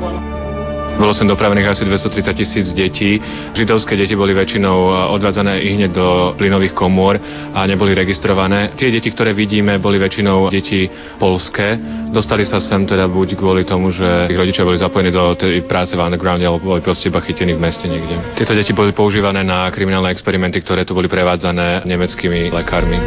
Bolo 0.98 1.14
sem 1.14 1.30
dopravených 1.30 1.70
asi 1.70 1.86
230 1.86 2.34
tisíc 2.34 2.66
detí. 2.74 3.22
Židovské 3.54 3.94
deti 3.94 4.18
boli 4.18 4.34
väčšinou 4.34 4.78
eh, 4.90 4.94
odvádzané 5.14 5.62
i 5.62 5.78
hneď 5.78 5.90
do 5.94 6.34
plynových 6.34 6.74
komôr 6.74 7.14
a 7.54 7.62
neboli 7.70 7.94
registrované. 7.94 8.74
Tie 8.74 8.90
deti, 8.90 9.14
ktoré 9.14 9.30
vidíme, 9.30 9.78
boli 9.78 10.02
väčšinou 10.02 10.50
deti 10.50 10.90
polské. 11.22 11.78
Dostali 12.10 12.42
sa 12.42 12.58
sem 12.58 12.82
teda 12.82 13.06
buď 13.06 13.38
kvôli 13.38 13.62
tomu, 13.62 13.94
že 13.94 14.26
ich 14.26 14.34
rodičia 14.34 14.66
boli 14.66 14.74
zapojení 14.74 15.14
do 15.14 15.38
tej 15.38 15.62
práce 15.70 15.94
v 15.94 16.02
undergrounde 16.02 16.42
alebo 16.42 16.74
boli 16.74 16.82
proste 16.82 17.14
iba 17.14 17.22
chytení 17.22 17.54
v 17.54 17.62
meste 17.62 17.86
niekde. 17.86 18.18
Tieto 18.34 18.58
deti 18.58 18.74
boli 18.74 18.90
používané 18.90 19.46
na 19.46 19.70
kriminálne 19.70 20.10
experimenty, 20.10 20.58
ktoré 20.66 20.82
tu 20.82 20.98
boli 20.98 21.06
prevádzané 21.06 21.86
nemeckými 21.86 22.50
lekármi. 22.50 22.98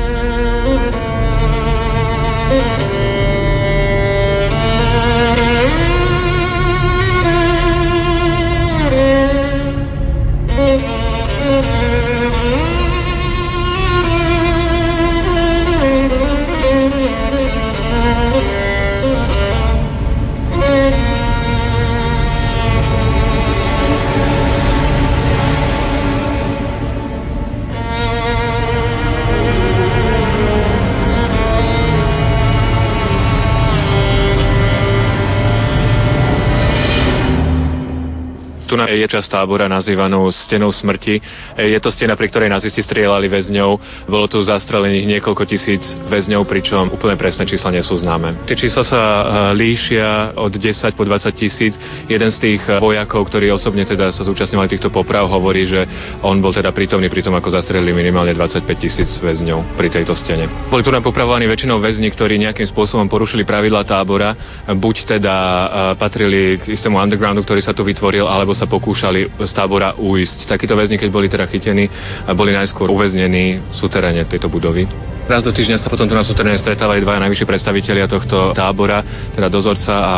Tu 38.71 38.79
je 38.79 39.03
časť 39.03 39.35
tábora 39.35 39.67
nazývanú 39.67 40.31
stenou 40.31 40.71
smrti. 40.71 41.19
Je 41.59 41.75
to 41.83 41.91
stena, 41.91 42.15
pri 42.15 42.31
ktorej 42.31 42.47
nazisti 42.47 42.79
strieľali 42.79 43.27
väzňov. 43.27 43.69
Bolo 44.07 44.31
tu 44.31 44.39
zastrelených 44.39 45.19
niekoľko 45.19 45.43
tisíc 45.43 45.83
väzňov, 46.07 46.47
pričom 46.47 46.87
úplne 46.87 47.19
presné 47.19 47.43
čísla 47.43 47.75
nie 47.75 47.83
sú 47.83 47.99
známe. 47.99 48.47
Tie 48.47 48.55
čísla 48.55 48.87
sa 48.87 49.01
e, 49.03 49.23
líšia 49.59 50.39
od 50.39 50.55
10 50.55 50.95
po 50.95 51.03
20 51.03 51.35
tisíc. 51.35 51.75
Jeden 52.07 52.31
z 52.31 52.37
tých 52.39 52.63
e, 52.63 52.79
vojakov, 52.79 53.27
ktorí 53.27 53.51
osobne 53.51 53.83
teda 53.83 54.07
sa 54.07 54.23
zúčastňovali 54.23 54.71
týchto 54.71 54.87
poprav, 54.87 55.27
hovorí, 55.27 55.67
že 55.67 55.83
on 56.23 56.39
bol 56.39 56.55
teda 56.55 56.71
prítomný 56.71 57.11
pri 57.11 57.27
tom, 57.27 57.35
ako 57.35 57.51
zastrelili 57.51 57.91
minimálne 57.91 58.31
25 58.31 58.63
tisíc 58.79 59.19
väzňov 59.19 59.75
pri 59.75 59.91
tejto 59.91 60.15
stene. 60.15 60.47
Boli 60.71 60.79
tu 60.79 60.95
napopravovaní 60.95 61.43
väčšinou 61.43 61.83
väzni, 61.83 62.07
ktorí 62.07 62.39
nejakým 62.39 62.71
spôsobom 62.71 63.11
porušili 63.11 63.43
pravidla 63.43 63.83
tábora, 63.83 64.63
buď 64.71 65.19
teda 65.19 65.35
e, 65.35 65.65
patrili 65.99 66.55
k 66.55 66.71
istému 66.71 66.95
undergroundu, 66.95 67.43
ktorý 67.43 67.59
sa 67.59 67.75
tu 67.75 67.83
vytvoril, 67.83 68.23
alebo 68.23 68.60
sa 68.61 68.69
pokúšali 68.69 69.41
z 69.41 69.51
tábora 69.57 69.97
uísť. 69.97 70.45
Takíto 70.45 70.77
väzni, 70.77 71.01
keď 71.01 71.09
boli 71.09 71.25
teda 71.25 71.49
chytení, 71.49 71.89
boli 72.37 72.53
najskôr 72.53 72.93
uväznení 72.93 73.57
v 73.57 73.73
suteréne 73.73 74.21
tejto 74.29 74.53
budovy. 74.53 74.85
Raz 75.25 75.41
do 75.41 75.49
týždňa 75.49 75.81
sa 75.81 75.89
potom 75.89 76.05
tu 76.05 76.13
na 76.13 76.21
suteréne 76.21 76.61
stretávali 76.61 77.01
dvaja 77.01 77.25
najvyšší 77.25 77.45
predstavitelia 77.49 78.05
tohto 78.05 78.53
tábora, 78.53 79.01
teda 79.33 79.49
dozorca 79.49 79.93
a 79.97 80.15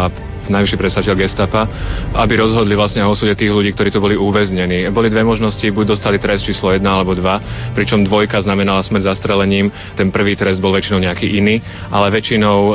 najvyšší 0.50 0.78
predstaviteľ 0.80 1.16
gestapa, 1.16 1.62
aby 2.16 2.34
rozhodli 2.40 2.76
vlastne 2.76 3.04
o 3.06 3.12
osude 3.12 3.36
tých 3.36 3.52
ľudí, 3.54 3.72
ktorí 3.76 3.90
tu 3.94 4.00
boli 4.04 4.16
uväznení. 4.18 4.90
Boli 4.92 5.08
dve 5.08 5.24
možnosti, 5.24 5.64
buď 5.64 5.96
dostali 5.96 6.18
trest 6.20 6.48
číslo 6.48 6.72
1 6.74 6.84
alebo 6.84 7.16
2, 7.16 7.76
pričom 7.78 8.04
dvojka 8.04 8.42
znamenala 8.44 8.84
smrť 8.84 9.14
zastrelením, 9.14 9.72
ten 9.96 10.12
prvý 10.12 10.36
trest 10.36 10.60
bol 10.60 10.76
väčšinou 10.76 11.00
nejaký 11.04 11.28
iný, 11.40 11.60
ale 11.92 12.12
väčšinou 12.12 12.58
e, 12.60 12.74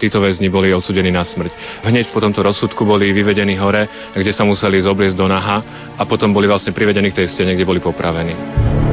títo 0.00 0.20
väzni 0.20 0.52
boli 0.52 0.72
osudení 0.72 1.08
na 1.08 1.24
smrť. 1.24 1.82
Hneď 1.86 2.12
po 2.12 2.20
tomto 2.20 2.42
rozsudku 2.44 2.84
boli 2.84 3.12
vyvedení 3.12 3.56
hore, 3.56 4.12
kde 4.12 4.32
sa 4.32 4.44
museli 4.44 4.80
zobliesť 4.82 5.16
do 5.16 5.26
naha 5.28 5.62
a 5.96 6.02
potom 6.04 6.32
boli 6.32 6.48
vlastne 6.48 6.76
privedení 6.76 7.10
k 7.12 7.24
tej 7.24 7.32
stene, 7.32 7.52
kde 7.56 7.68
boli 7.68 7.80
popravení. 7.80 8.85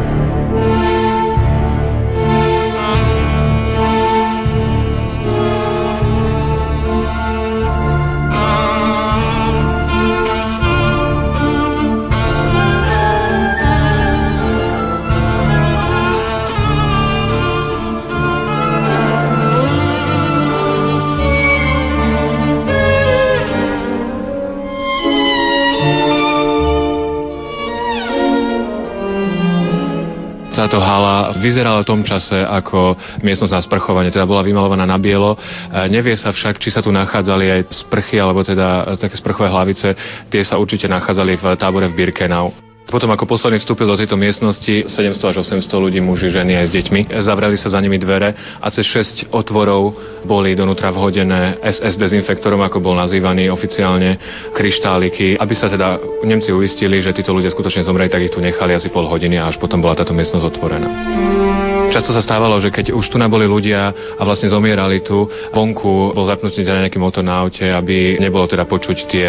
Vyzerala 31.44 31.84
v 31.84 31.90
tom 31.92 32.02
čase 32.08 32.40
ako 32.40 32.96
miestnosť 33.20 33.54
na 33.54 33.62
sprchovanie, 33.62 34.10
teda 34.16 34.24
bola 34.24 34.40
vymalovaná 34.48 34.88
na 34.88 34.96
bielo. 34.96 35.36
E, 35.36 35.38
nevie 35.92 36.16
sa 36.16 36.32
však, 36.32 36.56
či 36.64 36.72
sa 36.72 36.80
tu 36.80 36.96
nachádzali 36.96 37.60
aj 37.60 37.62
sprchy, 37.84 38.16
alebo 38.16 38.40
teda 38.48 38.96
také 38.96 39.20
sprchové 39.20 39.52
hlavice. 39.52 39.92
Tie 40.32 40.42
sa 40.48 40.56
určite 40.56 40.88
nachádzali 40.88 41.36
v 41.36 41.44
tábore 41.60 41.92
v 41.92 41.98
Birkenau. 42.00 42.73
Potom 42.84 43.10
ako 43.10 43.26
posledný 43.26 43.58
vstúpil 43.64 43.88
do 43.90 43.98
tejto 43.98 44.20
miestnosti 44.20 44.86
700 44.92 45.32
až 45.34 45.36
800 45.42 45.66
ľudí, 45.66 45.98
muži, 46.04 46.30
ženy 46.30 46.62
aj 46.62 46.66
s 46.70 46.72
deťmi. 46.78 47.00
Zavreli 47.26 47.58
sa 47.58 47.72
za 47.74 47.80
nimi 47.82 47.98
dvere 47.98 48.60
a 48.60 48.68
cez 48.70 48.86
6 48.86 49.34
otvorov 49.34 49.96
boli 50.28 50.54
donútra 50.54 50.94
vhodené 50.94 51.58
SS 51.64 51.98
dezinfektorom, 51.98 52.62
ako 52.62 52.84
bol 52.84 52.94
nazývaný 52.94 53.50
oficiálne, 53.50 54.20
kryštáliky, 54.54 55.40
aby 55.40 55.54
sa 55.58 55.72
teda 55.72 55.98
Nemci 56.28 56.54
uistili, 56.54 57.02
že 57.02 57.16
títo 57.16 57.34
ľudia 57.34 57.50
skutočne 57.50 57.88
zomreli, 57.88 58.12
tak 58.12 58.24
ich 58.24 58.34
tu 58.36 58.44
nechali 58.44 58.76
asi 58.76 58.94
pol 58.94 59.10
hodiny 59.10 59.40
a 59.40 59.50
až 59.50 59.58
potom 59.58 59.82
bola 59.82 59.98
táto 59.98 60.14
miestnosť 60.14 60.46
otvorená. 60.54 60.90
Často 61.94 62.10
sa 62.10 62.26
stávalo, 62.26 62.58
že 62.58 62.74
keď 62.74 62.90
už 62.90 63.06
tu 63.06 63.22
boli 63.22 63.46
ľudia 63.46 63.94
a 64.18 64.22
vlastne 64.26 64.50
zomierali 64.50 65.06
tu, 65.06 65.30
vonku 65.54 66.18
bol 66.18 66.26
zapnutý 66.26 66.66
teda 66.66 66.82
nejaký 66.82 66.98
motor 66.98 67.22
na 67.22 67.46
aute, 67.46 67.70
aby 67.70 68.18
nebolo 68.18 68.50
teda 68.50 68.66
počuť 68.66 68.98
tie 69.06 69.28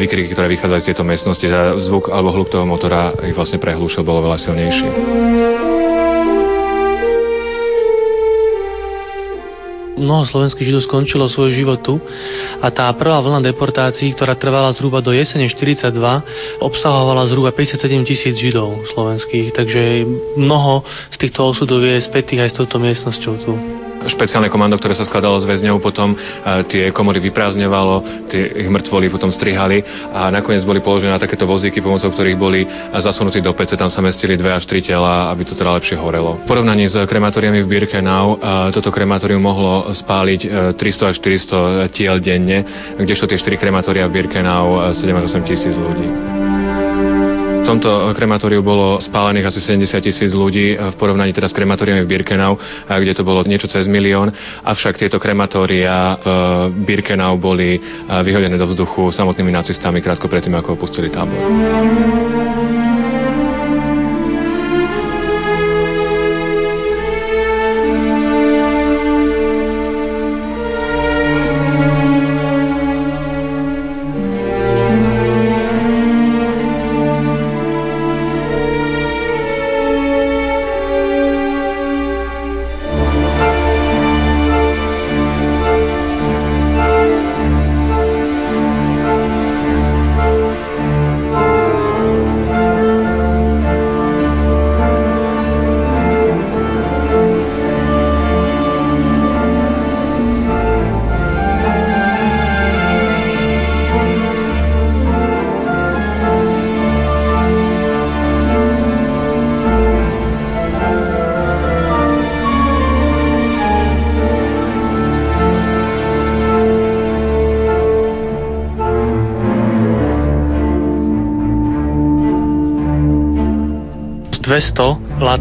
výkriky, 0.00 0.32
ktoré 0.32 0.48
vychádzali 0.48 0.80
z 0.80 0.88
tejto 0.88 1.04
miestnosti. 1.04 1.44
Teda 1.44 1.76
zvuk 1.76 2.08
alebo 2.08 2.32
hluk 2.32 2.48
toho 2.48 2.64
motora 2.64 2.95
ich 3.24 3.36
vlastne 3.36 3.60
prehlúšil, 3.60 4.06
bolo 4.06 4.24
veľa 4.26 4.38
silnejší. 4.40 4.88
mnoho 9.96 10.28
slovenských 10.28 10.70
židov 10.70 10.84
skončilo 10.84 11.26
svoj 11.26 11.50
život 11.56 11.80
tu 11.80 11.96
a 12.60 12.68
tá 12.68 12.92
prvá 12.94 13.18
vlna 13.24 13.40
deportácií, 13.42 14.12
ktorá 14.12 14.36
trvala 14.36 14.70
zhruba 14.76 15.00
do 15.00 15.10
jesene 15.10 15.48
42, 15.48 15.90
obsahovala 16.60 17.26
zhruba 17.26 17.50
57 17.50 18.04
tisíc 18.04 18.36
židov 18.36 18.86
slovenských, 18.92 19.56
takže 19.56 20.04
mnoho 20.36 20.84
z 21.10 21.16
týchto 21.16 21.48
osudov 21.48 21.82
je 21.82 21.98
spätých 21.98 22.46
aj 22.46 22.50
s 22.52 22.56
touto 22.60 22.76
miestnosťou 22.76 23.34
tu 23.40 23.52
špeciálne 24.08 24.48
komando, 24.48 24.78
ktoré 24.78 24.94
sa 24.94 25.06
skladalo 25.06 25.38
z 25.42 25.46
väzňov, 25.46 25.82
potom 25.82 26.14
e, 26.14 26.16
tie 26.70 26.84
komory 26.90 27.22
vyprázdňovalo, 27.30 28.26
tie 28.30 28.66
ich 28.66 28.70
mŕtvoly 28.70 29.10
potom 29.12 29.30
strihali 29.30 29.82
a 30.10 30.30
nakoniec 30.32 30.62
boli 30.66 30.80
položené 30.80 31.14
na 31.14 31.20
takéto 31.22 31.44
vozíky, 31.44 31.82
pomocou 31.82 32.10
ktorých 32.10 32.38
boli 32.38 32.64
zasunutí 32.96 33.42
do 33.42 33.52
pece, 33.52 33.78
tam 33.78 33.92
sa 33.92 34.02
mestili 34.02 34.38
dve 34.38 34.54
až 34.54 34.64
tri 34.66 34.80
tela, 34.82 35.30
aby 35.30 35.44
to 35.44 35.54
teda 35.54 35.74
lepšie 35.76 35.98
horelo. 35.98 36.40
V 36.42 36.48
porovnaní 36.48 36.88
s 36.88 36.96
krematóriami 36.96 37.62
v 37.62 37.70
Birkenau, 37.70 38.36
e, 38.36 38.72
toto 38.72 38.90
krematórium 38.94 39.42
mohlo 39.42 39.90
spáliť 39.92 40.74
300 40.74 40.80
e, 40.80 41.04
až 41.10 41.14
400 41.20 41.94
tiel 41.94 42.16
denne, 42.22 42.58
kdežto 42.98 43.28
tie 43.28 43.38
4 43.38 43.60
krematória 43.60 44.08
v 44.08 44.22
Birkenau 44.22 44.94
7 44.94 45.02
až 45.12 45.24
8 45.36 45.48
tisíc 45.48 45.74
ľudí 45.76 46.55
tomto 47.66 48.14
krematóriu 48.14 48.62
bolo 48.62 49.02
spálených 49.02 49.50
asi 49.50 49.58
70 49.58 49.98
tisíc 49.98 50.30
ľudí 50.30 50.78
v 50.78 50.94
porovnaní 50.94 51.34
teda 51.34 51.50
s 51.50 51.56
krematóriami 51.58 52.06
v 52.06 52.10
Birkenau, 52.10 52.54
kde 52.86 53.10
to 53.10 53.26
bolo 53.26 53.42
niečo 53.42 53.66
cez 53.66 53.90
milión. 53.90 54.30
Avšak 54.62 55.02
tieto 55.02 55.18
krematória 55.18 56.14
v 56.70 56.86
Birkenau 56.86 57.34
boli 57.34 57.82
vyhodené 58.06 58.54
do 58.54 58.70
vzduchu 58.70 59.10
samotnými 59.10 59.50
nacistami 59.50 59.98
krátko 59.98 60.30
predtým, 60.30 60.54
ako 60.54 60.78
opustili 60.78 61.10
tábor. 61.10 62.45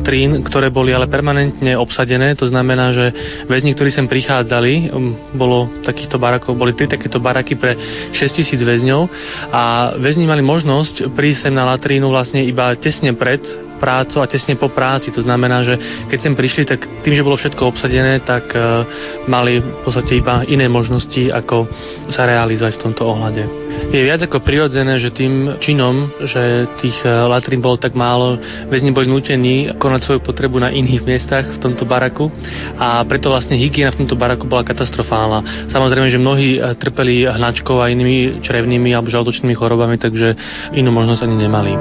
200 0.06 0.16
latrín, 0.16 0.45
ktoré 0.45 0.70
boli 0.70 0.93
ale 0.93 1.10
permanentne 1.10 1.74
obsadené. 1.74 2.38
To 2.38 2.45
znamená, 2.45 2.93
že 2.93 3.10
väzni, 3.49 3.74
ktorí 3.74 3.89
sem 3.89 4.06
prichádzali, 4.06 4.93
um, 4.93 5.18
bolo 5.34 5.82
takýchto 5.82 6.22
barakov, 6.22 6.53
boli 6.53 6.78
tri 6.78 6.86
takéto 6.86 7.18
baraky 7.18 7.58
pre 7.58 7.74
6000 8.14 8.53
väzňov 8.53 9.01
a 9.49 9.97
väzni 9.97 10.30
mali 10.30 10.45
možnosť 10.45 11.10
prísť 11.18 11.49
sem 11.49 11.58
na 11.58 11.66
latrínu 11.74 12.06
vlastne 12.14 12.45
iba 12.45 12.78
tesne 12.78 13.18
pred 13.18 13.41
prácu 13.82 14.22
a 14.22 14.30
tesne 14.30 14.53
po 14.62 14.70
práci. 14.70 15.10
To 15.10 15.26
znamená, 15.26 15.66
že 15.66 15.74
keď 16.06 16.20
sem 16.22 16.38
prišli, 16.38 16.70
tak 16.70 16.86
tým, 17.01 17.18
že 17.18 17.26
bolo 17.26 17.41
všetko 17.41 17.66
obsadené, 17.66 18.22
tak 18.22 18.53
uh, 18.53 18.86
mali 19.26 19.58
v 19.58 19.82
podstate 19.82 20.22
iba 20.22 20.45
iné 20.45 20.70
možnosti, 20.70 21.34
ako 21.34 21.66
sa 22.14 22.30
realizovať 22.30 22.78
v 22.78 22.84
tomto 22.86 23.10
ohľade. 23.10 23.64
Je 23.96 24.04
viac 24.04 24.20
ako 24.28 24.43
prirodzené, 24.43 25.00
že 25.00 25.16
tým 25.16 25.56
činom, 25.64 26.12
že 26.20 26.68
tých 26.84 27.00
e, 27.08 27.08
latrín 27.08 27.64
bolo 27.64 27.80
tak 27.80 27.96
málo, 27.96 28.36
väzni 28.68 28.91
boli 28.91 29.08
nutení 29.08 29.72
konať 29.72 30.02
svoju 30.04 30.20
potrebu 30.20 30.60
na 30.60 30.68
iných 30.68 31.00
miestach 31.08 31.48
v 31.48 31.64
tomto 31.64 31.88
baraku 31.88 32.28
a 32.76 33.00
preto 33.08 33.32
vlastne 33.32 33.56
hygiena 33.56 33.96
v 33.96 34.04
tomto 34.04 34.20
baraku 34.20 34.52
bola 34.52 34.68
katastrofálna. 34.68 35.72
Samozrejme, 35.72 36.12
že 36.12 36.20
mnohí 36.20 36.60
e, 36.60 36.76
trpeli 36.76 37.24
hnačkou 37.24 37.80
a 37.80 37.88
inými 37.88 38.43
črevnými 38.43 38.91
alebo 38.91 39.08
žaldočnými 39.08 39.56
chorobami, 39.56 39.96
takže 39.96 40.36
inú 40.76 40.91
možnosť 40.91 41.32
ani 41.32 41.36
nemali. 41.48 41.72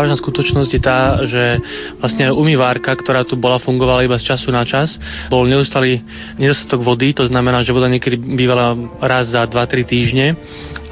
Závažná 0.00 0.16
skutočnosť 0.16 0.70
je 0.72 0.80
tá, 0.80 1.20
že 1.28 1.60
vlastne 2.00 2.32
umývárka, 2.32 2.96
ktorá 2.96 3.20
tu 3.28 3.36
bola, 3.36 3.60
fungovala 3.60 4.08
iba 4.08 4.16
z 4.16 4.32
času 4.32 4.48
na 4.48 4.64
čas. 4.64 4.96
Bol 5.28 5.44
neustalý 5.44 6.00
nedostatok 6.40 6.80
vody, 6.80 7.12
to 7.12 7.28
znamená, 7.28 7.60
že 7.60 7.76
voda 7.76 7.84
niekedy 7.84 8.16
bývala 8.16 8.72
raz 9.04 9.36
za 9.36 9.44
2-3 9.44 9.84
týždne 9.84 10.40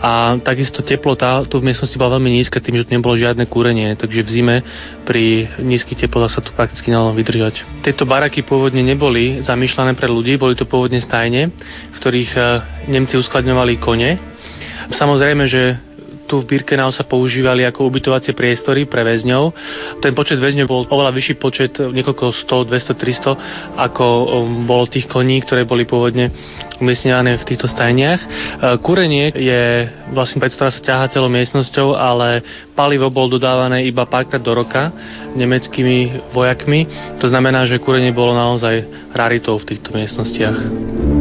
a 0.05 0.37
takisto 0.45 0.85
teplota 0.85 1.41
tu 1.49 1.57
v 1.57 1.73
miestnosti 1.73 1.97
bola 1.97 2.21
veľmi 2.21 2.37
nízka 2.37 2.61
tým, 2.61 2.77
že 2.77 2.85
tu 2.85 2.93
nebolo 2.93 3.17
žiadne 3.17 3.49
kúrenie, 3.49 3.97
takže 3.97 4.21
v 4.21 4.29
zime 4.29 4.57
pri 5.09 5.49
nízkych 5.57 6.05
teplotách 6.05 6.37
sa 6.37 6.45
tu 6.45 6.53
prakticky 6.53 6.93
nedalo 6.93 7.17
vydržať. 7.17 7.65
Tieto 7.81 8.05
baraky 8.05 8.45
pôvodne 8.45 8.85
neboli 8.85 9.41
zamýšľané 9.41 9.97
pre 9.97 10.05
ľudí, 10.05 10.37
boli 10.37 10.53
to 10.53 10.69
pôvodne 10.69 11.01
stajne, 11.01 11.49
v 11.91 11.97
ktorých 11.97 12.31
eh, 12.37 12.45
Nemci 12.93 13.17
uskladňovali 13.17 13.81
kone. 13.81 14.21
Samozrejme, 14.93 15.49
že 15.49 15.88
tu 16.29 16.45
v 16.45 16.47
Birkenau 16.47 16.93
sa 16.93 17.09
používali 17.09 17.65
ako 17.65 17.89
ubytovacie 17.89 18.37
priestory 18.37 18.85
pre 18.85 19.01
väzňov. 19.01 19.57
Ten 20.05 20.13
počet 20.13 20.37
väzňov 20.37 20.69
bol 20.69 20.85
oveľa 20.85 21.17
vyšší 21.17 21.35
počet, 21.41 21.73
niekoľko 21.81 22.37
100, 22.45 22.69
200, 22.69 23.73
300, 23.73 23.81
ako 23.81 24.05
um, 24.05 24.69
bolo 24.69 24.85
tých 24.85 25.09
koní, 25.09 25.41
ktoré 25.41 25.65
boli 25.65 25.89
pôvodne 25.89 26.29
umiestňované 26.79 27.39
v 27.43 27.47
týchto 27.47 27.67
stajniach. 27.67 28.21
E, 28.23 28.29
kúrenie 28.79 29.35
je 29.35 29.91
vlastne 30.15 30.39
vec, 30.39 30.55
ktorá 30.55 30.71
sa 30.71 30.83
ťahá 30.83 31.05
celou 31.11 31.27
miestnosťou, 31.31 31.99
ale 31.99 32.43
palivo 32.79 33.11
bol 33.11 33.27
dodávané 33.27 33.83
iba 33.87 34.07
párkrát 34.07 34.43
do 34.43 34.55
roka 34.55 34.95
nemeckými 35.35 36.31
vojakmi. 36.31 36.87
To 37.19 37.27
znamená, 37.27 37.67
že 37.67 37.83
kúrenie 37.83 38.15
bolo 38.15 38.35
naozaj 38.35 39.11
raritou 39.11 39.59
v 39.59 39.75
týchto 39.75 39.91
miestnostiach. 39.91 41.18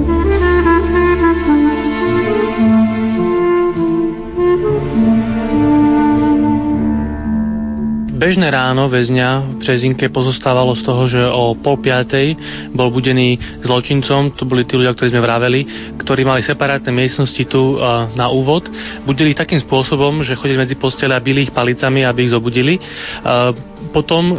Bežné 8.18 8.50
ráno 8.50 8.90
väzňa 8.90 9.46
v 9.46 9.54
Březinke 9.62 10.10
pozostávalo 10.10 10.74
z 10.74 10.82
toho, 10.82 11.04
že 11.06 11.22
o 11.22 11.54
pol 11.54 11.78
piatej 11.78 12.34
bol 12.74 12.90
budený 12.90 13.38
zločincom, 13.62 14.34
to 14.34 14.42
boli 14.42 14.66
tí 14.66 14.74
ľudia, 14.74 14.98
ktorí 14.98 15.14
sme 15.14 15.22
vraveli, 15.22 15.62
ktorí 16.02 16.26
mali 16.26 16.42
separátne 16.42 16.90
miestnosti 16.90 17.46
tu 17.46 17.78
na 18.18 18.34
úvod. 18.34 18.66
Budili 19.06 19.38
takým 19.38 19.62
spôsobom, 19.62 20.26
že 20.26 20.34
chodili 20.34 20.58
medzi 20.58 20.74
postele 20.74 21.14
a 21.14 21.22
byli 21.22 21.46
ich 21.46 21.54
palicami, 21.54 22.10
aby 22.10 22.26
ich 22.26 22.34
zobudili. 22.34 22.82
Potom 23.92 24.38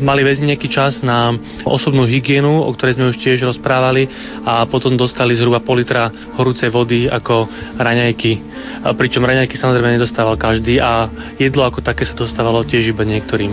mali 0.00 0.22
väzni 0.24 0.54
nejaký 0.54 0.68
čas 0.70 1.00
na 1.04 1.34
osobnú 1.66 2.06
hygienu, 2.06 2.62
o 2.64 2.70
ktorej 2.72 2.96
sme 2.98 3.10
už 3.10 3.20
tiež 3.20 3.44
rozprávali 3.44 4.08
a 4.44 4.64
potom 4.66 4.96
dostali 4.96 5.36
zhruba 5.36 5.62
pol 5.62 5.82
litra 5.82 6.10
horúcej 6.38 6.70
vody 6.70 7.06
ako 7.10 7.46
raňajky. 7.76 8.32
Pričom 8.96 9.24
raňajky 9.24 9.56
samozrejme 9.56 9.96
nedostával 9.96 10.36
každý 10.40 10.80
a 10.80 11.08
jedlo 11.40 11.64
ako 11.64 11.84
také 11.84 12.04
sa 12.04 12.16
dostávalo 12.16 12.64
tiež 12.64 12.92
iba 12.92 13.04
niektorým. 13.04 13.52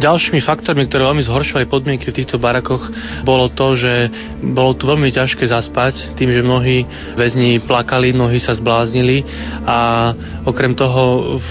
Ďalšími 0.00 0.40
faktormi, 0.40 0.86
ktoré 0.86 1.04
veľmi 1.08 1.24
zhoršovali 1.26 1.66
podmienky 1.66 2.08
v 2.08 2.18
týchto 2.22 2.38
barakoch, 2.38 2.88
bolo 3.26 3.50
to, 3.52 3.74
že 3.76 4.08
bolo 4.40 4.72
tu 4.76 4.86
veľmi 4.86 5.10
ťažké 5.10 5.48
zaspať, 5.48 6.14
tým, 6.16 6.30
že 6.30 6.46
mnohí 6.46 6.86
väzni 7.18 7.60
plakali, 7.64 8.14
mnohí 8.14 8.38
sa 8.38 8.56
zbláznili 8.56 9.24
a 9.66 10.12
okrem 10.46 10.72
toho 10.76 11.36
v 11.40 11.50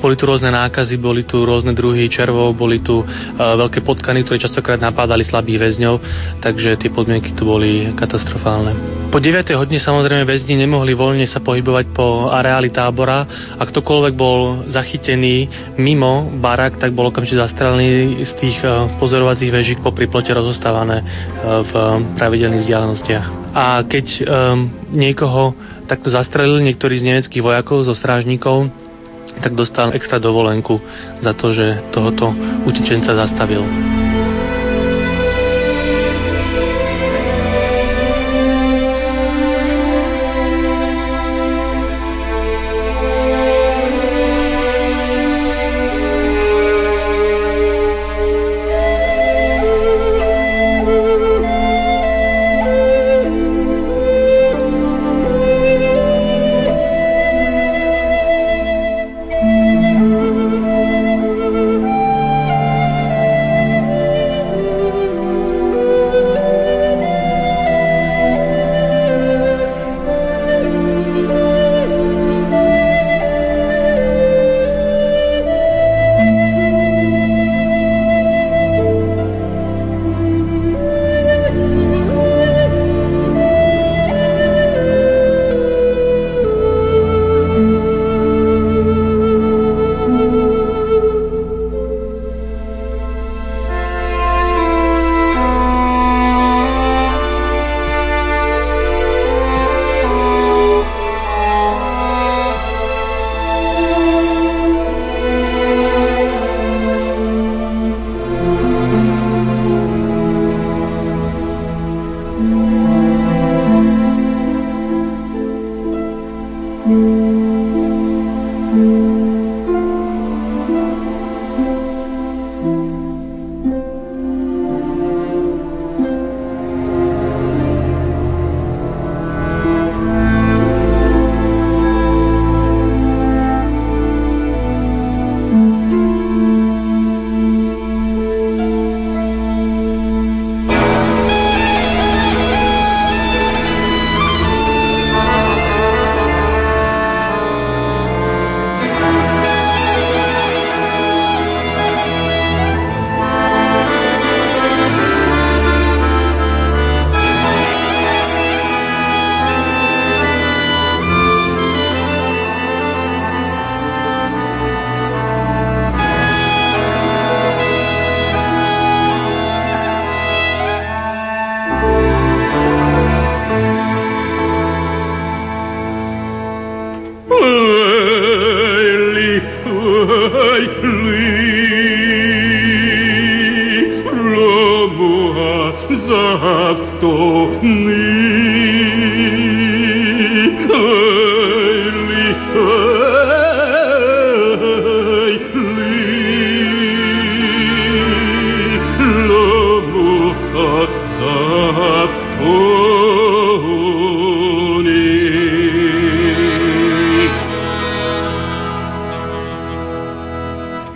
boli 0.00 0.16
tu 0.16 0.24
rôzne 0.26 0.48
nákazy, 0.50 0.96
boli 0.96 1.22
tu 1.28 1.44
rôzne 1.44 1.76
druhy 1.76 2.08
červov, 2.08 2.56
boli 2.56 2.80
tu 2.80 3.04
uh, 3.04 3.06
veľké 3.36 3.84
potkany, 3.84 4.24
ktoré 4.24 4.40
častokrát 4.40 4.80
napádali 4.80 5.22
slabých 5.22 5.60
väzňov, 5.60 5.94
takže 6.40 6.80
tie 6.80 6.90
podmienky 6.90 7.36
tu 7.36 7.44
boli 7.44 7.92
katastrofálne. 7.94 8.72
Po 9.12 9.20
9. 9.20 9.52
hodine 9.54 9.78
samozrejme 9.78 10.24
väzni 10.24 10.56
nemohli 10.56 10.96
voľne 10.96 11.28
sa 11.28 11.44
pohybovať 11.44 11.92
po 11.92 12.32
areáli 12.32 12.72
tábora 12.72 13.26
a 13.58 13.62
ktokoľvek 13.62 14.14
bol 14.16 14.64
zachytený 14.72 15.46
mimo 15.76 16.32
barak, 16.40 16.80
tak 16.80 16.96
bol 16.96 17.12
okamžite 17.12 17.38
zastrelený 17.38 18.24
z 18.24 18.32
tých 18.40 18.58
uh, 18.64 18.88
pozorovacích 18.96 19.52
vežík 19.52 19.78
po 19.84 19.92
priplote 19.92 20.32
rozostávané 20.32 21.04
uh, 21.04 21.62
v 21.62 21.72
pravidelných 22.16 22.64
vzdialenostiach. 22.64 23.26
A 23.50 23.82
keď 23.82 24.06
um, 24.22 24.70
niekoho 24.94 25.58
takto 25.90 26.06
zastrelil 26.06 26.62
niektorý 26.62 27.02
z 27.02 27.06
nemeckých 27.10 27.42
vojakov, 27.42 27.82
zo 27.82 27.98
strážnikov, 27.98 28.70
tak 29.38 29.54
dostal 29.54 29.94
extra 29.94 30.18
dovolenku 30.18 30.80
za 31.22 31.32
to, 31.32 31.52
že 31.54 31.78
tohoto 31.94 32.34
utečenca 32.66 33.14
zastavil. 33.14 33.62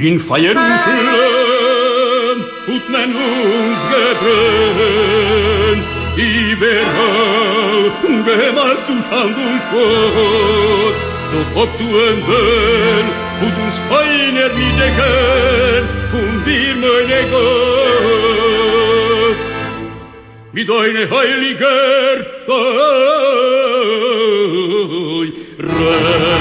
In 0.06 0.20
Feuer 0.20 0.50
und 0.50 0.80
Flammen 0.84 2.38
tut 2.66 2.88
man 2.90 3.14
uns 3.14 3.80
gebrennt, 3.90 5.86
überall 6.16 7.64
gemalt 8.24 8.80
zu 8.86 8.94
Schand 9.08 9.36
und 9.36 9.58
Spott. 9.64 10.96
Doch 11.32 11.52
ob 11.62 11.70
du 11.78 11.86
Bell 12.26 13.06
und 13.40 13.54
uns 13.64 13.76
keiner 13.88 14.48
wiederkennt, 14.56 15.88
und 16.12 16.36
wir 16.46 16.74
meine 16.76 17.20
Gott, 17.30 17.83
mit 20.54 20.68
deine 20.68 21.10
heiliger 21.10 22.26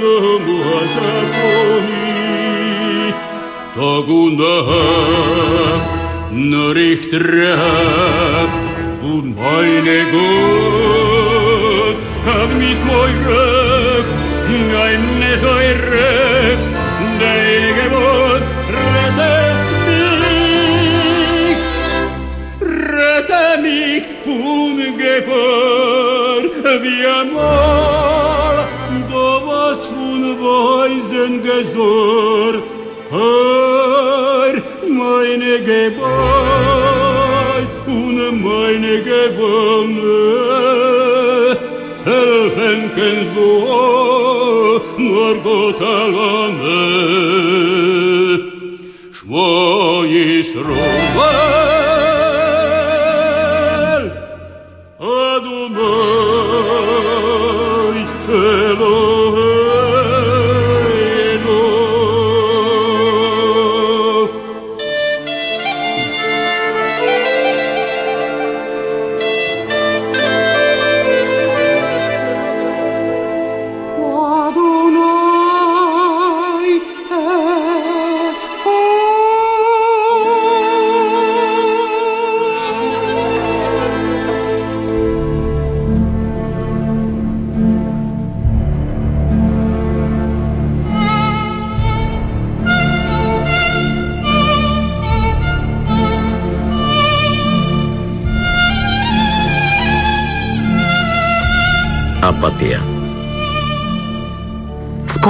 l'uomo 0.00 0.60
Zapponi, 0.94 2.06
Tag 3.76 4.08
nur 6.30 6.76
ich 6.76 7.10
traf, 7.10 8.57
und 9.08 9.36
meine 9.36 9.98
Gott, 10.12 11.96
hab 12.26 12.50
mit 12.50 12.78
Meurech, 12.84 14.08
eine 14.84 15.32
Säure, 15.40 16.58
deine 17.20 17.70
Gebot, 17.78 18.42
rette 18.74 19.34
mich, 20.22 21.58
rette 22.60 23.46
mich 23.62 24.06
von 24.24 24.76
Gefahr, 24.98 26.42
wie 26.82 27.04
einmal, 27.20 28.56
da 29.10 29.30
was 29.48 29.80
von 29.88 30.22
Weisen 30.44 31.34
gesorgt, 31.42 32.68
Herr, 33.10 34.54
meine 34.90 35.54
Gebot, 35.60 36.77
meine 38.32 39.02
Gewonne, 39.02 40.08
helfen 42.04 42.90
kennst 42.94 43.36
du, 43.36 43.48
nur 44.98 45.34
Gott 45.42 45.80
alleine. 45.80 46.78
Schmo 49.12 50.04
Yisroel, 50.04 51.67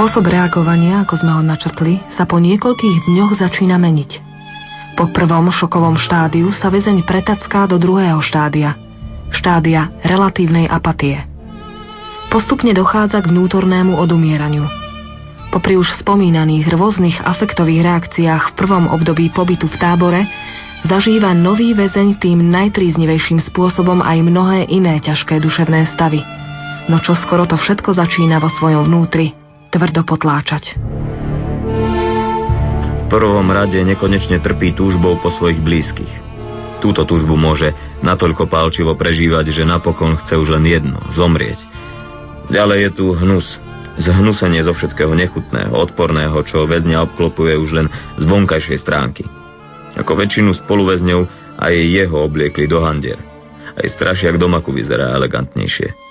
Spôsob 0.09 0.33
reagovania, 0.33 1.05
ako 1.05 1.21
sme 1.21 1.37
ho 1.37 1.45
načrtli, 1.45 2.01
sa 2.17 2.25
po 2.25 2.41
niekoľkých 2.41 3.13
dňoch 3.13 3.45
začína 3.45 3.77
meniť. 3.77 4.11
Po 4.97 5.05
prvom 5.13 5.53
šokovom 5.53 6.01
štádiu 6.01 6.49
sa 6.49 6.73
väzeň 6.73 7.05
pretacká 7.05 7.69
do 7.69 7.77
druhého 7.77 8.17
štádia, 8.17 8.73
štádia 9.29 9.93
relatívnej 10.01 10.65
apatie. 10.65 11.29
Postupne 12.33 12.73
dochádza 12.73 13.21
k 13.21 13.29
vnútornému 13.29 14.01
odumieraniu. 14.01 14.65
Popri 15.53 15.77
už 15.77 16.01
spomínaných 16.01 16.73
rôznych 16.73 17.21
afektových 17.21 17.85
reakciách 17.85 18.43
v 18.49 18.55
prvom 18.57 18.89
období 18.89 19.29
pobytu 19.29 19.69
v 19.69 19.77
tábore 19.77 20.25
zažíva 20.89 21.37
nový 21.37 21.77
väzeň 21.77 22.17
tým 22.17 22.49
najtríznivejším 22.49 23.45
spôsobom 23.53 24.01
aj 24.01 24.25
mnohé 24.25 24.73
iné 24.73 24.97
ťažké 25.05 25.37
duševné 25.37 25.85
stavy. 25.93 26.25
No 26.89 26.97
čo 26.97 27.13
skoro 27.13 27.45
to 27.45 27.61
všetko 27.61 27.93
začína 27.93 28.41
vo 28.41 28.49
svojom 28.49 28.89
vnútri 28.89 29.37
tvrdo 29.69 30.01
potláčať. 30.03 30.75
V 32.99 33.17
prvom 33.17 33.49
rade 33.49 33.81
nekonečne 33.81 34.37
trpí 34.41 34.77
túžbou 34.77 35.17
po 35.17 35.33
svojich 35.33 35.61
blízkych. 35.61 36.13
Túto 36.79 37.03
túžbu 37.03 37.35
môže 37.35 37.75
natoľko 38.05 38.47
pálčivo 38.47 38.95
prežívať, 38.95 39.51
že 39.51 39.67
napokon 39.67 40.15
chce 40.21 40.37
už 40.37 40.55
len 40.57 40.65
jedno– 40.69 40.99
zomrieť. 41.17 41.59
Ďalej 42.49 42.79
je 42.81 42.91
tu 42.95 43.05
hnus, 43.13 43.45
zhnusenie 43.99 44.63
zo 44.63 44.71
všetkého 44.71 45.11
nechutného, 45.11 45.75
odporného, 45.75 46.39
čo 46.47 46.63
väzňa 46.65 47.11
obklopuje 47.11 47.53
už 47.59 47.69
len 47.75 47.87
z 48.15 48.23
vonkajšej 48.23 48.79
stránky. 48.79 49.27
Ako 49.99 50.15
väčšinu 50.15 50.55
spoluväzňov 50.55 51.21
aj 51.59 51.73
jeho 51.75 52.17
obliekli 52.23 52.65
do 52.71 52.79
handier. 52.79 53.19
Aj 53.75 53.87
strašiak 53.91 54.39
domaku 54.39 54.71
vyzerá 54.71 55.11
elegantnejšie. 55.19 56.08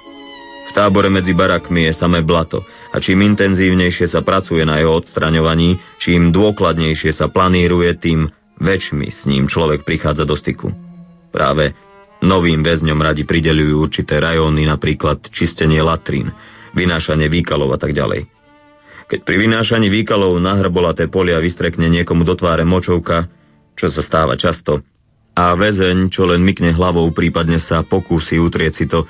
V 0.69 0.77
tábore 0.77 1.09
medzi 1.09 1.33
barakmi 1.33 1.89
je 1.89 1.97
samé 1.97 2.21
blato 2.21 2.61
a 2.93 3.01
čím 3.01 3.25
intenzívnejšie 3.25 4.05
sa 4.05 4.21
pracuje 4.21 4.61
na 4.69 4.77
jeho 4.77 5.01
odstraňovaní, 5.01 5.81
čím 5.97 6.29
dôkladnejšie 6.29 7.17
sa 7.17 7.33
planíruje, 7.33 7.97
tým 7.97 8.29
väčšmi 8.61 9.07
s 9.09 9.25
ním 9.25 9.49
človek 9.49 9.89
prichádza 9.89 10.29
do 10.29 10.37
styku. 10.37 10.69
Práve 11.33 11.73
novým 12.21 12.61
väzňom 12.61 13.01
radi 13.01 13.25
prideľujú 13.25 13.75
určité 13.81 14.21
rajóny, 14.21 14.69
napríklad 14.69 15.25
čistenie 15.33 15.81
latrín, 15.81 16.35
vynášanie 16.77 17.33
výkalov 17.33 17.73
a 17.73 17.79
tak 17.81 17.97
ďalej. 17.97 18.29
Keď 19.09 19.25
pri 19.25 19.37
vynášaní 19.41 19.89
výkalov 19.89 20.37
na 20.37 20.61
hrbolaté 20.61 21.09
polia 21.09 21.41
vystrekne 21.41 21.89
niekomu 21.89 22.29
do 22.29 22.37
tváre 22.37 22.69
močovka, 22.69 23.25
čo 23.73 23.89
sa 23.89 24.05
stáva 24.05 24.37
často, 24.37 24.85
a 25.39 25.55
väzeň, 25.55 26.11
čo 26.11 26.27
len 26.27 26.43
mykne 26.43 26.75
hlavou, 26.75 27.09
prípadne 27.15 27.63
sa 27.63 27.87
pokúsi 27.87 28.37
utrieť 28.43 28.73
si 28.75 28.85
to, 28.91 29.07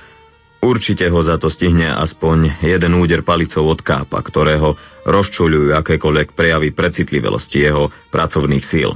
Určite 0.59 1.07
ho 1.07 1.21
za 1.23 1.39
to 1.39 1.47
stihne 1.47 1.87
aspoň 1.87 2.67
jeden 2.67 2.99
úder 2.99 3.23
palicou 3.23 3.71
od 3.71 3.79
kápa, 3.79 4.19
ktorého 4.19 4.75
rozčuľujú 5.07 5.71
akékoľvek 5.71 6.35
prejavy 6.35 6.75
precitlivelosti 6.75 7.63
jeho 7.63 7.95
pracovných 8.11 8.65
síl. 8.67 8.91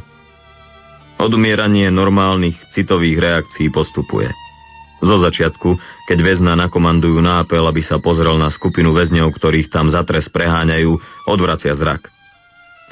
Odumieranie 1.22 1.86
normálnych 1.94 2.58
citových 2.74 3.18
reakcií 3.22 3.70
postupuje. 3.70 4.34
Zo 5.02 5.18
začiatku, 5.22 5.78
keď 6.10 6.18
väzna 6.22 6.58
nakomandujú 6.58 7.22
nápel, 7.22 7.62
aby 7.62 7.82
sa 7.82 8.02
pozrel 8.02 8.38
na 8.38 8.50
skupinu 8.50 8.90
väzňov, 8.94 9.30
ktorých 9.30 9.70
tam 9.70 9.86
za 9.90 10.02
preháňajú, 10.06 10.98
odvracia 11.30 11.74
zrak. 11.78 12.10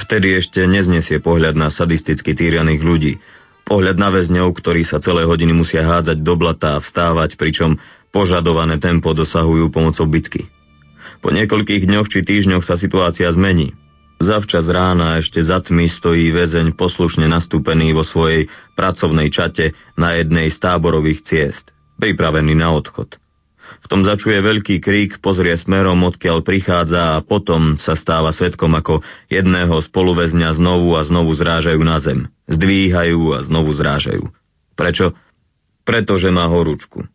Vtedy 0.06 0.38
ešte 0.38 0.62
neznesie 0.66 1.18
pohľad 1.18 1.58
na 1.58 1.74
sadisticky 1.74 2.34
týraných 2.34 2.82
ľudí, 2.82 3.12
pohľad 3.62 3.94
na 3.98 4.10
väzňov, 4.10 4.50
ktorí 4.58 4.82
sa 4.82 4.98
celé 4.98 5.22
hodiny 5.22 5.54
musia 5.54 5.86
hádzať 5.86 6.18
do 6.22 6.34
blata 6.34 6.78
a 6.78 6.82
vstávať, 6.82 7.38
pričom 7.38 7.78
požadované 8.10 8.78
tempo 8.82 9.14
dosahujú 9.14 9.70
pomocou 9.70 10.06
bitky. 10.06 10.46
Po 11.20 11.30
niekoľkých 11.30 11.84
dňoch 11.84 12.08
či 12.08 12.20
týždňoch 12.24 12.64
sa 12.64 12.80
situácia 12.80 13.28
zmení. 13.30 13.76
Zavčas 14.20 14.68
rána 14.68 15.16
ešte 15.16 15.40
za 15.40 15.64
tmy 15.64 15.88
stojí 15.88 16.28
väzeň 16.28 16.76
poslušne 16.76 17.24
nastúpený 17.24 17.96
vo 17.96 18.04
svojej 18.04 18.52
pracovnej 18.76 19.32
čate 19.32 19.72
na 19.96 20.20
jednej 20.20 20.52
z 20.52 20.60
táborových 20.60 21.24
ciest, 21.24 21.72
pripravený 21.96 22.52
na 22.52 22.76
odchod. 22.76 23.16
V 23.80 23.86
tom 23.88 24.04
začuje 24.04 24.42
veľký 24.42 24.82
krík, 24.82 25.24
pozrie 25.24 25.56
smerom, 25.56 26.04
odkiaľ 26.04 26.44
prichádza 26.44 27.16
a 27.16 27.24
potom 27.24 27.80
sa 27.80 27.96
stáva 27.96 28.34
svetkom, 28.34 28.74
ako 28.76 29.00
jedného 29.32 29.78
spoluväzňa 29.78 30.58
znovu 30.58 30.98
a 30.98 31.06
znovu 31.06 31.32
zrážajú 31.32 31.80
na 31.80 31.96
zem. 32.02 32.28
Zdvíhajú 32.50 33.20
a 33.30 33.38
znovu 33.46 33.72
zrážajú. 33.72 34.28
Prečo? 34.74 35.16
Pretože 35.86 36.28
má 36.28 36.50
horúčku. 36.50 37.08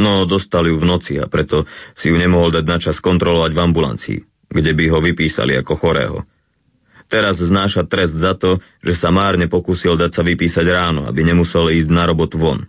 No, 0.00 0.24
dostali 0.24 0.72
ju 0.72 0.80
v 0.80 0.88
noci 0.88 1.20
a 1.20 1.28
preto 1.28 1.68
si 1.92 2.08
ju 2.08 2.16
nemohol 2.16 2.48
dať 2.48 2.64
na 2.64 2.80
čas 2.80 2.96
kontrolovať 3.04 3.52
v 3.52 3.60
ambulancii, 3.60 4.18
kde 4.48 4.72
by 4.72 4.84
ho 4.88 4.98
vypísali 5.04 5.52
ako 5.60 5.76
chorého. 5.76 6.18
Teraz 7.10 7.42
znáša 7.42 7.84
trest 7.84 8.16
za 8.16 8.38
to, 8.38 8.62
že 8.80 8.96
sa 8.96 9.12
márne 9.12 9.50
pokúsil 9.50 9.98
dať 9.98 10.14
sa 10.14 10.22
vypísať 10.22 10.62
ráno, 10.64 11.04
aby 11.10 11.26
nemusel 11.26 11.68
ísť 11.68 11.90
na 11.90 12.06
robotu 12.06 12.38
von. 12.38 12.64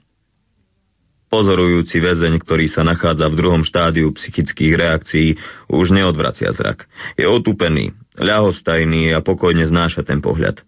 Pozorujúci 1.32 2.04
väzeň, 2.04 2.44
ktorý 2.44 2.68
sa 2.68 2.84
nachádza 2.84 3.32
v 3.32 3.38
druhom 3.40 3.64
štádiu 3.64 4.12
psychických 4.12 4.74
reakcií, 4.76 5.40
už 5.72 5.96
neodvracia 5.96 6.52
zrak. 6.52 6.92
Je 7.16 7.24
otupený, 7.24 7.96
ľahostajný 8.20 9.16
a 9.16 9.24
pokojne 9.24 9.64
znáša 9.64 10.04
ten 10.04 10.20
pohľad. 10.20 10.60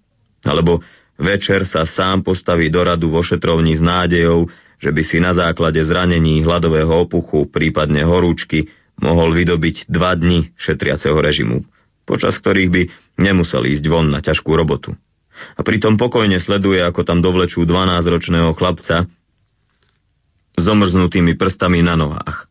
Alebo 0.47 0.79
večer 1.19 1.67
sa 1.67 1.83
sám 1.83 2.23
postaví 2.23 2.71
do 2.71 2.79
radu 2.79 3.11
vo 3.11 3.19
šetrovni 3.19 3.75
s 3.75 3.83
nádejou, 3.83 4.47
že 4.83 4.91
by 4.91 5.03
si 5.07 5.17
na 5.23 5.31
základe 5.31 5.79
zranení 5.79 6.43
hladového 6.43 7.07
opuchu, 7.07 7.47
prípadne 7.47 8.03
horúčky, 8.03 8.67
mohol 8.99 9.31
vydobiť 9.31 9.87
dva 9.87 10.13
dni 10.19 10.51
šetriaceho 10.59 11.15
režimu 11.15 11.63
počas 12.03 12.35
ktorých 12.39 12.69
by 12.69 12.81
nemusel 13.19 13.63
ísť 13.63 13.85
von 13.87 14.11
na 14.11 14.19
ťažkú 14.19 14.51
robotu. 14.53 14.95
A 15.57 15.65
pritom 15.65 15.97
pokojne 15.97 16.37
sleduje, 16.39 16.79
ako 16.79 17.03
tam 17.03 17.19
dovlečú 17.19 17.65
12-ročného 17.65 18.53
chlapca 18.55 19.09
s 20.53 20.65
omrznutými 20.69 21.33
prstami 21.35 21.81
na 21.81 21.97
nohách. 21.97 22.47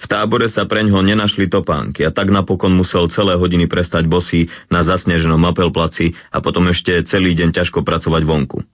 V 0.00 0.08
tábore 0.08 0.48
sa 0.48 0.64
preňho 0.64 1.04
nenašli 1.04 1.52
topánky 1.52 2.08
a 2.08 2.14
tak 2.14 2.32
napokon 2.32 2.72
musel 2.72 3.12
celé 3.12 3.36
hodiny 3.36 3.68
prestať 3.68 4.08
bosy 4.08 4.48
na 4.72 4.80
zasneženom 4.80 5.44
apelplaci 5.44 6.16
a 6.32 6.40
potom 6.40 6.72
ešte 6.72 7.04
celý 7.04 7.36
deň 7.36 7.52
ťažko 7.52 7.84
pracovať 7.84 8.22
vonku. 8.24 8.64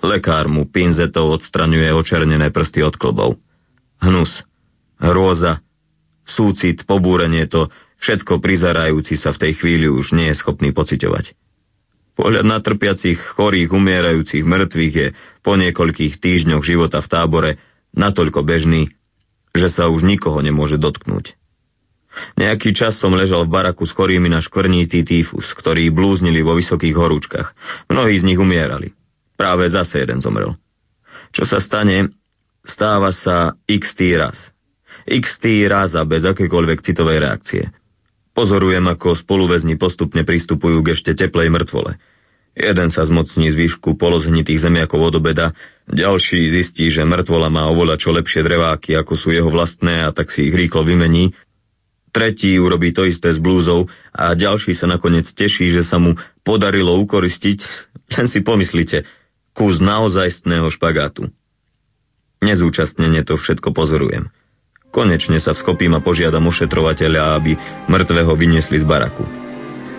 Lekár 0.00 0.48
mu 0.48 0.64
pinzetou 0.64 1.28
odstraňuje 1.36 1.92
očernené 1.92 2.48
prsty 2.48 2.80
od 2.80 2.96
klbov. 2.96 3.36
Hnus, 4.00 4.44
hrôza, 4.96 5.60
súcit, 6.24 6.88
pobúrenie 6.88 7.44
to 7.46 7.68
Všetko 8.00 8.40
prizerajúci 8.40 9.20
sa 9.20 9.30
v 9.36 9.40
tej 9.46 9.52
chvíli 9.60 9.84
už 9.84 10.16
nie 10.16 10.32
je 10.32 10.40
schopný 10.40 10.72
pociťovať. 10.72 11.36
Pohľad 12.16 12.44
na 12.48 12.58
trpiacich, 12.60 13.20
chorých, 13.36 13.70
umierajúcich, 13.70 14.44
mŕtvych 14.44 14.94
je 14.96 15.08
po 15.44 15.56
niekoľkých 15.56 16.16
týždňoch 16.16 16.64
života 16.64 17.04
v 17.04 17.10
tábore 17.12 17.50
natoľko 17.92 18.40
bežný, 18.40 18.88
že 19.52 19.68
sa 19.68 19.92
už 19.92 20.04
nikoho 20.04 20.40
nemôže 20.40 20.80
dotknúť. 20.80 21.36
Nejaký 22.40 22.74
čas 22.74 22.98
som 22.98 23.14
ležal 23.14 23.46
v 23.46 23.54
baraku 23.54 23.86
s 23.86 23.94
chorými 23.94 24.26
na 24.26 24.42
škvrnitý 24.42 25.06
týfus, 25.06 25.46
ktorí 25.54 25.92
blúznili 25.94 26.42
vo 26.42 26.58
vysokých 26.58 26.96
horúčkach. 26.96 27.54
Mnohí 27.86 28.18
z 28.18 28.26
nich 28.26 28.40
umierali. 28.40 28.96
Práve 29.40 29.72
zase 29.72 30.04
jeden 30.04 30.20
zomrel. 30.20 30.52
Čo 31.32 31.48
sa 31.48 31.64
stane, 31.64 32.12
stáva 32.60 33.08
sa 33.08 33.56
x 33.64 33.96
raz. 34.20 34.36
x 35.08 35.40
raz 35.64 35.96
a 35.96 36.04
bez 36.04 36.28
akékoľvek 36.28 36.84
citovej 36.84 37.24
reakcie. 37.24 37.64
Pozorujem, 38.36 38.84
ako 38.84 39.16
spoluväzni 39.16 39.80
postupne 39.80 40.28
pristupujú 40.28 40.84
k 40.84 40.92
ešte 40.92 41.16
teplej 41.16 41.48
mŕtvole. 41.48 41.96
Jeden 42.52 42.92
sa 42.92 43.08
zmocní 43.08 43.48
z 43.48 43.56
výšku 43.56 43.96
polozhnitých 43.96 44.60
zemiakov 44.60 45.08
od 45.08 45.24
obeda, 45.24 45.56
ďalší 45.88 46.52
zistí, 46.60 46.92
že 46.92 47.08
mŕtvola 47.08 47.48
má 47.48 47.64
oveľa 47.72 47.96
čo 47.96 48.12
lepšie 48.12 48.44
dreváky, 48.44 48.92
ako 48.92 49.16
sú 49.16 49.32
jeho 49.32 49.48
vlastné 49.48 50.04
a 50.04 50.12
tak 50.12 50.28
si 50.28 50.52
ich 50.52 50.54
rýchlo 50.54 50.84
vymení. 50.84 51.32
Tretí 52.10 52.58
urobí 52.58 52.90
to 52.92 53.06
isté 53.06 53.32
s 53.32 53.38
blúzou 53.38 53.86
a 54.10 54.34
ďalší 54.34 54.74
sa 54.74 54.90
nakoniec 54.90 55.30
teší, 55.30 55.72
že 55.72 55.86
sa 55.86 55.96
mu 55.96 56.18
podarilo 56.42 56.98
ukoristiť, 57.00 57.58
len 58.18 58.26
si 58.26 58.42
pomyslite, 58.42 59.06
kus 59.54 59.82
naozajstného 59.82 60.70
špagátu. 60.72 61.28
Nezúčastnene 62.40 63.20
to 63.26 63.36
všetko 63.36 63.76
pozorujem. 63.76 64.32
Konečne 64.90 65.38
sa 65.38 65.54
vskopím 65.54 65.94
a 65.94 66.02
požiadam 66.02 66.50
ošetrovateľa, 66.50 67.38
aby 67.38 67.54
mŕtvého 67.86 68.32
vyniesli 68.34 68.82
z 68.82 68.86
baraku. 68.88 69.22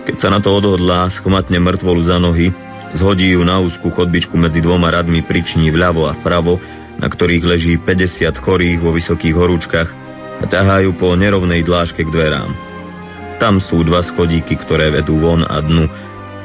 Keď 0.04 0.16
sa 0.20 0.28
na 0.28 0.42
to 0.42 0.52
odhodlá, 0.52 1.08
schmatne 1.16 1.62
mŕtvolu 1.62 2.02
za 2.04 2.18
nohy, 2.20 2.52
zhodí 2.98 3.32
ju 3.32 3.40
na 3.46 3.62
úzku 3.62 3.88
chodbičku 3.88 4.36
medzi 4.36 4.60
dvoma 4.60 4.92
radmi 4.92 5.24
priční 5.24 5.72
vľavo 5.72 6.10
a 6.10 6.18
vpravo, 6.20 6.58
na 7.00 7.08
ktorých 7.08 7.44
leží 7.46 7.74
50 7.80 8.36
chorých 8.36 8.82
vo 8.82 8.92
vysokých 8.92 9.32
horúčkach 9.32 9.88
a 10.42 10.44
ťahajú 10.44 10.98
po 10.98 11.14
nerovnej 11.14 11.62
dláške 11.64 12.02
k 12.04 12.12
dverám. 12.12 12.52
Tam 13.40 13.62
sú 13.62 13.80
dva 13.86 14.04
schodíky, 14.04 14.58
ktoré 14.60 14.92
vedú 14.92 15.18
von 15.18 15.46
a 15.46 15.62
dnu. 15.62 15.86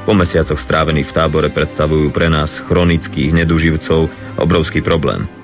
Po 0.08 0.16
mesiacoch 0.16 0.64
strávených 0.64 1.12
v 1.12 1.16
tábore 1.20 1.52
predstavujú 1.52 2.16
pre 2.16 2.32
nás 2.32 2.48
chronických 2.72 3.36
neduživcov 3.36 4.08
obrovský 4.40 4.80
problém– 4.80 5.28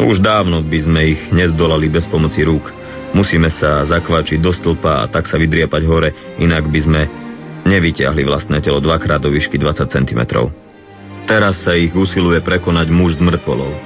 už 0.00 0.24
dávno 0.24 0.64
by 0.64 0.78
sme 0.80 1.00
ich 1.04 1.20
nezdolali 1.28 1.92
bez 1.92 2.08
pomoci 2.08 2.40
rúk. 2.48 2.64
Musíme 3.12 3.52
sa 3.52 3.84
zakvačiť 3.84 4.40
do 4.40 4.48
stĺpa 4.48 5.04
a 5.04 5.08
tak 5.12 5.28
sa 5.28 5.36
vydriapať 5.36 5.82
hore, 5.84 6.16
inak 6.40 6.64
by 6.64 6.80
sme 6.80 7.02
nevyťahli 7.68 8.24
vlastné 8.24 8.64
telo 8.64 8.80
dvakrát 8.80 9.20
do 9.20 9.28
výšky 9.28 9.60
20 9.60 9.84
cm. 9.92 10.20
Teraz 11.28 11.60
sa 11.60 11.76
ich 11.76 11.92
usiluje 11.92 12.40
prekonať 12.40 12.88
muž 12.88 13.20
s 13.20 13.22
mŕtvolou. 13.22 13.76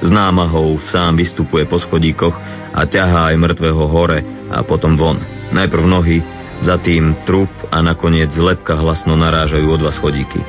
S 0.00 0.08
námahou 0.08 0.80
sám 0.88 1.20
vystupuje 1.20 1.68
po 1.68 1.76
schodíkoch 1.76 2.32
a 2.72 2.80
ťahá 2.88 3.36
aj 3.36 3.36
mŕtvého 3.36 3.84
hore 3.84 4.24
a 4.48 4.64
potom 4.64 4.96
von. 4.96 5.20
Najprv 5.52 5.84
nohy, 5.84 6.24
za 6.60 6.76
tým 6.80 7.16
trup 7.24 7.50
a 7.72 7.80
nakoniec 7.80 8.32
lepka 8.36 8.76
hlasno 8.76 9.16
narážajú 9.16 9.66
o 9.68 9.76
dva 9.80 9.92
schodíky. 9.92 10.40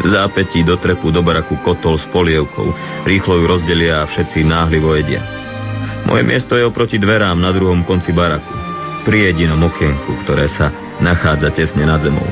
V 0.00 0.06
zápetí 0.08 0.64
do 0.64 0.80
trepu 0.80 1.12
do 1.12 1.20
baraku 1.20 1.60
kotol 1.60 2.00
s 2.00 2.08
polievkou. 2.08 2.72
Rýchlo 3.04 3.36
ju 3.36 3.44
rozdelia 3.44 4.00
a 4.00 4.08
všetci 4.08 4.40
náhlivo 4.48 4.96
jedia. 4.96 5.20
Moje 6.08 6.24
miesto 6.24 6.56
je 6.56 6.64
oproti 6.64 6.96
dverám 6.96 7.36
na 7.36 7.52
druhom 7.52 7.84
konci 7.84 8.16
baraku. 8.16 8.48
Pri 9.04 9.28
jedinom 9.28 9.60
okienku, 9.60 10.24
ktoré 10.24 10.48
sa 10.56 10.72
nachádza 11.04 11.52
tesne 11.52 11.84
nad 11.84 12.00
zemou. 12.00 12.24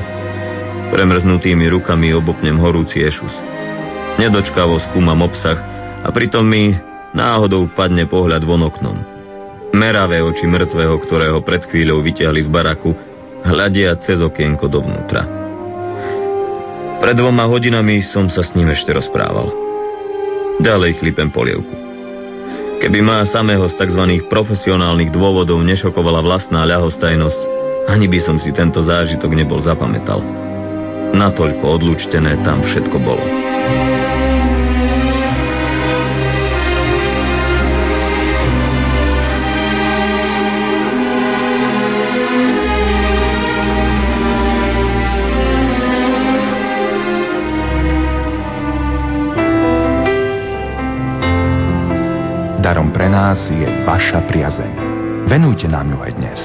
Premrznutými 0.89 1.69
rukami 1.69 2.09
obopnem 2.17 2.57
horúci 2.57 3.05
ešus. 3.05 3.33
Nedočkavo 4.17 4.81
skúmam 4.89 5.21
obsah 5.21 5.61
a 6.01 6.09
pritom 6.09 6.41
mi 6.49 6.73
náhodou 7.13 7.69
padne 7.77 8.09
pohľad 8.09 8.41
von 8.49 8.65
oknom. 8.65 8.97
Meravé 9.77 10.25
oči 10.25 10.49
mŕtvého, 10.49 10.97
ktorého 11.05 11.37
pred 11.45 11.61
chvíľou 11.69 12.01
vyťahli 12.01 12.41
z 12.41 12.49
baraku, 12.49 12.97
hľadia 13.43 13.95
cez 14.03 14.19
okienko 14.19 14.67
dovnútra. 14.67 15.23
Pred 16.99 17.15
dvoma 17.15 17.47
hodinami 17.47 18.03
som 18.03 18.27
sa 18.27 18.43
s 18.43 18.51
ním 18.55 18.75
ešte 18.75 18.91
rozprával. 18.91 19.51
Ďalej 20.59 20.99
chlipem 20.99 21.31
polievku. 21.31 21.71
Keby 22.79 22.99
ma 23.03 23.23
samého 23.27 23.67
z 23.67 23.75
tzv. 23.75 24.03
profesionálnych 24.27 25.11
dôvodov 25.11 25.59
nešokovala 25.63 26.23
vlastná 26.23 26.63
ľahostajnosť, 26.67 27.41
ani 27.91 28.07
by 28.07 28.19
som 28.23 28.35
si 28.39 28.51
tento 28.51 28.83
zážitok 28.83 29.31
nebol 29.35 29.59
zapamätal. 29.63 30.19
Natoľko 31.15 31.79
odlúčtené 31.79 32.39
tam 32.43 32.63
všetko 32.63 32.97
bolo. 33.03 33.25
Darom 52.69 52.93
pre 52.93 53.09
nás 53.09 53.49
je 53.49 53.65
vaša 53.65 54.29
priazeň. 54.29 54.73
Venujte 55.25 55.65
nám 55.65 55.89
ju 55.89 55.97
aj 56.05 56.11
dnes. 56.21 56.39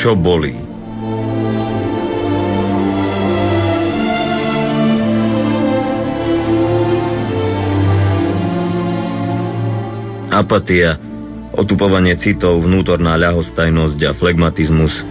Čo 0.00 0.16
bolí? 0.16 0.56
Apatia, 10.32 10.96
otupovanie 11.52 12.16
citov, 12.16 12.64
vnútorná 12.64 13.20
ľahostajnosť 13.20 14.00
a 14.08 14.16
flegmatizmus, 14.16 15.04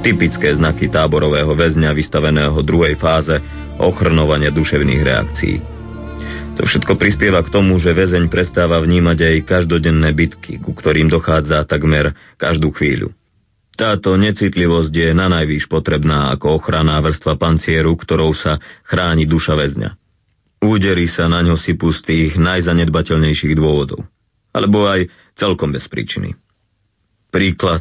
typické 0.00 0.56
znaky 0.56 0.88
táborového 0.88 1.52
väzňa 1.52 1.92
vystaveného 1.92 2.64
druhej 2.64 2.96
fáze 2.96 3.36
ochrnovania 3.76 4.48
duševných 4.48 5.04
reakcií. 5.04 5.56
To 6.56 6.64
všetko 6.64 6.96
prispieva 6.96 7.44
k 7.44 7.52
tomu, 7.52 7.76
že 7.76 7.92
väzeň 7.92 8.32
prestáva 8.32 8.80
vnímať 8.80 9.20
aj 9.20 9.36
každodenné 9.44 10.16
bitky, 10.16 10.56
ku 10.64 10.72
ktorým 10.72 11.12
dochádza 11.12 11.68
takmer 11.68 12.16
každú 12.40 12.72
chvíľu. 12.72 13.19
Táto 13.78 14.18
necitlivosť 14.18 14.92
je 14.92 15.08
na 15.16 15.30
najvýš 15.30 15.70
potrebná 15.70 16.34
ako 16.34 16.60
ochranná 16.60 17.00
vrstva 17.00 17.38
pancieru, 17.40 17.96
ktorou 17.96 18.34
sa 18.36 18.60
chráni 18.84 19.24
duša 19.24 19.56
väzňa. 19.56 19.90
Údery 20.60 21.08
sa 21.08 21.24
na 21.30 21.40
ňo 21.40 21.56
sypú 21.56 21.88
z 21.88 22.00
tých 22.04 22.30
najzanedbateľnejších 22.36 23.56
dôvodov. 23.56 24.04
Alebo 24.52 24.84
aj 24.84 25.08
celkom 25.38 25.72
bez 25.72 25.88
príčiny. 25.88 26.36
Príklad. 27.32 27.80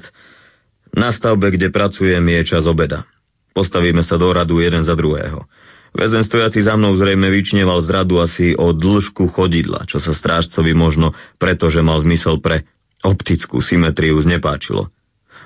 Na 0.96 1.12
stavbe, 1.12 1.52
kde 1.52 1.74
pracujem, 1.74 2.24
je 2.24 2.42
čas 2.48 2.64
obeda. 2.70 3.04
Postavíme 3.52 4.06
sa 4.06 4.16
do 4.16 4.32
radu 4.32 4.64
jeden 4.64 4.88
za 4.88 4.96
druhého. 4.96 5.44
Väzen 5.90 6.22
stojaci 6.22 6.62
za 6.62 6.78
mnou 6.78 6.94
zrejme 6.96 7.34
vyčneval 7.34 7.82
z 7.82 7.90
radu 7.90 8.22
asi 8.22 8.54
o 8.54 8.72
dĺžku 8.72 9.26
chodidla, 9.34 9.90
čo 9.90 9.98
sa 9.98 10.14
strážcovi 10.14 10.72
možno, 10.78 11.18
pretože 11.42 11.82
mal 11.82 11.98
zmysel 12.00 12.38
pre 12.40 12.64
optickú 13.02 13.60
symetriu, 13.60 14.22
znepáčilo. 14.22 14.94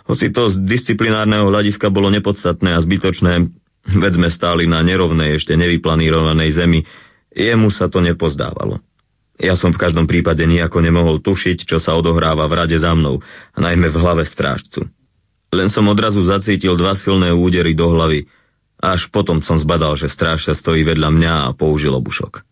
Hoci 0.03 0.35
to 0.35 0.51
z 0.51 0.59
disciplinárneho 0.67 1.47
hľadiska 1.47 1.87
bolo 1.87 2.11
nepodstatné 2.11 2.75
a 2.75 2.83
zbytočné, 2.83 3.47
veď 3.87 4.11
sme 4.19 4.29
stáli 4.31 4.67
na 4.67 4.83
nerovnej, 4.83 5.39
ešte 5.39 5.55
nevyplanírovanej 5.55 6.49
zemi, 6.59 6.79
jemu 7.31 7.71
sa 7.71 7.87
to 7.87 8.03
nepozdávalo. 8.03 8.83
Ja 9.41 9.57
som 9.57 9.73
v 9.73 9.81
každom 9.81 10.05
prípade 10.05 10.45
nejako 10.45 10.83
nemohol 10.83 11.17
tušiť, 11.23 11.65
čo 11.65 11.81
sa 11.81 11.97
odohráva 11.97 12.45
v 12.45 12.53
rade 12.63 12.77
za 12.77 12.93
mnou, 12.93 13.19
a 13.55 13.57
najmä 13.57 13.89
v 13.89 13.97
hlave 13.97 14.23
strážcu. 14.29 14.85
Len 15.53 15.69
som 15.69 15.85
odrazu 15.89 16.21
zacítil 16.25 16.77
dva 16.77 16.93
silné 16.97 17.33
údery 17.33 17.73
do 17.73 17.89
hlavy, 17.89 18.25
až 18.83 19.07
potom 19.09 19.39
som 19.39 19.55
zbadal, 19.55 19.95
že 19.95 20.11
strážca 20.11 20.53
stojí 20.53 20.83
vedľa 20.83 21.09
mňa 21.09 21.33
a 21.47 21.53
použil 21.55 21.95
obušok. 21.95 22.43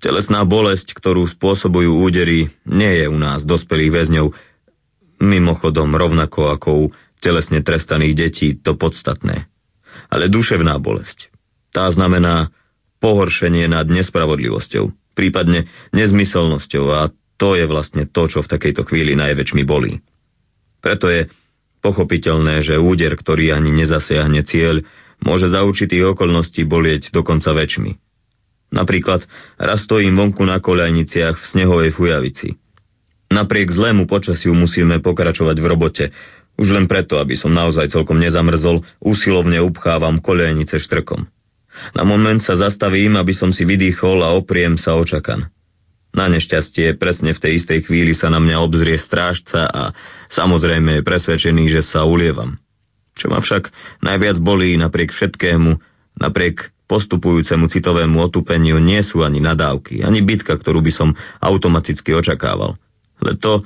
Telesná 0.00 0.44
bolesť, 0.44 0.96
ktorú 0.96 1.28
spôsobujú 1.28 2.00
údery, 2.00 2.48
nie 2.64 2.92
je 3.00 3.06
u 3.08 3.16
nás, 3.16 3.44
dospelých 3.44 3.92
väzňov, 3.92 4.32
mimochodom 5.20 5.92
rovnako 5.94 6.40
ako 6.52 6.68
u 6.70 6.84
telesne 7.20 7.64
trestaných 7.64 8.14
detí, 8.14 8.48
to 8.56 8.76
podstatné. 8.76 9.48
Ale 10.12 10.28
duševná 10.28 10.76
bolesť. 10.78 11.32
Tá 11.72 11.88
znamená 11.92 12.52
pohoršenie 13.00 13.68
nad 13.68 13.88
nespravodlivosťou, 13.88 15.16
prípadne 15.16 15.68
nezmyselnosťou 15.92 16.84
a 16.92 17.12
to 17.36 17.52
je 17.52 17.68
vlastne 17.68 18.08
to, 18.08 18.28
čo 18.28 18.40
v 18.40 18.50
takejto 18.52 18.88
chvíli 18.88 19.12
najväčšmi 19.12 19.62
bolí. 19.68 20.00
Preto 20.80 21.12
je 21.12 21.28
pochopiteľné, 21.84 22.64
že 22.64 22.80
úder, 22.80 23.12
ktorý 23.16 23.52
ani 23.52 23.72
nezasiahne 23.72 24.40
cieľ, 24.44 24.80
môže 25.20 25.48
za 25.52 25.64
určitých 25.64 26.16
okolností 26.16 26.64
bolieť 26.64 27.12
dokonca 27.12 27.52
väčšmi. 27.52 27.92
Napríklad 28.72 29.24
raz 29.60 29.86
stojím 29.86 30.18
vonku 30.18 30.42
na 30.42 30.58
koľajniciach 30.58 31.36
v 31.38 31.48
snehovej 31.48 31.90
fujavici. 31.94 32.58
Napriek 33.26 33.74
zlému 33.74 34.06
počasiu 34.06 34.54
musíme 34.54 35.02
pokračovať 35.02 35.56
v 35.58 35.66
robote. 35.66 36.04
Už 36.56 36.72
len 36.72 36.88
preto, 36.88 37.20
aby 37.20 37.36
som 37.36 37.52
naozaj 37.52 37.92
celkom 37.92 38.16
nezamrzol, 38.16 38.80
úsilovne 39.02 39.60
upchávam 39.60 40.22
koľajnice 40.22 40.80
štrkom. 40.80 41.28
Na 41.92 42.02
moment 42.08 42.40
sa 42.40 42.56
zastavím, 42.56 43.20
aby 43.20 43.36
som 43.36 43.52
si 43.52 43.68
vydýchol 43.68 44.24
a 44.24 44.32
opriem 44.32 44.80
sa 44.80 44.96
očakan. 44.96 45.52
Na 46.16 46.32
nešťastie 46.32 46.96
presne 46.96 47.36
v 47.36 47.42
tej 47.44 47.52
istej 47.60 47.84
chvíli 47.84 48.16
sa 48.16 48.32
na 48.32 48.40
mňa 48.40 48.56
obzrie 48.64 48.96
strážca 48.96 49.68
a 49.68 49.92
samozrejme 50.32 51.00
je 51.00 51.02
presvedčený, 51.04 51.68
že 51.68 51.84
sa 51.84 52.08
ulievam. 52.08 52.56
Čo 53.20 53.28
ma 53.28 53.44
však 53.44 53.68
najviac 54.00 54.40
bolí 54.40 54.80
napriek 54.80 55.12
všetkému, 55.12 55.76
napriek 56.16 56.72
postupujúcemu 56.88 57.68
citovému 57.68 58.16
otupeniu 58.32 58.80
nie 58.80 59.04
sú 59.04 59.20
ani 59.20 59.44
nadávky, 59.44 60.00
ani 60.00 60.24
bitka, 60.24 60.56
ktorú 60.56 60.80
by 60.80 60.92
som 60.94 61.12
automaticky 61.44 62.16
očakával. 62.16 62.80
Ale 63.22 63.38
to, 63.40 63.64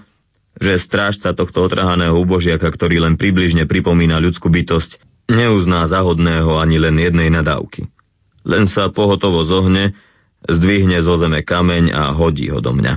že 0.60 0.82
strážca 0.84 1.32
tohto 1.32 1.64
otrhaného 1.64 2.14
ubožiaka, 2.20 2.68
ktorý 2.68 3.00
len 3.00 3.16
približne 3.16 3.64
pripomína 3.64 4.20
ľudskú 4.20 4.52
bytosť, 4.52 5.00
neuzná 5.30 5.86
zahodného 5.86 6.58
ani 6.58 6.76
len 6.82 6.98
jednej 6.98 7.30
nadávky. 7.30 7.86
Len 8.44 8.66
sa 8.66 8.90
pohotovo 8.90 9.46
zohne, 9.46 9.94
zdvihne 10.44 11.00
zo 11.04 11.16
zeme 11.20 11.44
kameň 11.44 11.92
a 11.92 12.02
hodí 12.16 12.48
ho 12.50 12.58
do 12.58 12.72
mňa. 12.72 12.94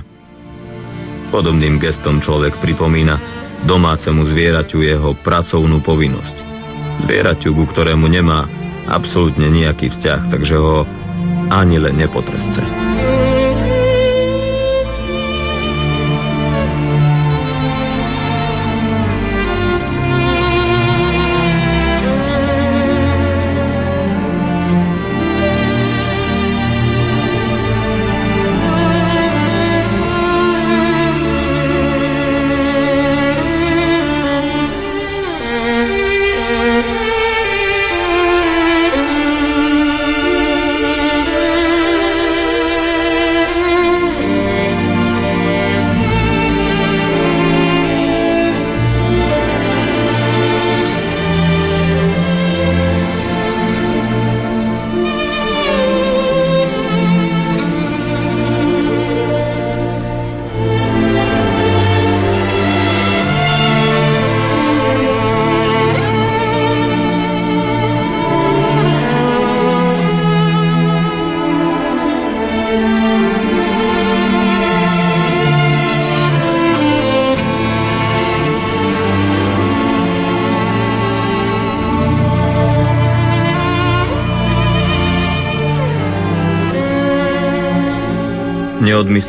Podobným 1.30 1.82
gestom 1.82 2.22
človek 2.22 2.58
pripomína 2.62 3.16
domácemu 3.64 4.28
zvieraťu 4.28 4.78
jeho 4.84 5.10
pracovnú 5.24 5.80
povinnosť. 5.80 6.36
Zvieraťu, 7.08 7.50
ku 7.54 7.64
ktorému 7.74 8.06
nemá 8.06 8.46
absolútne 8.86 9.48
nejaký 9.48 9.88
vzťah, 9.88 10.20
takže 10.30 10.54
ho 10.60 10.84
ani 11.50 11.80
len 11.80 11.96
nepotresce. 11.96 12.83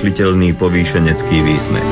Neodmysliteľný 0.05 0.53
povýšenecký 0.61 1.37
výsmech. 1.41 1.89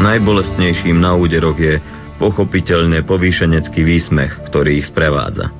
Najbolestnejším 0.00 0.96
na 0.96 1.12
úderoch 1.12 1.60
je 1.60 1.76
pochopiteľne 2.16 3.04
povýšenecký 3.04 3.84
výsmech, 3.84 4.48
ktorý 4.48 4.80
ich 4.80 4.88
sprevádza. 4.88 5.52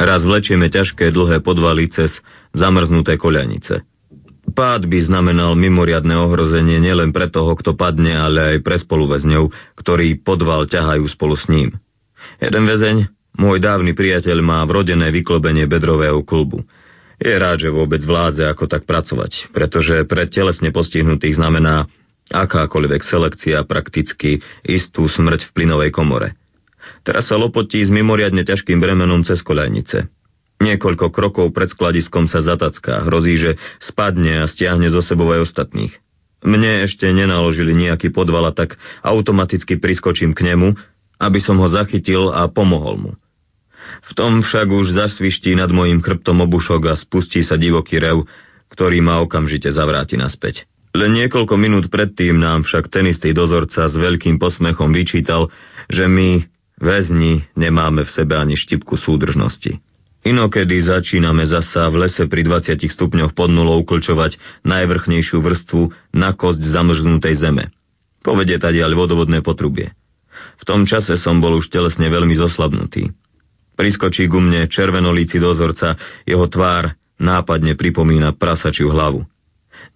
Raz 0.00 0.24
vlečieme 0.24 0.72
ťažké 0.72 1.12
dlhé 1.12 1.44
podvaly 1.44 1.92
cez 1.92 2.16
zamrznuté 2.56 3.20
koľanice. 3.20 3.84
Pád 4.56 4.88
by 4.88 5.04
znamenal 5.04 5.52
mimoriadne 5.52 6.16
ohrozenie 6.16 6.80
nielen 6.80 7.12
pre 7.12 7.28
toho, 7.28 7.52
kto 7.52 7.76
padne, 7.76 8.16
ale 8.16 8.56
aj 8.56 8.64
pre 8.64 8.80
spoluväzňov, 8.80 9.76
ktorí 9.76 10.24
podval 10.24 10.64
ťahajú 10.64 11.04
spolu 11.12 11.36
s 11.36 11.44
ním. 11.52 11.76
Jeden 12.40 12.64
väzeň, 12.64 13.04
môj 13.36 13.60
dávny 13.60 13.92
priateľ, 13.92 14.40
má 14.40 14.64
vrodené 14.64 15.12
vyklobenie 15.12 15.68
bedrového 15.68 16.24
klubu. 16.24 16.64
Je 17.20 17.36
rád, 17.36 17.60
že 17.60 17.68
vôbec 17.68 18.00
vládze 18.00 18.48
ako 18.48 18.64
tak 18.64 18.88
pracovať, 18.88 19.52
pretože 19.52 20.08
pre 20.08 20.24
telesne 20.24 20.72
postihnutých 20.72 21.36
znamená 21.36 21.84
akákoľvek 22.32 23.04
selekcia 23.04 23.60
prakticky 23.68 24.40
istú 24.64 25.04
smrť 25.04 25.50
v 25.50 25.52
plynovej 25.52 25.90
komore. 25.92 26.32
Teraz 27.04 27.28
sa 27.28 27.36
lopotí 27.36 27.84
s 27.84 27.92
mimoriadne 27.92 28.40
ťažkým 28.40 28.80
bremenom 28.80 29.20
cez 29.20 29.44
koľajnice. 29.44 30.08
Niekoľko 30.60 31.12
krokov 31.12 31.52
pred 31.52 31.68
skladiskom 31.68 32.28
sa 32.28 32.40
zatacká, 32.40 33.04
hrozí, 33.08 33.36
že 33.36 33.50
spadne 33.80 34.44
a 34.44 34.48
stiahne 34.48 34.88
zo 34.88 35.04
sebou 35.04 35.28
aj 35.32 35.48
ostatných. 35.48 35.92
Mne 36.40 36.88
ešte 36.88 37.04
nenaložili 37.12 37.76
nejaký 37.76 38.12
podval 38.16 38.48
a 38.48 38.56
tak 38.56 38.80
automaticky 39.04 39.76
priskočím 39.76 40.32
k 40.32 40.52
nemu, 40.52 40.72
aby 41.20 41.36
som 41.40 41.60
ho 41.60 41.68
zachytil 41.68 42.32
a 42.32 42.48
pomohol 42.48 42.96
mu. 42.96 43.12
V 44.06 44.12
tom 44.16 44.40
však 44.40 44.68
už 44.70 44.96
zasviští 44.96 45.54
nad 45.54 45.70
mojim 45.70 46.00
chrbtom 46.00 46.42
obušok 46.44 46.82
a 46.90 46.94
spustí 46.96 47.44
sa 47.44 47.60
divoký 47.60 48.00
rev, 48.00 48.26
ktorý 48.70 49.02
ma 49.02 49.20
okamžite 49.22 49.68
zavráti 49.70 50.16
naspäť. 50.16 50.66
Len 50.90 51.14
niekoľko 51.14 51.54
minút 51.54 51.86
predtým 51.86 52.34
nám 52.34 52.66
však 52.66 52.90
ten 52.90 53.06
istý 53.06 53.30
dozorca 53.30 53.86
s 53.86 53.94
veľkým 53.94 54.42
posmechom 54.42 54.90
vyčítal, 54.90 55.46
že 55.86 56.10
my, 56.10 56.50
väzni, 56.82 57.46
nemáme 57.54 58.02
v 58.02 58.10
sebe 58.10 58.34
ani 58.34 58.58
štipku 58.58 58.98
súdržnosti. 58.98 59.78
Inokedy 60.20 60.84
začíname 60.84 61.48
zasa 61.48 61.88
v 61.88 62.04
lese 62.04 62.28
pri 62.28 62.44
20 62.44 62.76
stupňoch 62.92 63.32
pod 63.32 63.48
nulou 63.48 63.80
uklčovať 63.86 64.36
najvrchnejšiu 64.68 65.40
vrstvu 65.40 66.12
na 66.12 66.36
kosť 66.36 66.60
zamrznutej 66.60 67.40
zeme. 67.40 67.72
Povedie 68.20 68.60
tadiaľ 68.60 69.00
vodovodné 69.00 69.40
potrubie. 69.40 69.96
V 70.60 70.62
tom 70.68 70.84
čase 70.84 71.16
som 71.16 71.40
bol 71.40 71.56
už 71.56 71.72
telesne 71.72 72.12
veľmi 72.12 72.36
zoslabnutý. 72.36 73.16
Priskočí 73.80 74.28
ku 74.28 74.44
mne 74.44 74.68
červenolíci 74.68 75.40
dozorca, 75.40 75.96
jeho 76.28 76.44
tvár 76.52 76.92
nápadne 77.16 77.80
pripomína 77.80 78.36
prasačiu 78.36 78.92
hlavu. 78.92 79.24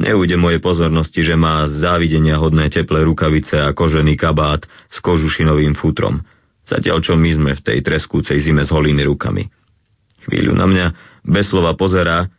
Neújde 0.01 0.41
mojej 0.41 0.57
pozornosti, 0.57 1.21
že 1.21 1.37
má 1.37 1.69
závidenia 1.69 2.41
hodné 2.41 2.73
teplé 2.73 3.05
rukavice 3.05 3.61
a 3.61 3.77
kožený 3.77 4.17
kabát 4.17 4.65
s 4.89 5.05
kožušinovým 5.05 5.77
futrom, 5.77 6.25
zatiaľ 6.65 7.05
čo 7.05 7.13
my 7.13 7.31
sme 7.37 7.53
v 7.53 7.61
tej 7.61 7.79
treskúcej 7.85 8.41
zime 8.41 8.65
s 8.65 8.73
holými 8.73 9.05
rukami. 9.05 9.53
Chvíľu 10.25 10.57
na 10.57 10.65
mňa 10.65 10.87
bez 11.29 11.53
slova 11.53 11.77
pozerá, 11.77 12.33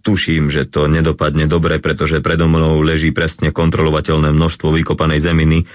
tuším, 0.00 0.48
že 0.48 0.64
to 0.64 0.88
nedopadne 0.88 1.44
dobre, 1.44 1.76
pretože 1.76 2.24
predo 2.24 2.48
mnou 2.48 2.80
leží 2.80 3.12
presne 3.12 3.52
kontrolovateľné 3.52 4.32
množstvo 4.32 4.72
vykopanej 4.72 5.20
zeminy, 5.28 5.68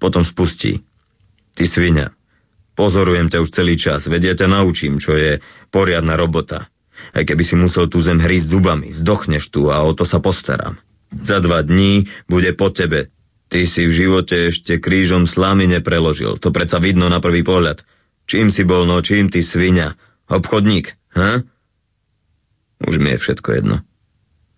potom 0.00 0.24
spustí. 0.24 0.80
Ty 1.52 1.68
svinia, 1.68 2.16
Pozorujem 2.72 3.28
ťa 3.28 3.38
už 3.44 3.50
celý 3.52 3.76
čas, 3.76 4.08
vedia 4.08 4.32
ťa 4.32 4.48
naučím, 4.48 4.96
čo 4.96 5.12
je 5.12 5.38
poriadna 5.68 6.16
robota. 6.16 6.72
Aj 7.12 7.24
keby 7.26 7.42
si 7.44 7.58
musel 7.58 7.90
tú 7.92 8.00
zem 8.00 8.16
hrísť 8.16 8.48
zubami, 8.48 8.94
zdochneš 8.96 9.52
tu 9.52 9.68
a 9.68 9.84
o 9.84 9.92
to 9.92 10.08
sa 10.08 10.22
postaram. 10.22 10.80
Za 11.12 11.44
dva 11.44 11.60
dní 11.60 12.08
bude 12.24 12.56
po 12.56 12.72
tebe. 12.72 13.12
Ty 13.52 13.68
si 13.68 13.84
v 13.84 13.92
živote 13.92 14.48
ešte 14.48 14.80
krížom 14.80 15.28
slámy 15.28 15.68
nepreložil, 15.68 16.40
to 16.40 16.48
predsa 16.48 16.80
vidno 16.80 17.12
na 17.12 17.20
prvý 17.20 17.44
pohľad. 17.44 17.84
Čím 18.24 18.48
si 18.48 18.64
bol, 18.64 18.88
no 18.88 19.04
čím 19.04 19.28
ty 19.28 19.44
svinia? 19.44 19.92
Obchodník, 20.24 20.96
ha? 21.12 21.44
Už 22.80 22.96
mi 22.96 23.12
je 23.12 23.18
všetko 23.20 23.48
jedno. 23.52 23.76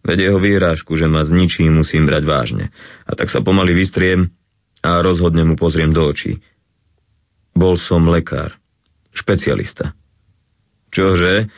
Veď 0.05 0.31
jeho 0.31 0.39
výhrážku, 0.39 0.95
že 0.95 1.09
ma 1.09 1.25
s 1.25 1.33
ničím 1.33 1.81
musím 1.81 2.07
brať 2.07 2.23
vážne. 2.29 2.65
A 3.09 3.17
tak 3.17 3.33
sa 3.33 3.41
pomaly 3.41 3.73
vystriem 3.73 4.31
a 4.85 5.01
rozhodne 5.01 5.43
mu 5.49 5.57
pozriem 5.57 5.91
do 5.91 6.05
očí. 6.05 6.45
Bol 7.55 7.79
som 7.79 8.11
lekár. 8.11 8.59
Špecialista. 9.15 9.95
Čože? 10.91 11.49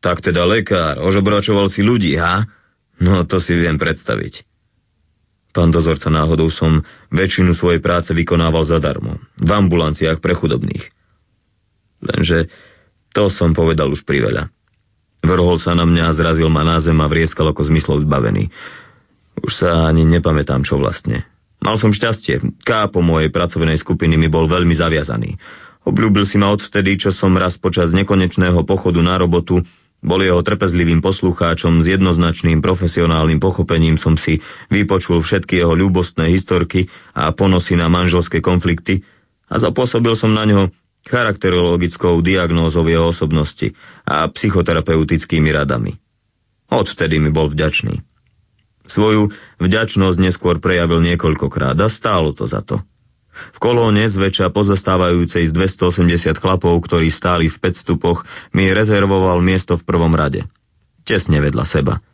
Tak 0.00 0.24
teda 0.24 0.48
lekár. 0.48 0.98
Ožobračoval 1.04 1.68
si 1.68 1.84
ľudí, 1.84 2.16
ha? 2.16 2.44
No, 2.98 3.22
to 3.28 3.38
si 3.38 3.54
viem 3.54 3.76
predstaviť. 3.76 4.48
Pán 5.52 5.68
dozorca, 5.68 6.08
náhodou 6.08 6.48
som 6.48 6.80
väčšinu 7.12 7.52
svojej 7.52 7.84
práce 7.84 8.08
vykonával 8.16 8.64
zadarmo. 8.64 9.20
V 9.36 9.50
ambulanciách 9.52 10.24
pre 10.24 10.32
chudobných. 10.32 10.88
Lenže 12.00 12.48
to 13.12 13.28
som 13.28 13.52
povedal 13.52 13.92
už 13.92 14.08
priveľa. 14.08 14.48
Vrhol 15.22 15.60
sa 15.60 15.76
na 15.76 15.84
mňa, 15.86 16.16
zrazil 16.16 16.48
ma 16.48 16.64
na 16.66 16.80
zem 16.80 16.96
a 16.98 17.06
vrieskal 17.06 17.52
ako 17.52 17.68
zmyslov 17.68 18.02
zbavený. 18.02 18.48
Už 19.44 19.52
sa 19.54 19.86
ani 19.86 20.08
nepamätám, 20.08 20.64
čo 20.64 20.80
vlastne. 20.80 21.28
Mal 21.62 21.78
som 21.78 21.94
šťastie. 21.94 22.42
Kápo 22.66 22.98
mojej 23.00 23.30
pracovnej 23.30 23.78
skupiny 23.78 24.18
mi 24.18 24.26
bol 24.26 24.50
veľmi 24.50 24.74
zaviazaný. 24.74 25.38
Obľúbil 25.86 26.26
si 26.26 26.38
ma 26.38 26.50
odvtedy, 26.50 26.98
čo 26.98 27.10
som 27.14 27.34
raz 27.38 27.58
počas 27.58 27.94
nekonečného 27.94 28.66
pochodu 28.66 28.98
na 29.02 29.18
robotu 29.18 29.62
bol 30.02 30.18
jeho 30.18 30.42
trpezlivým 30.42 30.98
poslucháčom 30.98 31.78
s 31.78 31.86
jednoznačným 31.86 32.58
profesionálnym 32.58 33.38
pochopením 33.38 33.94
som 33.94 34.18
si 34.18 34.42
vypočul 34.66 35.22
všetky 35.22 35.62
jeho 35.62 35.78
ľúbostné 35.78 36.26
historky 36.34 36.90
a 37.14 37.30
ponosy 37.30 37.78
na 37.78 37.86
manželské 37.86 38.42
konflikty 38.42 39.06
a 39.46 39.62
zapôsobil 39.62 40.18
som 40.18 40.34
na 40.34 40.42
ňo 40.42 40.74
charakterologickou 41.06 42.18
diagnózou 42.18 42.82
jeho 42.86 43.14
osobnosti 43.14 43.70
a 44.02 44.26
psychoterapeutickými 44.26 45.50
radami. 45.54 45.94
Odvtedy 46.66 47.22
mi 47.22 47.30
bol 47.30 47.46
vďačný. 47.50 48.11
Svoju 48.86 49.30
vďačnosť 49.62 50.18
neskôr 50.18 50.58
prejavil 50.58 50.98
niekoľkokrát 51.02 51.78
a 51.78 51.86
stálo 51.86 52.34
to 52.34 52.50
za 52.50 52.62
to. 52.66 52.82
V 53.32 53.58
kolóne 53.58 54.04
zväčša 54.12 54.52
pozastávajúcej 54.52 55.48
z 55.48 55.52
280 55.56 56.36
chlapov, 56.36 56.76
ktorí 56.84 57.08
stáli 57.08 57.48
v 57.48 57.56
5 57.56 57.80
stupoch, 57.80 58.28
mi 58.52 58.68
rezervoval 58.68 59.40
miesto 59.40 59.80
v 59.80 59.86
prvom 59.88 60.12
rade. 60.12 60.44
Tesne 61.08 61.40
vedľa 61.40 61.64
seba. 61.64 62.04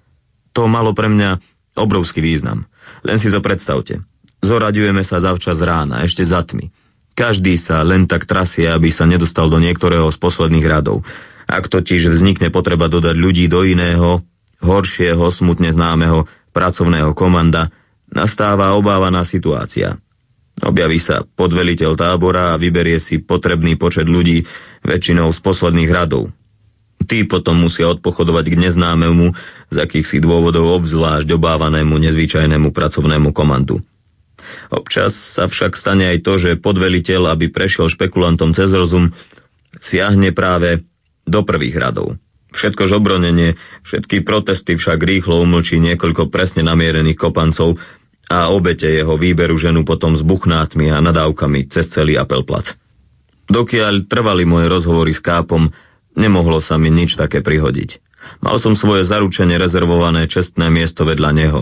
To 0.55 0.71
malo 0.71 0.95
pre 0.95 1.11
mňa 1.11 1.43
obrovský 1.75 2.23
význam. 2.23 2.71
Len 3.03 3.19
si 3.19 3.29
to 3.29 3.43
predstavte. 3.43 4.03
Zoraďujeme 4.39 5.03
sa 5.03 5.19
zavčas 5.19 5.59
rána, 5.59 6.07
ešte 6.07 6.23
za 6.23 6.47
tmy. 6.47 6.71
Každý 7.19 7.59
sa 7.59 7.83
len 7.83 8.07
tak 8.07 8.31
trasie, 8.31 8.71
aby 8.71 8.95
sa 8.95 9.03
nedostal 9.03 9.51
do 9.51 9.59
niektorého 9.59 10.07
z 10.15 10.19
posledných 10.23 10.67
radov. 10.71 11.03
Ak 11.51 11.67
totiž 11.67 12.15
vznikne 12.15 12.55
potreba 12.55 12.87
dodať 12.87 13.19
ľudí 13.19 13.51
do 13.51 13.67
iného, 13.67 14.23
horšieho, 14.63 15.27
smutne 15.35 15.75
známeho 15.75 16.31
pracovného 16.51 17.13
komanda, 17.13 17.71
nastáva 18.09 18.75
obávaná 18.75 19.25
situácia. 19.25 20.01
Objaví 20.59 20.99
sa 20.99 21.23
podveliteľ 21.23 21.95
tábora 21.95 22.55
a 22.55 22.61
vyberie 22.61 22.99
si 22.99 23.23
potrebný 23.23 23.79
počet 23.79 24.11
ľudí, 24.11 24.43
väčšinou 24.83 25.31
z 25.31 25.39
posledných 25.39 25.91
radov. 25.91 26.35
Tí 27.07 27.25
potom 27.25 27.63
musia 27.63 27.87
odpochodovať 27.95 28.45
k 28.51 28.61
neznámemu, 28.69 29.33
z 29.71 29.77
akýchsi 29.79 30.19
dôvodov 30.19 30.83
obzvlášť 30.83 31.31
obávanému 31.31 31.95
nezvyčajnému 31.95 32.75
pracovnému 32.75 33.31
komandu. 33.31 33.79
Občas 34.69 35.15
sa 35.37 35.47
však 35.47 35.79
stane 35.79 36.11
aj 36.11 36.19
to, 36.25 36.41
že 36.41 36.61
podveliteľ, 36.61 37.37
aby 37.37 37.53
prešiel 37.53 37.87
špekulantom 37.93 38.53
cez 38.57 38.73
rozum, 38.73 39.15
siahne 39.85 40.35
práve 40.35 40.85
do 41.29 41.45
prvých 41.45 41.77
radov. 41.79 42.17
Všetko 42.49 42.89
žobronenie, 42.89 43.61
všetky 43.85 44.25
protesty 44.25 44.81
však 44.81 45.05
rýchlo 45.05 45.45
umlčí 45.45 45.77
niekoľko 45.77 46.33
presne 46.33 46.65
namierených 46.65 47.21
kopancov, 47.21 47.77
a 48.29 48.53
obete 48.53 48.85
jeho 48.85 49.17
výberu 49.17 49.57
ženu 49.57 49.89
potom 49.89 50.13
s 50.13 50.21
buchnátmi 50.21 50.93
a 50.93 51.01
nadávkami 51.01 51.73
cez 51.73 51.89
celý 51.89 52.21
apelplac. 52.21 52.77
Dokiaľ 53.49 54.05
trvali 54.05 54.45
moje 54.45 54.69
rozhovory 54.69 55.17
s 55.17 55.25
kápom, 55.25 55.73
nemohlo 56.13 56.61
sa 56.61 56.77
mi 56.77 56.93
nič 56.93 57.17
také 57.17 57.41
prihodiť. 57.41 58.05
Mal 58.45 58.61
som 58.61 58.77
svoje 58.77 59.09
zaručenie 59.09 59.57
rezervované 59.57 60.29
čestné 60.29 60.69
miesto 60.69 61.09
vedľa 61.09 61.31
neho. 61.33 61.61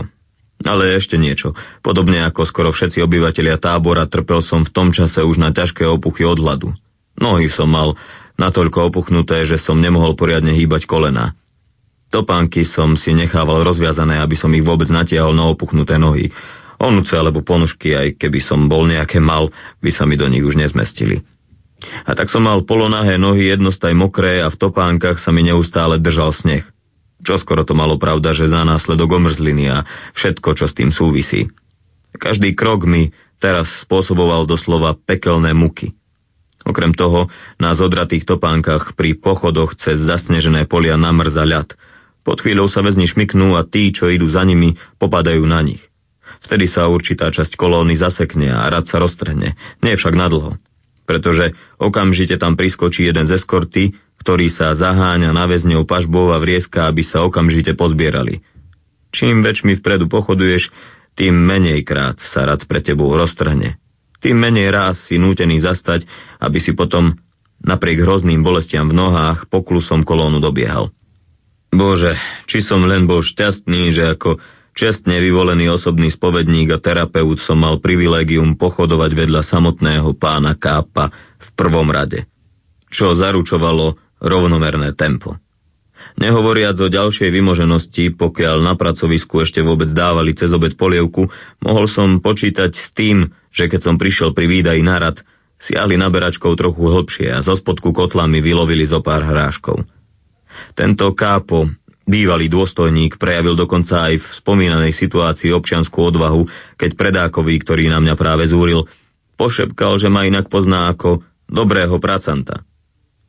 Ale 0.67 0.99
ešte 0.99 1.15
niečo. 1.15 1.55
Podobne 1.79 2.27
ako 2.27 2.43
skoro 2.43 2.75
všetci 2.75 2.99
obyvatelia 2.99 3.55
tábora, 3.55 4.09
trpel 4.09 4.43
som 4.43 4.67
v 4.67 4.73
tom 4.73 4.91
čase 4.91 5.23
už 5.23 5.39
na 5.39 5.55
ťažké 5.55 5.87
opuchy 5.87 6.27
od 6.27 6.43
hladu. 6.43 6.75
Nohy 7.15 7.47
som 7.47 7.71
mal 7.71 7.95
natoľko 8.37 8.93
opuchnuté, 8.93 9.43
že 9.43 9.57
som 9.57 9.81
nemohol 9.81 10.13
poriadne 10.13 10.53
hýbať 10.53 10.85
kolena. 10.85 11.33
Topánky 12.07 12.63
som 12.63 12.95
si 12.95 13.11
nechával 13.11 13.67
rozviazané, 13.67 14.23
aby 14.23 14.39
som 14.39 14.53
ich 14.55 14.63
vôbec 14.63 14.87
natiahol 14.87 15.35
na 15.35 15.51
opuchnuté 15.51 15.99
nohy. 15.99 16.31
Onuce 16.79 17.17
alebo 17.17 17.43
ponožky, 17.43 17.97
aj 17.97 18.21
keby 18.21 18.39
som 18.39 18.69
bol 18.71 18.87
nejaké 18.87 19.19
mal, 19.19 19.51
by 19.83 19.91
sa 19.91 20.07
mi 20.07 20.15
do 20.15 20.29
nich 20.29 20.45
už 20.45 20.55
nezmestili. 20.55 21.25
A 22.07 22.15
tak 22.17 22.31
som 22.31 22.45
mal 22.45 22.63
polonahé 22.63 23.19
nohy 23.19 23.53
jednostaj 23.53 23.93
mokré 23.93 24.41
a 24.41 24.49
v 24.49 24.57
topánkach 24.57 25.21
sa 25.21 25.29
mi 25.35 25.45
neustále 25.45 26.01
držal 26.01 26.33
sneh. 26.33 26.65
Čo 27.21 27.41
skoro 27.41 27.65
to 27.65 27.73
malo 27.73 27.97
pravda, 27.97 28.31
že 28.31 28.49
za 28.49 28.61
následok 28.61 29.19
omrzliny 29.19 29.65
a 29.67 29.83
všetko, 30.13 30.53
čo 30.53 30.65
s 30.69 30.77
tým 30.77 30.93
súvisí. 30.93 31.49
Každý 32.17 32.53
krok 32.57 32.85
mi 32.85 33.13
teraz 33.37 33.69
spôsoboval 33.85 34.49
doslova 34.49 34.97
pekelné 34.97 35.53
muky. 35.53 35.93
Okrem 36.67 36.91
toho, 36.91 37.31
na 37.55 37.71
zodratých 37.71 38.27
topánkach 38.27 38.91
pri 38.99 39.15
pochodoch 39.15 39.79
cez 39.79 40.03
zasnežené 40.03 40.67
polia 40.67 40.99
namrza 40.99 41.47
ľad– 41.47 41.71
pod 42.27 42.43
chvíľou 42.43 42.67
sa 42.67 42.83
väzni 42.83 43.07
šmiknú 43.07 43.55
a 43.55 43.63
tí, 43.63 43.95
čo 43.95 44.11
idú 44.11 44.27
za 44.27 44.43
nimi, 44.43 44.75
popadajú 44.99 45.47
na 45.47 45.63
nich. 45.63 45.79
Vtedy 46.43 46.67
sa 46.67 46.91
určitá 46.91 47.31
časť 47.31 47.55
kolóny 47.55 47.95
zasekne 47.95 48.51
a 48.51 48.67
rad 48.67 48.83
sa 48.91 48.99
roztrhne, 48.99 49.55
nie 49.79 49.93
však 49.95 50.11
nadlho. 50.11 50.59
Pretože 51.07 51.55
okamžite 51.79 52.35
tam 52.35 52.59
priskočí 52.59 53.07
jeden 53.07 53.31
z 53.31 53.39
eskorty, 53.39 53.95
ktorý 54.19 54.51
sa 54.51 54.75
zaháňa 54.75 55.31
na 55.31 55.47
väzňov 55.47 55.87
pažbou 55.87 56.35
a 56.35 56.43
vrieska, 56.43 56.91
aby 56.91 56.99
sa 56.99 57.23
okamžite 57.23 57.79
pozbierali. 57.79 58.43
Čím 59.15 59.39
väčšmi 59.39 59.79
vpredu 59.79 60.11
pochoduješ, 60.11 60.67
tým 61.15 61.31
menej 61.31 61.87
krát 61.87 62.19
sa 62.19 62.43
rad 62.43 62.67
pre 62.67 62.83
tebou 62.83 63.07
roztrhne. 63.15 63.79
Tým 64.17 64.37
menej 64.37 64.73
ráz 64.73 65.05
si 65.05 65.21
nútený 65.21 65.61
zastať, 65.61 66.05
aby 66.41 66.57
si 66.57 66.73
potom, 66.73 67.17
napriek 67.61 68.01
hrozným 68.01 68.41
bolestiam 68.41 68.89
v 68.89 68.97
nohách, 68.97 69.45
poklusom 69.49 70.01
kolónu 70.01 70.41
dobiehal. 70.41 70.89
Bože, 71.69 72.17
či 72.49 72.63
som 72.63 72.87
len 72.87 73.05
bol 73.05 73.21
šťastný, 73.21 73.93
že 73.93 74.17
ako 74.17 74.39
čestne 74.77 75.17
vyvolený 75.17 75.73
osobný 75.73 76.13
spovedník 76.13 76.69
a 76.73 76.81
terapeut 76.81 77.41
som 77.41 77.61
mal 77.61 77.81
privilégium 77.81 78.57
pochodovať 78.57 79.11
vedľa 79.13 79.41
samotného 79.45 80.13
pána 80.17 80.53
Kápa 80.53 81.09
v 81.37 81.49
prvom 81.57 81.89
rade, 81.89 82.29
čo 82.93 83.13
zaručovalo 83.13 83.97
rovnomerné 84.21 84.93
tempo. 84.93 85.37
Nehovoriac 86.17 86.77
o 86.81 86.89
ďalšej 86.89 87.29
vymoženosti, 87.29 88.13
pokiaľ 88.17 88.65
na 88.65 88.73
pracovisku 88.73 89.41
ešte 89.41 89.61
vôbec 89.61 89.89
dávali 89.93 90.33
cez 90.33 90.49
obed 90.53 90.73
polievku, 90.73 91.29
mohol 91.61 91.85
som 91.89 92.21
počítať 92.21 92.71
s 92.73 92.89
tým, 92.93 93.29
že 93.57 93.65
keď 93.65 93.81
som 93.81 93.97
prišiel 93.97 94.37
pri 94.37 94.45
výdaji 94.45 94.85
na 94.85 95.01
rad, 95.01 95.17
siahli 95.57 95.97
naberačkou 95.97 96.53
trochu 96.53 96.85
hlbšie 96.85 97.33
a 97.33 97.41
zo 97.41 97.57
spodku 97.57 97.89
kotla 97.89 98.29
mi 98.29 98.37
vylovili 98.37 98.85
zo 98.85 99.01
pár 99.01 99.25
hráškov. 99.25 99.81
Tento 100.77 101.09
kápo, 101.17 101.65
bývalý 102.05 102.45
dôstojník, 102.53 103.17
prejavil 103.17 103.57
dokonca 103.57 104.13
aj 104.13 104.21
v 104.21 104.27
spomínanej 104.37 104.93
situácii 104.93 105.49
občianskú 105.49 106.13
odvahu, 106.13 106.45
keď 106.77 106.93
predákovi, 106.93 107.57
ktorý 107.65 107.89
na 107.89 107.97
mňa 107.97 108.13
práve 108.13 108.45
zúril, 108.45 108.85
pošepkal, 109.41 109.97
že 109.97 110.13
ma 110.13 110.29
inak 110.29 110.53
pozná 110.53 110.93
ako 110.93 111.25
dobrého 111.49 111.97
pracanta. 111.97 112.61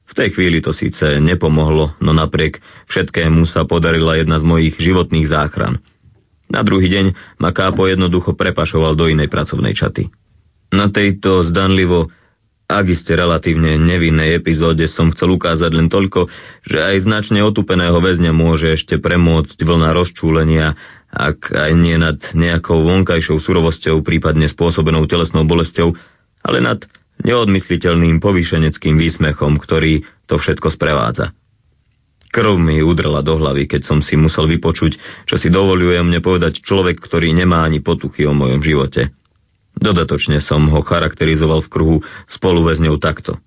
V 0.09 0.17
tej 0.17 0.33
chvíli 0.33 0.65
to 0.65 0.73
síce 0.73 1.21
nepomohlo, 1.21 1.97
no 2.01 2.17
napriek 2.17 2.65
všetkému 2.89 3.45
sa 3.45 3.69
podarila 3.69 4.17
jedna 4.17 4.41
z 4.41 4.45
mojich 4.45 4.75
životných 4.81 5.29
záchran. 5.29 5.85
Na 6.49 6.65
druhý 6.65 6.89
deň 6.89 7.07
ma 7.41 7.53
Kápo 7.53 7.85
jednoducho 7.85 8.33
prepašoval 8.33 8.97
do 8.97 9.09
inej 9.09 9.29
pracovnej 9.29 9.77
čaty. 9.77 10.09
Na 10.73 10.89
tejto 10.89 11.45
zdanlivo 11.49 12.13
ak 12.69 12.85
iste 12.93 13.17
relatívne 13.17 13.81
nevinnej 13.81 14.37
epizóde 14.37 14.93
som 14.93 15.09
chcel 15.17 15.41
ukázať 15.41 15.73
len 15.73 15.89
toľko, 15.89 16.29
že 16.69 16.77
aj 16.77 17.09
značne 17.09 17.41
otupeného 17.41 17.97
väzňa 17.97 18.37
môže 18.37 18.77
ešte 18.77 19.01
premôcť 19.01 19.57
vlna 19.57 19.97
rozčúlenia, 19.97 20.77
ak 21.09 21.49
aj 21.49 21.73
nie 21.73 21.97
nad 21.97 22.21
nejakou 22.37 22.85
vonkajšou 22.85 23.41
surovosťou, 23.41 24.05
prípadne 24.05 24.53
spôsobenou 24.53 25.09
telesnou 25.09 25.49
bolesťou, 25.49 25.97
ale 26.45 26.61
nad 26.61 26.85
neodmysliteľným 27.25 28.21
povýšeneckým 28.21 29.01
výsmechom, 29.01 29.57
ktorý 29.57 30.05
to 30.29 30.37
všetko 30.37 30.69
sprevádza. 30.69 31.33
Krv 32.29 32.61
mi 32.61 32.85
udrela 32.85 33.25
do 33.25 33.41
hlavy, 33.41 33.65
keď 33.65 33.89
som 33.89 33.99
si 34.05 34.13
musel 34.15 34.45
vypočuť, 34.45 35.25
čo 35.25 35.41
si 35.41 35.49
dovoluje 35.49 35.97
mne 36.05 36.21
povedať 36.21 36.61
človek, 36.61 37.01
ktorý 37.01 37.33
nemá 37.33 37.65
ani 37.65 37.81
potuchy 37.81 38.29
o 38.29 38.37
mojom 38.37 38.61
živote. 38.61 39.17
Dodatočne 39.79 40.43
som 40.45 40.69
ho 40.69 40.81
charakterizoval 40.85 41.65
v 41.65 41.73
kruhu 41.73 41.97
spoluväzňov 42.29 42.97
takto. 43.01 43.41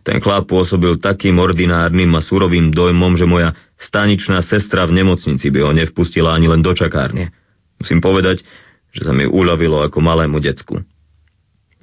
Ten 0.00 0.18
chlap 0.18 0.48
pôsobil 0.48 0.96
takým 0.96 1.36
ordinárnym 1.36 2.08
a 2.16 2.24
surovým 2.24 2.72
dojmom, 2.72 3.20
že 3.20 3.28
moja 3.28 3.52
staničná 3.76 4.40
sestra 4.40 4.88
v 4.88 5.04
nemocnici 5.04 5.52
by 5.52 5.60
ho 5.60 5.70
nevpustila 5.76 6.32
ani 6.32 6.48
len 6.48 6.64
do 6.64 6.72
čakárne. 6.72 7.30
Musím 7.76 8.00
povedať, 8.00 8.40
že 8.96 9.04
sa 9.04 9.12
mi 9.12 9.28
uľavilo 9.28 9.84
ako 9.84 10.00
malému 10.00 10.40
decku. 10.40 10.80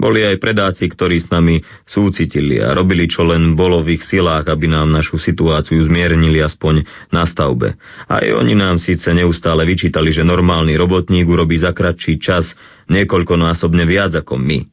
Boli 0.01 0.25
aj 0.25 0.41
predáci, 0.41 0.89
ktorí 0.89 1.21
s 1.21 1.29
nami 1.29 1.61
súcitili 1.85 2.57
a 2.57 2.73
robili, 2.73 3.05
čo 3.05 3.21
len 3.21 3.53
bolo 3.53 3.85
v 3.85 4.01
ich 4.01 4.03
silách, 4.09 4.49
aby 4.49 4.65
nám 4.65 4.89
našu 4.89 5.21
situáciu 5.21 5.77
zmiernili 5.85 6.41
aspoň 6.41 6.81
na 7.13 7.29
stavbe. 7.29 7.77
Aj 8.09 8.25
oni 8.25 8.57
nám 8.57 8.81
síce 8.81 9.13
neustále 9.13 9.61
vyčítali, 9.61 10.09
že 10.09 10.25
normálny 10.25 10.73
robotník 10.73 11.29
urobí 11.29 11.61
za 11.61 11.69
kratší 11.69 12.17
čas 12.17 12.49
niekoľkonásobne 12.89 13.85
viac 13.85 14.17
ako 14.17 14.41
my. 14.41 14.65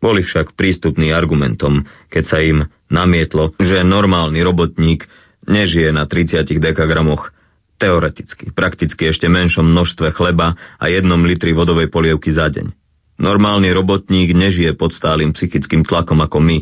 Boli 0.00 0.24
však 0.24 0.56
prístupní 0.56 1.12
argumentom, 1.12 1.84
keď 2.08 2.24
sa 2.24 2.40
im 2.40 2.64
namietlo, 2.88 3.52
že 3.60 3.84
normálny 3.84 4.40
robotník 4.40 5.04
nežije 5.44 5.92
na 5.92 6.08
30 6.08 6.48
dekagramoch 6.48 7.28
teoreticky, 7.76 8.56
prakticky 8.56 9.12
ešte 9.12 9.28
menšom 9.28 9.68
množstve 9.68 10.16
chleba 10.16 10.56
a 10.80 10.84
jednom 10.88 11.20
litri 11.28 11.52
vodovej 11.52 11.92
polievky 11.92 12.32
za 12.32 12.48
deň. 12.48 12.85
Normálny 13.16 13.72
robotník 13.72 14.36
nežije 14.36 14.76
pod 14.76 14.92
stálym 14.92 15.32
psychickým 15.32 15.88
tlakom 15.88 16.20
ako 16.20 16.38
my, 16.40 16.56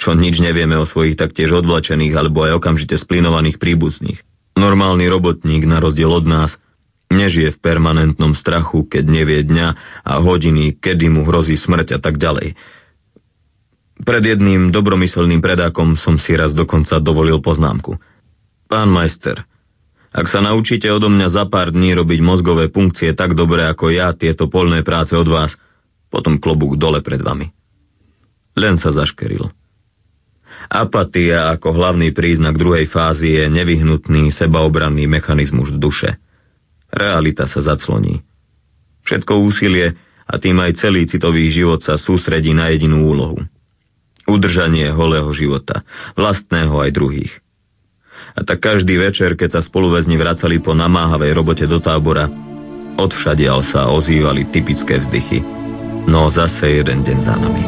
čo 0.00 0.16
nič 0.16 0.40
nevieme 0.40 0.80
o 0.80 0.88
svojich 0.88 1.14
taktiež 1.14 1.52
odvlečených 1.60 2.14
alebo 2.16 2.48
aj 2.48 2.56
okamžite 2.56 2.96
splínovaných 2.96 3.60
príbuzných. 3.60 4.24
Normálny 4.56 5.06
robotník, 5.10 5.68
na 5.68 5.82
rozdiel 5.84 6.08
od 6.08 6.24
nás, 6.24 6.50
nežije 7.12 7.54
v 7.54 7.60
permanentnom 7.60 8.32
strachu, 8.32 8.88
keď 8.88 9.04
nevie 9.04 9.40
dňa 9.44 9.68
a 10.02 10.12
hodiny, 10.24 10.80
kedy 10.80 11.12
mu 11.12 11.28
hrozí 11.28 11.54
smrť 11.54 11.96
a 11.96 11.98
tak 12.00 12.16
ďalej. 12.16 12.56
Pred 14.02 14.22
jedným 14.24 14.74
dobromyselným 14.74 15.38
predákom 15.38 15.94
som 15.94 16.18
si 16.18 16.34
raz 16.34 16.50
dokonca 16.56 16.98
dovolil 16.98 17.38
poznámku. 17.38 17.94
Pán 18.66 18.90
majster, 18.90 19.46
Ak 20.14 20.30
sa 20.30 20.38
naučíte 20.38 20.86
odo 20.90 21.10
mňa 21.10 21.28
za 21.30 21.44
pár 21.50 21.74
dní 21.74 21.94
robiť 21.94 22.22
mozgové 22.22 22.70
funkcie 22.70 23.14
tak 23.18 23.34
dobre 23.34 23.66
ako 23.66 23.90
ja 23.90 24.14
tieto 24.14 24.46
polné 24.46 24.86
práce 24.86 25.14
od 25.14 25.26
vás, 25.26 25.54
potom 26.14 26.38
klobúk 26.38 26.78
dole 26.78 27.02
pred 27.02 27.18
vami. 27.18 27.50
Len 28.54 28.78
sa 28.78 28.94
zaškeril. 28.94 29.50
Apatia 30.70 31.50
ako 31.50 31.74
hlavný 31.74 32.14
príznak 32.14 32.54
druhej 32.54 32.86
fázy 32.86 33.34
je 33.42 33.50
nevyhnutný 33.50 34.30
sebaobranný 34.30 35.10
mechanizmus 35.10 35.74
duše. 35.74 36.22
Realita 36.94 37.50
sa 37.50 37.58
zacloní. 37.66 38.22
Všetko 39.02 39.42
úsilie 39.42 39.98
a 40.24 40.34
tým 40.38 40.62
aj 40.62 40.78
celý 40.78 41.10
citový 41.10 41.50
život 41.50 41.82
sa 41.82 41.98
sústredí 41.98 42.54
na 42.54 42.70
jedinú 42.70 43.10
úlohu. 43.10 43.42
Udržanie 44.24 44.88
holého 44.94 45.28
života, 45.36 45.84
vlastného 46.16 46.78
aj 46.80 46.90
druhých. 46.94 47.34
A 48.38 48.40
tak 48.46 48.64
každý 48.64 48.96
večer, 48.96 49.36
keď 49.36 49.58
sa 49.58 49.60
spoluväzni 49.60 50.16
vracali 50.16 50.62
po 50.62 50.72
namáhavej 50.72 51.36
robote 51.36 51.68
do 51.68 51.76
tábora, 51.76 52.30
odvšadial 52.96 53.60
sa 53.68 53.92
ozývali 53.92 54.48
typické 54.48 55.02
vzdychy. 55.02 55.63
No 56.06 56.30
zase 56.30 56.68
jeden 56.68 57.00
deň 57.00 57.18
za 57.24 57.36
nami. 57.36 57.64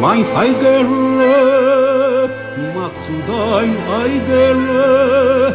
Mein 0.00 0.24
Feigele, 0.26 1.34
mach 2.74 2.92
zu 3.04 3.12
dein 3.26 3.76
Eigele, 4.02 5.54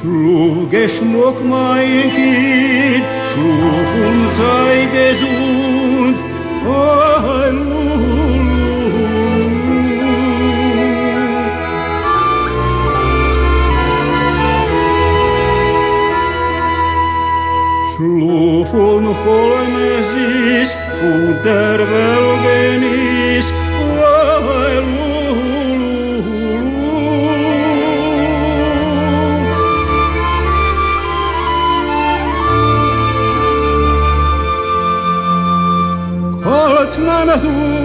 Schlug 0.00 0.70
Geschmuck 0.70 1.44
mein 1.44 2.10
Kind, 2.10 3.04
schlug 3.32 3.88
und 4.06 4.30
sei 4.38 4.88
gesund, 4.92 6.16
Schlufun 6.62 7.05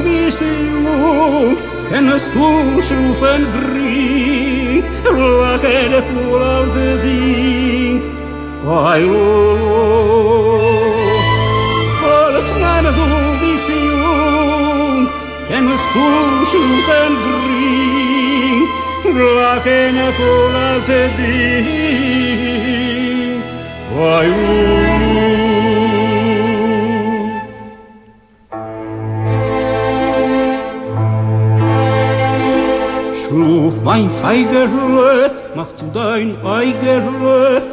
bist 0.04 0.42
jung, 0.42 1.58
kennst 1.90 2.30
du 2.34 2.82
schlufen 2.82 3.42
bring, 3.54 4.84
lachen 5.04 6.04
voll 6.14 6.44
aus 6.44 6.74
Ding, 7.04 8.02
Ai, 8.68 9.04
kennst 15.62 15.90
du 15.94 16.08
schlufen 16.50 17.14
bring, 17.24 18.68
lachen 19.36 19.98
voll 20.18 20.56
aus 20.56 20.88
Ding, 21.18 21.68
Ai, 24.00 24.30
Schluf 33.28 33.76
mein 33.84 34.10
Feigerlet, 34.22 35.36
mach 35.56 35.72
zu 35.76 35.86
dein 35.94 36.30
Eigerlet, 36.44 37.64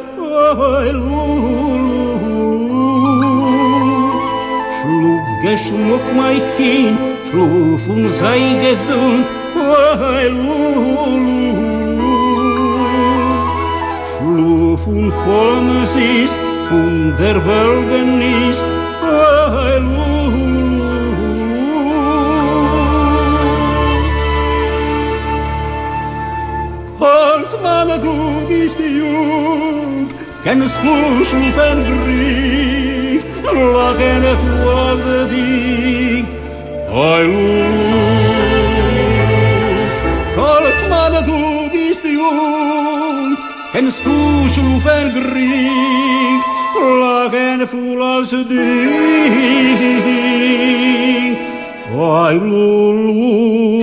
Schluf 4.81 5.25
geschmuck 5.43 6.05
mein 6.15 6.41
Kind, 6.57 7.08
schluf 7.29 7.81
und 7.87 8.09
sei 8.09 8.39
gesund, 8.65 9.25
Schluf 14.17 14.87
und 14.87 15.13
Holmes 15.25 15.91
ist, 15.95 16.39
und 16.71 17.17
der 17.19 17.43
Wölgen 17.45 18.21
ist, 18.49 18.63
Holzmann, 26.99 28.01
du 28.01 28.47
bist 28.47 28.79
jung, 28.79 30.09
kennst 30.43 30.75
schon 31.29 31.53
Brief, 31.55 33.23
lachen 33.43 34.23
du 34.23 34.69
als 34.69 35.29
dich, 35.31 36.18
Holzmann, 40.37 41.25
du 41.25 41.69
bist 41.71 42.03
jung, 42.03 43.37
du 44.03 44.17
schon 44.53 44.81
Brief, 45.13 46.43
lachen 46.99 47.59
du 47.71 48.01
als 48.01 48.31
dich, 48.31 48.69
Ai, 51.91 52.33
Lulu. 52.33 53.78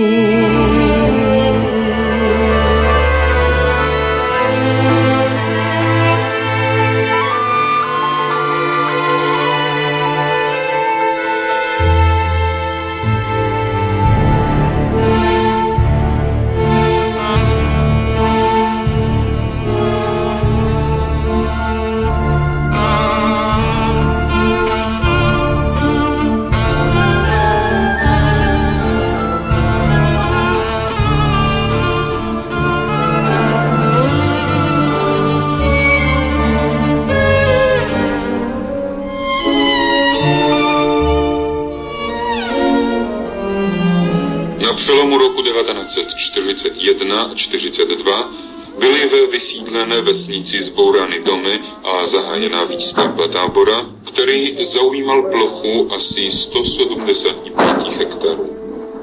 1942 47.57 48.47
Byly 48.79 49.09
ve 49.09 49.27
vysídlené 49.27 50.01
vesnici 50.01 50.63
zbourány 50.63 51.19
domy 51.23 51.59
a 51.83 52.05
zahájená 52.05 52.63
výstavba 52.63 53.27
tábora, 53.27 53.85
který 54.07 54.65
zaujímal 54.65 55.31
plochu 55.31 55.87
asi 55.93 56.31
175 56.31 57.55
hektarů. 57.97 58.49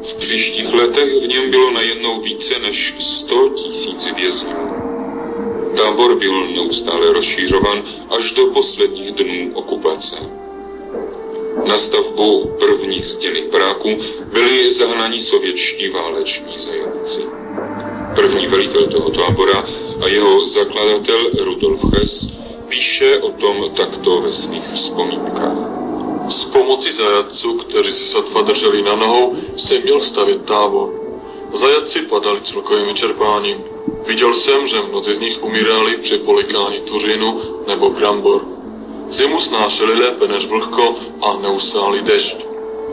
V 0.03 0.15
příštích 0.15 0.73
letech 0.73 1.15
v 1.23 1.29
něm 1.29 1.51
bylo 1.51 1.71
najednou 1.71 2.21
více 2.21 2.59
než 2.59 2.95
100 2.99 3.49
tisíc 3.49 4.15
vězňů. 4.17 4.57
Tábor 5.77 6.19
byl 6.19 6.47
neustále 6.47 7.13
rozšířovan 7.13 7.83
až 8.11 8.33
do 8.33 8.47
posledních 8.47 9.13
dnů 9.13 9.51
okupace. 9.55 10.17
Na 11.67 11.79
stavbu 11.79 12.57
prvních 12.59 13.07
zděných 13.07 13.51
baráků 13.51 13.89
byli 14.33 14.73
zahnaní 14.73 15.21
sovětští 15.21 15.89
váleční 15.89 16.59
zajatci. 16.59 16.94
První 18.25 18.47
velitel 18.47 18.87
toho 18.87 19.11
tábora 19.11 19.65
a 20.01 20.09
jeho 20.09 20.47
zakladatel 20.47 21.31
Rudolf 21.45 21.85
Hess 21.85 22.29
píše 22.69 23.19
o 23.19 23.31
tom 23.31 23.71
takto 23.77 24.21
ve 24.21 24.33
svých 24.33 24.69
vzpomínkách. 24.75 25.59
Z 26.29 26.45
pomoci 26.45 26.93
zajatců, 26.93 27.59
kteří 27.59 27.91
se 27.93 28.05
sotva 28.05 28.43
drželi 28.43 28.83
na 28.83 28.97
nohou, 28.97 29.37
jsem 29.57 29.83
měl 29.83 30.01
stavět 30.01 30.45
tábor. 30.45 30.89
Zajatci 31.53 32.03
padali 32.03 32.41
celkovým 32.41 32.87
vyčerpáním. 32.87 33.65
Viděl 34.07 34.35
jsem, 34.35 34.67
že 34.67 34.83
mnozí 34.89 35.15
z 35.15 35.21
nich 35.21 35.43
umírali 35.43 35.97
při 35.97 36.19
polikání 36.19 36.81
tuřinu 36.81 37.41
nebo 37.67 37.91
brambor. 37.91 38.41
Zimu 39.09 39.41
snášeli 39.41 39.95
lépe 39.95 40.29
než 40.29 40.47
vlhko 40.47 40.95
a 41.23 41.37
neustálý 41.43 42.01
dešť. 42.03 42.44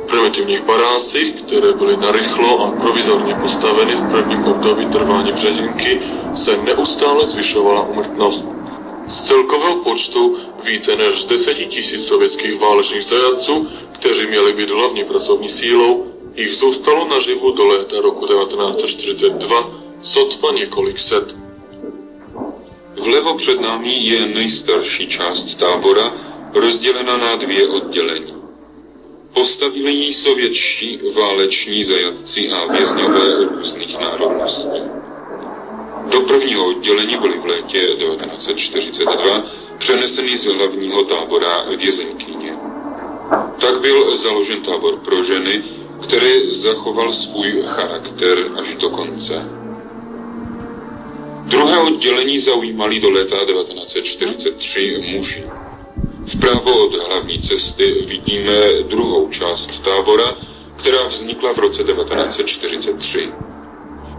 V 0.06 0.10
primitivních 0.10 0.62
barácích, 0.62 1.34
které 1.42 1.74
byly 1.74 1.98
narychlo 1.98 2.60
a 2.62 2.72
provizorně 2.82 3.36
postaveny 3.36 3.96
v 3.96 4.12
prvním 4.12 4.44
období 4.44 4.86
trvání 4.86 5.32
břežinky, 5.32 6.02
se 6.36 6.58
neustále 6.58 7.28
zvyšovala 7.28 7.82
umrtnost. 7.82 8.44
Z 9.10 9.28
celkového 9.28 9.76
počtu 9.76 10.38
více 10.64 10.96
než 10.96 11.24
10 11.24 11.54
tisíc 11.54 12.08
sovětských 12.08 12.60
válečných 12.60 13.04
zajatců, 13.04 13.68
kteří 13.92 14.28
měli 14.28 14.54
být 14.54 14.70
hlavní 14.70 15.04
pracovní 15.04 15.50
sílou, 15.50 16.06
jich 16.36 16.56
zůstalo 16.56 17.08
naživu 17.08 17.52
do 17.52 17.68
léta 17.68 18.02
roku 18.02 18.28
1942 18.28 19.70
sotva 20.02 20.52
několik 20.52 21.00
set. 21.00 21.36
Vlevo 23.02 23.34
před 23.34 23.60
námi 23.60 23.94
je 23.94 24.26
nejstarší 24.26 25.08
část 25.08 25.56
tábora, 25.56 26.14
rozdělena 26.54 27.18
na 27.18 27.36
dvě 27.36 27.68
oddělení. 27.68 28.41
Postavili 29.34 29.92
ji 29.92 30.14
sovětští 30.14 31.00
váleční 31.16 31.84
zajatci 31.84 32.52
a 32.52 32.66
vězňové 32.66 33.46
různých 33.46 34.00
národností. 34.00 34.82
Do 36.12 36.22
prvního 36.22 36.66
oddělení 36.66 37.18
byly 37.18 37.40
v 37.40 37.46
létě 37.46 37.80
1942 37.80 39.44
přeneseny 39.78 40.38
z 40.38 40.46
hlavního 40.46 41.04
tábora 41.04 41.66
vězeňkyně. 41.78 42.54
Tak 43.62 43.82
byl 43.82 44.16
založen 44.16 44.62
tábor 44.62 45.00
pro 45.00 45.24
ženy, 45.24 45.64
který 46.04 46.54
zachoval 46.54 47.14
svůj 47.14 47.64
charakter 47.66 48.52
až 48.60 48.74
do 48.74 48.90
konce. 48.90 49.46
Druhé 51.46 51.80
oddělení 51.80 52.40
zaujímali 52.40 53.00
do 53.00 53.10
léta 53.10 53.46
1943 53.46 55.04
muži. 55.08 55.44
Vpravo 56.26 56.86
od 56.86 56.94
hlavní 56.94 57.40
cesty 57.40 58.06
vidíme 58.08 58.84
druhou 58.84 59.30
část 59.30 59.84
tábora, 59.84 60.36
která 60.76 61.08
vznikla 61.08 61.54
v 61.54 61.58
roce 61.58 61.84
1943. 61.84 63.30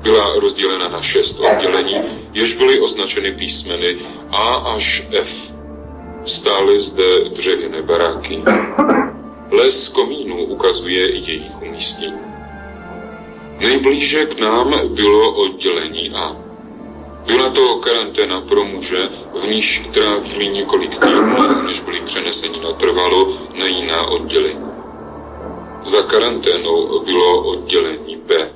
Byla 0.03 0.35
rozdělena 0.35 0.89
na 0.89 1.03
šest 1.03 1.41
oddělení, 1.41 1.95
jež 2.33 2.55
byly 2.55 2.81
označeny 2.81 3.33
písmeny 3.33 3.97
A 4.31 4.55
až 4.55 5.07
F. 5.11 5.29
Stály 6.27 6.81
zde 6.81 7.21
dřevěné 7.29 7.83
baráky. 7.83 8.43
Les 9.51 9.89
komínů 9.89 10.45
ukazuje 10.45 11.11
jejich 11.11 11.63
umístění. 11.63 12.21
Nejblíže 13.59 14.27
k 14.27 14.41
nám 14.41 14.95
bylo 14.95 15.35
oddělení 15.35 16.11
A. 16.11 16.42
Byla 17.27 17.51
to 17.51 17.77
karanténa 17.77 18.41
pro 18.41 18.65
muže, 18.65 19.09
v 19.43 19.47
níž 19.47 19.83
trávili 19.95 20.49
několik 20.49 20.91
týdnů, 20.91 21.63
než 21.63 21.81
byli 21.81 22.01
přeneseni 22.01 22.61
na 22.61 22.73
trvalo 22.73 23.39
na 23.55 23.67
jiná 23.67 24.07
oddělení. 24.07 24.65
Za 25.85 26.03
karanténou 26.03 27.01
bylo 27.05 27.43
oddělení 27.43 28.17
B. 28.17 28.51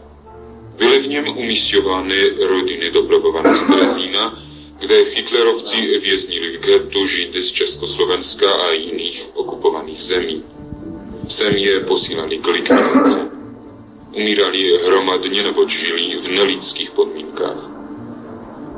Byly 0.78 0.98
v 0.98 1.08
něm 1.08 1.28
umístěvány 1.28 2.30
rodiny 2.30 2.90
dopravované 2.90 3.56
z 3.56 3.66
Terezína, 3.66 4.38
kde 4.78 4.96
hitlerovci 4.96 5.76
věznili 5.98 6.56
v 6.56 6.60
getu 6.60 7.06
Židy 7.06 7.42
z 7.42 7.52
Československa 7.52 8.52
a 8.52 8.70
jiných 8.70 9.26
okupovaných 9.34 10.02
zemí. 10.02 10.42
Sem 11.28 11.56
je 11.56 11.80
posílali 11.80 12.38
k 12.38 12.46
likvidaci. 12.46 13.18
Umírali 14.12 14.78
hromadně 14.86 15.42
nebo 15.42 15.68
žili 15.68 16.16
v 16.16 16.28
nelidských 16.28 16.90
podmínkách. 16.90 17.75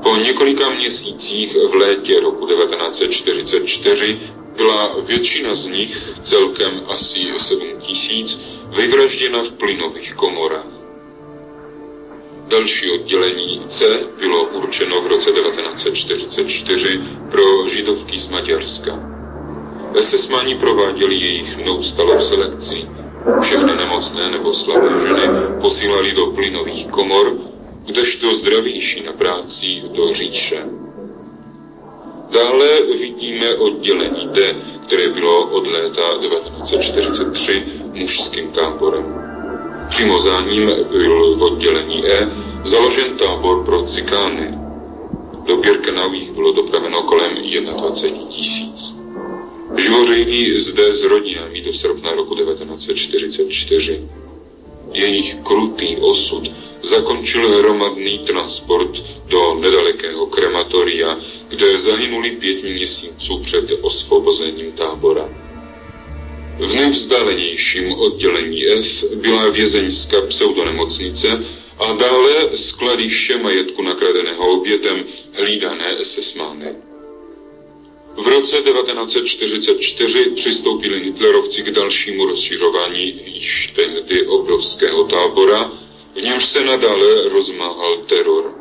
Po 0.02 0.16
několika 0.16 0.70
měsících 0.70 1.56
v 1.70 1.74
létě 1.74 2.20
roku 2.20 2.46
1944 2.46 4.18
byla 4.56 4.96
většina 5.06 5.54
z 5.54 5.66
nich, 5.66 6.10
celkem 6.22 6.82
asi 6.88 7.18
7 7.38 7.66
tisíc, 7.80 8.40
vyvražděna 8.76 9.42
v 9.42 9.52
plynových 9.52 10.14
komorách. 10.14 10.66
Další 12.48 12.90
oddělení 12.90 13.60
C 13.68 13.84
bylo 14.18 14.44
určeno 14.44 15.00
v 15.02 15.06
roce 15.06 15.30
1944 15.32 17.00
pro 17.30 17.68
židovky 17.68 18.20
z 18.20 18.28
Maďarska. 18.28 18.92
SS-mani 20.00 20.54
prováděli 20.54 21.14
jejich 21.14 21.56
neustalou 21.56 22.20
selekci. 22.20 22.88
Všechny 23.40 23.76
nemocné 23.76 24.30
nebo 24.30 24.54
slabé 24.54 24.88
ženy 25.06 25.28
posílali 25.60 26.12
do 26.12 26.26
plynových 26.26 26.86
komor, 26.86 27.32
kdežto 27.88 28.34
zdravější 28.34 29.02
na 29.02 29.12
práci 29.12 29.82
do 29.96 30.14
říše. 30.14 30.64
Dále 32.30 32.82
vidíme 32.98 33.54
oddělení 33.54 34.28
D, 34.32 34.56
které 34.86 35.08
bylo 35.08 35.46
od 35.46 35.66
léta 35.66 36.18
1943 36.20 37.62
mužským 37.92 38.52
táborem. 38.52 39.04
Přímo 39.88 40.20
za 40.20 40.40
ním 40.40 40.70
byl 40.90 41.36
v 41.36 41.42
oddělení 41.42 42.06
E 42.06 42.28
založen 42.64 43.16
tábor 43.16 43.64
pro 43.64 43.82
cikány. 43.82 44.58
Do 45.46 45.56
Birkenau 45.56 46.12
jich 46.12 46.30
bylo 46.30 46.52
dopraveno 46.52 47.02
kolem 47.02 47.32
21 47.34 48.20
tisíc. 48.28 48.94
Živořili 49.76 50.60
zde 50.60 50.94
s 50.94 51.04
rodinami 51.04 51.60
do 51.60 51.72
srpna 51.72 52.12
roku 52.12 52.34
1944. 52.34 54.00
Jejich 54.92 55.34
krutý 55.42 55.96
osud 55.96 56.50
zakončil 56.82 57.58
hromadný 57.58 58.18
transport 58.18 58.88
do 59.28 59.54
nedalekého 59.54 60.26
krematoria, 60.26 61.18
kde 61.48 61.78
zahynuli 61.78 62.30
pět 62.30 62.62
měsíců 62.62 63.38
před 63.38 63.64
osvobozením 63.80 64.72
tábora. 64.72 65.28
V 66.58 66.74
nejvzdálenějším 66.74 67.92
oddělení 67.92 68.66
F 68.66 69.04
byla 69.14 69.48
vězeňská 69.48 70.20
pseudonemocnice 70.20 71.40
a 71.78 71.92
dále 71.92 72.48
skladiště 72.56 73.36
majetku 73.36 73.82
nakradeného 73.82 74.48
obětem 74.48 75.04
hlídané 75.32 75.96
SS-mány. 76.02 76.87
V 78.18 78.26
roce 78.26 78.62
1944 78.62 80.30
přistoupili 80.30 81.00
Hitlerovci 81.00 81.62
k 81.62 81.70
dalšímu 81.70 82.26
rozšiřování 82.26 83.14
již 83.26 83.72
tehdy 83.76 84.26
obrovského 84.26 85.04
tábora, 85.04 85.70
v 86.14 86.22
němž 86.22 86.46
se 86.46 86.64
nadále 86.64 87.28
rozmáhal 87.28 87.96
teror. 87.96 88.54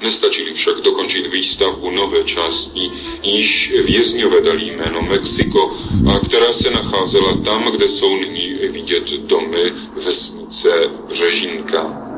Nestačili 0.00 0.54
však 0.54 0.80
dokončit 0.80 1.26
výstavbu 1.26 1.90
nové 1.90 2.24
části, 2.24 2.90
již 3.22 3.72
vězňové 3.84 4.40
dali 4.40 4.62
jméno 4.62 5.02
Mexiko 5.02 5.76
a 6.14 6.18
která 6.18 6.52
se 6.52 6.70
nacházela 6.70 7.34
tam, 7.44 7.70
kde 7.72 7.88
jsou 7.88 8.16
nyní 8.16 8.54
vidět 8.54 9.04
domy 9.10 9.72
vesnice 10.04 10.90
Břežinka. 11.08 12.08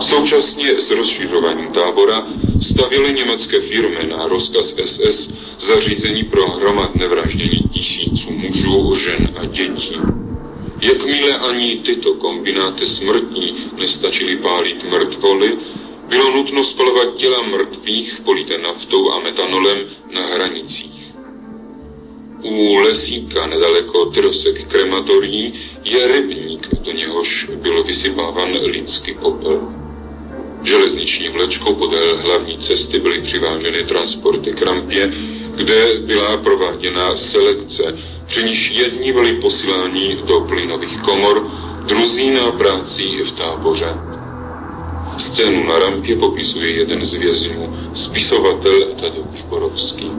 Současně 0.00 0.80
s 0.80 0.90
rozšiřováním 0.90 1.72
tábora 1.72 2.26
stavily 2.60 3.12
německé 3.12 3.60
firmy 3.60 4.06
na 4.08 4.28
rozkaz 4.28 4.74
SS 4.84 5.30
zařízení 5.58 6.24
pro 6.24 6.50
hromadné 6.50 7.08
vraždění 7.08 7.68
tisíců 7.72 8.30
mužů, 8.30 8.94
žen 8.94 9.34
a 9.36 9.44
dětí. 9.44 9.96
Jakmile 10.80 11.38
ani 11.38 11.76
tyto 11.76 12.14
kombináty 12.14 12.86
smrtní 12.86 13.54
nestačily 13.76 14.36
pálit 14.36 14.84
mrtvoly, 14.90 15.58
bylo 16.08 16.30
nutno 16.30 16.64
spalovat 16.64 17.16
těla 17.16 17.42
mrtvých 17.42 18.20
polité 18.24 18.58
naftou 18.58 19.10
a 19.12 19.20
metanolem 19.20 19.78
na 20.12 20.26
hranicích. 20.26 21.04
U 22.42 22.76
lesíka 22.76 23.46
nedaleko 23.46 24.04
trosek 24.04 24.68
krematorií 24.68 25.54
je 25.84 26.08
rybník, 26.08 26.68
do 26.84 26.92
něhož 26.92 27.50
byl 27.62 27.84
vysypávan 27.84 28.58
lidský 28.62 29.14
popel. 29.14 29.83
Železniční 30.64 31.28
vlečkou 31.28 31.74
podél 31.74 32.16
hlavní 32.22 32.58
cesty 32.58 32.98
byly 32.98 33.20
přiváženy 33.22 33.84
transporty 33.84 34.52
k 34.52 34.62
rampě, 34.62 35.12
kde 35.56 35.98
byla 35.98 36.36
prováděna 36.36 37.16
selekce, 37.16 37.94
při 38.26 38.42
níž 38.42 38.70
jedni 38.70 39.12
byli 39.12 39.32
posíláni 39.32 40.18
do 40.26 40.40
plynových 40.40 41.00
komor, 41.00 41.50
druzí 41.86 42.30
na 42.30 42.52
práci 42.52 43.02
v 43.02 43.32
táboře. 43.32 43.94
Scénu 45.18 45.68
na 45.68 45.78
rampě 45.78 46.16
popisuje 46.16 46.70
jeden 46.70 47.04
z 47.04 47.14
vězňů, 47.14 47.76
spisovatel 47.94 48.86
Tadeusz 49.00 49.42
Borovský. 49.48 50.10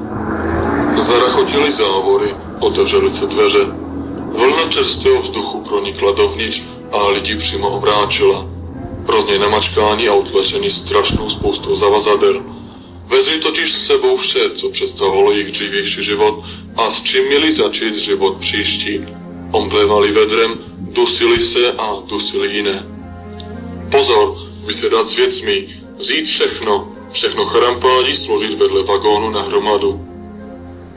Zarachotili 1.00 1.72
závory, 1.72 2.36
otevřely 2.60 3.12
se 3.12 3.26
dveře. 3.26 3.66
Vlna 4.38 4.70
čerstvého 4.70 5.22
vzduchu 5.22 5.64
pronikla 5.70 6.12
dovnitř 6.12 6.62
a 6.92 7.08
lidi 7.08 7.36
přímo 7.36 7.70
obráčila. 7.70 8.55
Hrozně 9.08 9.40
namačkání 9.40 10.08
a 10.08 10.14
utlačení 10.14 10.72
strašnou 10.72 11.30
spoustou 11.30 11.76
zavazadel. 11.76 12.44
Vezli 13.08 13.40
totiž 13.40 13.72
s 13.72 13.88
sebou 13.88 14.18
vše, 14.18 14.50
co 14.56 14.70
představovalo 14.70 15.32
jejich 15.32 15.52
dřívější 15.52 16.04
život 16.04 16.44
a 16.76 16.92
s 16.92 17.04
čím 17.04 17.24
měli 17.24 17.54
začít 17.54 17.96
život 17.96 18.38
příští. 18.38 19.02
Omdlévali 19.52 20.12
vedrem, 20.12 20.58
dusili 20.78 21.42
se 21.42 21.72
a 21.72 21.98
dusili 22.10 22.56
jiné. 22.56 22.86
Pozor, 23.92 24.36
vysedat 24.66 25.10
s 25.10 25.16
věcmi, 25.16 25.68
vzít 26.00 26.26
všechno, 26.26 26.88
všechno 27.12 27.46
charampádí 27.46 28.16
složit 28.16 28.60
vedle 28.60 28.84
vagónu 28.84 29.30
na 29.30 29.42
hromadu. 29.42 30.00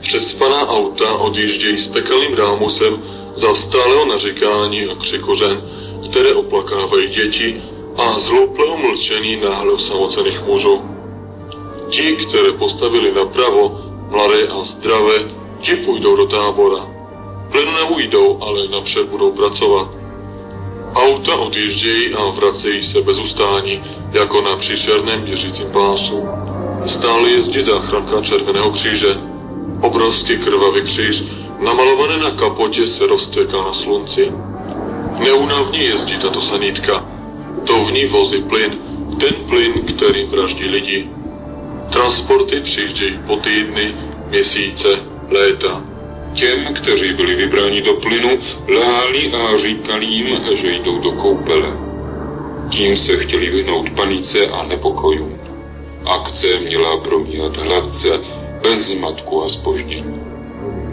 Předspaná 0.01 0.67
auta 0.67 1.13
odjíždějí 1.13 1.77
s 1.77 1.87
pekelným 1.87 2.33
rámusem 2.33 3.03
za 3.35 3.55
stálého 3.55 4.05
naříkání 4.05 4.85
a 4.85 4.95
křikořen, 4.95 5.61
které 6.09 6.33
oplakávají 6.33 7.07
děti 7.07 7.61
a 7.99 8.19
zhlouplého 8.19 8.77
mlčení 8.77 9.35
náhle 9.35 9.73
osamocených 9.73 10.45
mužů. 10.45 10.81
Ti, 11.89 12.15
které 12.15 12.51
postavili 12.51 13.11
napravo, 13.11 13.79
mladé 14.09 14.47
a 14.47 14.63
zdravé, 14.63 15.23
ti 15.61 15.75
půjdou 15.75 16.15
do 16.15 16.25
tábora. 16.25 16.87
Plynu 17.51 17.71
neujdou, 17.71 18.37
ale 18.41 18.67
napřed 18.67 19.09
budou 19.09 19.31
pracovat. 19.31 19.87
Auta 20.95 21.35
odjíždějí 21.35 22.13
a 22.13 22.29
vracejí 22.29 22.83
se 22.83 23.01
bez 23.01 23.19
ustání, 23.19 23.81
jako 24.11 24.41
na 24.41 24.55
příšerném 24.55 25.21
běžícím 25.21 25.67
pásu. 25.71 26.23
Stále 26.85 27.29
jezdí 27.29 27.61
záchranka 27.61 28.21
Červeného 28.21 28.71
kříže. 28.71 29.17
Obrovský 29.81 30.37
krvavý 30.37 30.81
kříž, 30.81 31.23
namalovaný 31.59 32.21
na 32.21 32.31
kapotě, 32.31 32.87
se 32.87 33.07
rozteká 33.07 33.57
na 33.57 33.73
slunci. 33.73 34.31
Neúnavně 35.19 35.79
jezdí 35.79 36.17
tato 36.17 36.41
sanítka. 36.41 37.18
To 37.67 37.85
v 37.85 37.91
ní 37.91 38.05
vozí 38.05 38.41
plyn, 38.41 38.71
ten 39.19 39.33
plyn, 39.49 39.73
který 39.73 40.23
vraždí 40.23 40.65
lidi. 40.65 41.07
Transporty 41.91 42.61
přijíždějí 42.61 43.19
po 43.27 43.35
týdny, 43.35 43.95
měsíce, 44.29 44.87
léta. 45.29 45.81
Těm, 46.33 46.73
kteří 46.73 47.13
byli 47.13 47.35
vybráni 47.35 47.81
do 47.81 47.93
plynu, 47.93 48.39
lhali 48.67 49.31
a 49.33 49.57
říkali 49.57 50.05
jim, 50.05 50.27
že 50.53 50.71
jdou 50.73 50.99
do 50.99 51.11
koupele. 51.11 51.69
Tím 52.69 52.97
se 52.97 53.17
chtěli 53.17 53.49
vyhnout 53.49 53.89
panice 53.89 54.47
a 54.47 54.63
nepokojům. 54.63 55.39
Akce 56.05 56.47
měla 56.59 56.97
probíhat 56.97 57.57
hladce, 57.57 58.19
bez 58.61 58.79
zmatku 58.79 59.43
a 59.43 59.49
spoždění. 59.49 60.19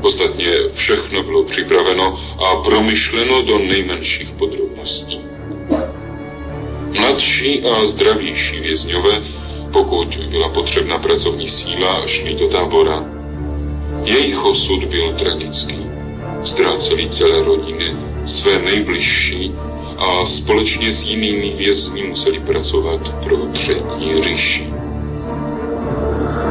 Ostatně 0.02 0.52
všechno 0.74 1.22
bylo 1.22 1.44
připraveno 1.44 2.18
a 2.44 2.62
promyšleno 2.62 3.42
do 3.42 3.58
nejmenších 3.58 4.30
podrobností. 4.30 5.20
Mladší 7.00 7.62
a 7.62 7.86
zdravější 7.86 8.60
vězňové, 8.60 9.22
pokud 9.72 10.16
byla 10.30 10.48
potřebná 10.48 10.98
pracovní 10.98 11.48
síla, 11.48 12.06
šli 12.06 12.34
do 12.34 12.48
tábora. 12.48 13.04
Jejich 14.04 14.44
osud 14.44 14.84
byl 14.84 15.12
tragický. 15.12 15.78
Ztráceli 16.44 17.08
celé 17.08 17.44
rodiny, 17.44 17.96
své 18.26 18.58
nejbližší 18.58 19.52
a 19.98 20.26
společně 20.26 20.92
s 20.92 21.04
jinými 21.04 21.54
vězni 21.56 22.02
museli 22.02 22.40
pracovat 22.40 23.24
pro 23.24 23.36
třetí 23.36 24.22
říši. 24.22 24.66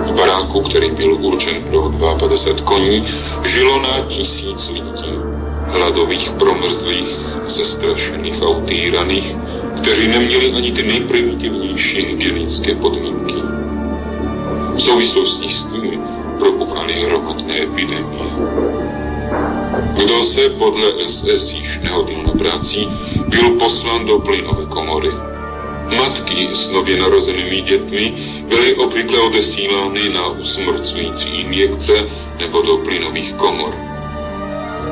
V 0.05 0.15
baráku, 0.15 0.61
který 0.61 0.91
byl 0.91 1.13
určen 1.13 1.63
pro 1.63 1.91
52 2.19 2.65
koní, 2.65 3.07
žilo 3.43 3.81
na 3.81 4.05
tisíc 4.07 4.69
lidí. 4.69 5.34
Hladových, 5.75 6.31
promrzlých, 6.39 7.11
zestrašených 7.45 8.41
a 8.41 8.47
utýraných, 8.49 9.35
kteří 9.81 10.07
neměli 10.07 10.51
ani 10.51 10.71
ty 10.71 10.83
nejprimitivnější 10.83 12.01
hygienické 12.01 12.75
podmínky. 12.75 13.39
V 14.75 14.81
souvislosti 14.81 15.49
s 15.49 15.63
tím 15.63 15.99
propukaly 16.39 16.93
hromadné 16.93 17.63
epidemie. 17.63 18.29
Kdo 19.97 20.23
se 20.23 20.49
podle 20.49 20.91
SS 21.07 21.53
již 21.53 21.79
nehodil 21.83 22.23
na 22.23 22.33
práci, 22.33 22.87
byl 23.27 23.49
poslán 23.59 24.05
do 24.05 24.19
plynové 24.19 24.65
komory. 24.65 25.11
Matky 25.97 26.49
s 26.53 26.71
nově 26.71 26.97
narozenými 26.97 27.61
dětmi 27.61 28.13
byly 28.47 28.75
obvykle 28.75 29.19
odesílány 29.19 30.09
na 30.09 30.27
usmrcující 30.27 31.27
injekce 31.27 31.93
nebo 32.39 32.61
do 32.61 32.77
plynových 32.77 33.33
komor. 33.33 33.94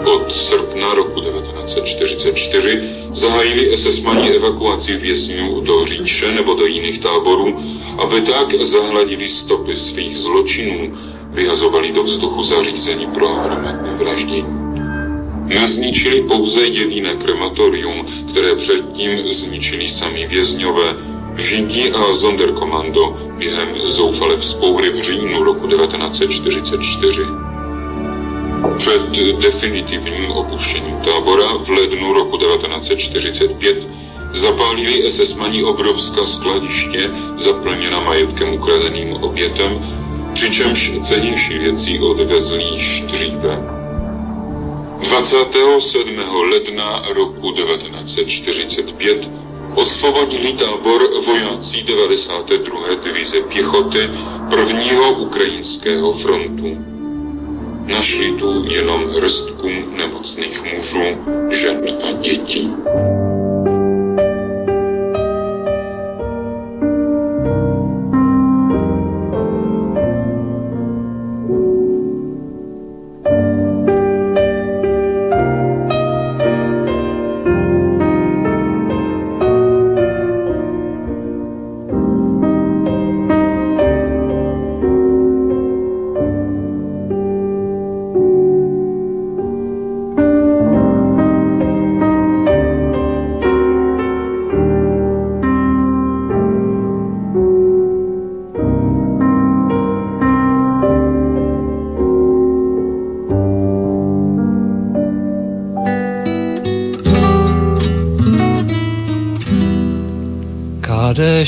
Od 0.05 0.31
srpna 0.31 0.93
roku 0.93 1.21
1944 1.21 2.81
zahájili 3.11 3.77
SS-mani 3.77 4.29
evakuaci 4.29 4.95
vězňů 4.95 5.61
do 5.61 5.85
Říče 5.85 6.31
nebo 6.31 6.53
do 6.53 6.65
jiných 6.65 6.99
táborů, 6.99 7.59
aby 7.97 8.21
tak 8.21 8.53
zahladili 8.61 9.29
stopy 9.29 9.77
svých 9.77 10.17
zločinů, 10.17 10.97
vyhazovali 11.33 11.91
do 11.91 12.03
vzduchu 12.03 12.43
zařízení 12.43 13.07
pro 13.07 13.27
hromadné 13.35 13.95
vraždění. 13.95 14.45
Nezničili 15.45 16.21
pouze 16.21 16.61
jediné 16.61 17.15
krematorium, 17.15 18.07
které 18.31 18.55
předtím 18.55 19.31
zničili 19.31 19.89
sami 19.89 20.27
vězňové, 20.27 20.95
Židí 21.37 21.91
a 21.91 22.13
Sonderkommando 22.13 23.17
během 23.37 23.67
zoufalé 23.85 24.37
vzpoury 24.37 24.89
v 24.89 25.01
říjnu 25.01 25.43
roku 25.43 25.67
1944. 25.67 27.42
Před 28.77 29.11
definitivním 29.39 30.31
opuštěním 30.31 30.95
tábora 30.95 31.57
v 31.57 31.69
lednu 31.69 32.13
roku 32.13 32.37
1945 32.37 33.77
zapálili 34.33 35.11
SS-mani 35.11 35.63
obrovská 35.63 36.25
skladiště 36.25 37.09
zaplněna 37.37 37.99
majetkem 37.99 38.53
ukradeným 38.53 39.13
obětem, 39.13 39.79
přičemž 40.33 40.91
cenější 41.03 41.57
věci 41.57 41.99
odvezli 41.99 42.63
již 42.63 43.01
dříve. 43.01 43.57
27. 44.99 46.07
ledna 46.51 47.03
roku 47.13 47.51
1945 47.51 49.31
osvobodili 49.75 50.53
tábor 50.53 51.01
vojáci 51.25 51.83
92. 51.83 52.79
divize 53.03 53.41
pěchoty 53.41 54.09
prvního 54.49 55.13
ukrajinského 55.13 56.13
frontu. 56.13 56.92
Našli 57.85 58.31
tu 58.39 58.63
jenom 58.65 59.09
hrstku 59.09 59.69
nemocných 59.97 60.63
mužů, 60.63 61.05
žen 61.51 61.81
a 62.03 62.11
dětí. 62.11 62.71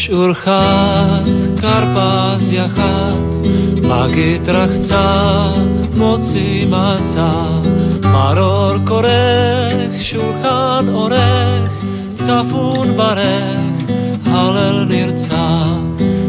Ur 0.09 0.35
chác, 0.35 1.25
Karpázia 1.57 2.67
chác, 2.69 3.33
Magitra 3.81 4.67
chcá, 4.67 5.53
moci 5.97 6.67
macá, 6.69 7.61
Maror 8.13 8.85
korech, 8.85 9.97
Shulchan 9.97 10.93
orech, 10.93 11.73
Zafun 12.21 12.93
barech, 12.93 13.81
Halel 14.29 14.85
nirca. 14.85 15.73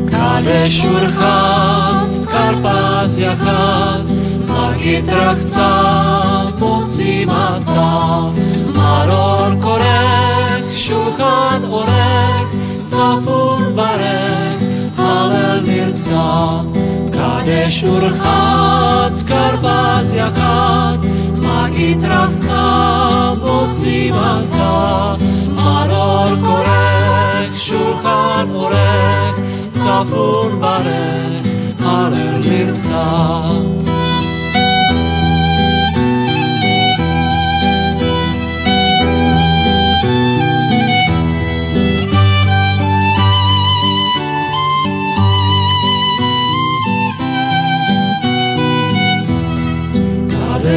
Kadeš 0.09 0.77
Ur 0.89 1.05
chác, 1.13 2.09
Karpázia 2.33 3.37
chác, 3.37 4.07
Magitra 4.49 5.35
chcá, 5.37 5.73
moci 6.59 7.27
macá, 7.27 7.66
Kadeš 17.67 17.83
urchát, 17.83 19.13
Karpázia 19.27 20.31
chát, 20.31 21.01
Magitra 21.43 22.27
chca, 22.27 23.35
moci 23.35 24.13
maca, 24.15 25.19
Maror 25.51 26.39
korech, 26.47 27.51
Šulchan 27.67 28.57
orech, 28.57 29.37
Zafun 29.83 30.61
barech, 30.63 31.43
Halel 31.83 32.39
mirca. 32.39 33.56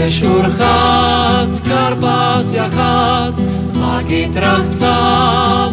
Kadeš 0.10 0.26
urchát, 0.26 1.50
Karpázia 1.70 2.70
chát, 2.70 3.34
Magitra 3.78 4.58
chca, 4.58 4.98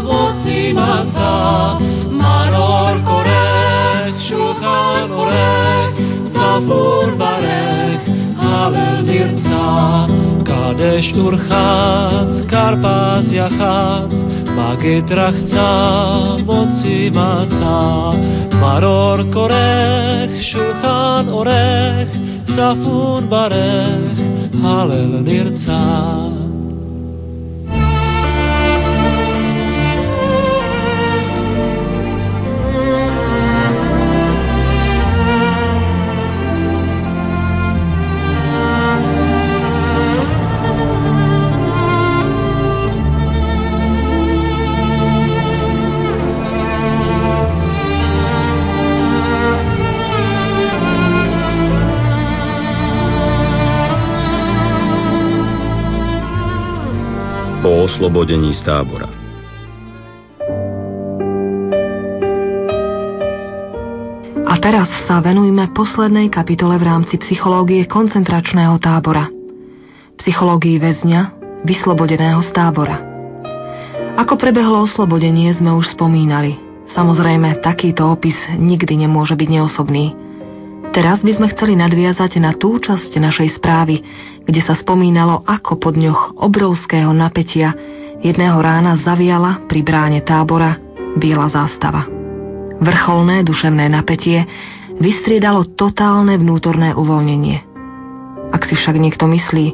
moci 0.04 0.76
maca, 0.76 1.78
Maror 2.12 3.00
korech, 3.00 4.12
Šulchan 4.28 5.08
orech, 5.08 5.96
Zafur 6.36 7.16
barech, 7.16 8.04
Halel 8.36 9.08
mirca. 9.08 10.04
Kadeš 10.44 11.12
urchát, 11.16 12.28
Karpázia 12.46 13.48
chát, 13.48 14.12
Magitra 14.52 15.32
chca, 15.32 15.72
moci 16.44 17.08
maca, 17.08 18.12
Maror 18.60 19.32
korech, 19.32 20.44
Šulchan 20.44 21.24
orech, 21.32 22.08
Zafun 22.52 23.28
barech, 23.28 24.05
Halel 24.66 25.12
oslobodení 58.06 58.54
z 58.54 58.62
tábora. 58.62 59.10
A 64.46 64.54
teraz 64.62 64.86
sa 65.10 65.18
venujme 65.18 65.74
poslednej 65.74 66.30
kapitole 66.30 66.78
v 66.78 66.86
rámci 66.86 67.18
psychológie 67.18 67.82
koncentračného 67.90 68.78
tábora. 68.78 69.26
Psychológii 70.22 70.78
väzňa, 70.78 71.20
vyslobodeného 71.66 72.46
z 72.46 72.50
tábora. 72.54 73.02
Ako 74.22 74.38
prebehlo 74.38 74.86
oslobodenie 74.86 75.50
sme 75.58 75.74
už 75.74 75.98
spomínali. 75.98 76.62
Samozrejme, 76.94 77.58
takýto 77.58 78.06
opis 78.06 78.38
nikdy 78.54 79.02
nemôže 79.02 79.34
byť 79.34 79.48
neosobný. 79.50 80.14
Teraz 80.94 81.26
by 81.26 81.42
sme 81.42 81.50
chceli 81.50 81.74
nadviazať 81.74 82.38
na 82.38 82.54
tú 82.54 82.78
časť 82.78 83.18
našej 83.18 83.58
správy, 83.58 83.98
kde 84.47 84.62
sa 84.62 84.78
spomínalo, 84.78 85.43
ako 85.43 85.77
po 85.82 85.90
dňoch 85.90 86.39
obrovského 86.39 87.10
napätia 87.10 87.74
jedného 88.23 88.56
rána 88.62 88.94
zaviala 88.97 89.66
pri 89.66 89.82
bráne 89.82 90.23
tábora 90.23 90.78
biela 91.18 91.51
zástava. 91.51 92.06
Vrcholné 92.78 93.43
duševné 93.43 93.90
napätie 93.90 94.47
vystriedalo 95.02 95.66
totálne 95.77 96.39
vnútorné 96.39 96.94
uvoľnenie. 96.94 97.59
Ak 98.55 98.64
si 98.64 98.78
však 98.78 98.97
niekto 98.97 99.27
myslí, 99.27 99.66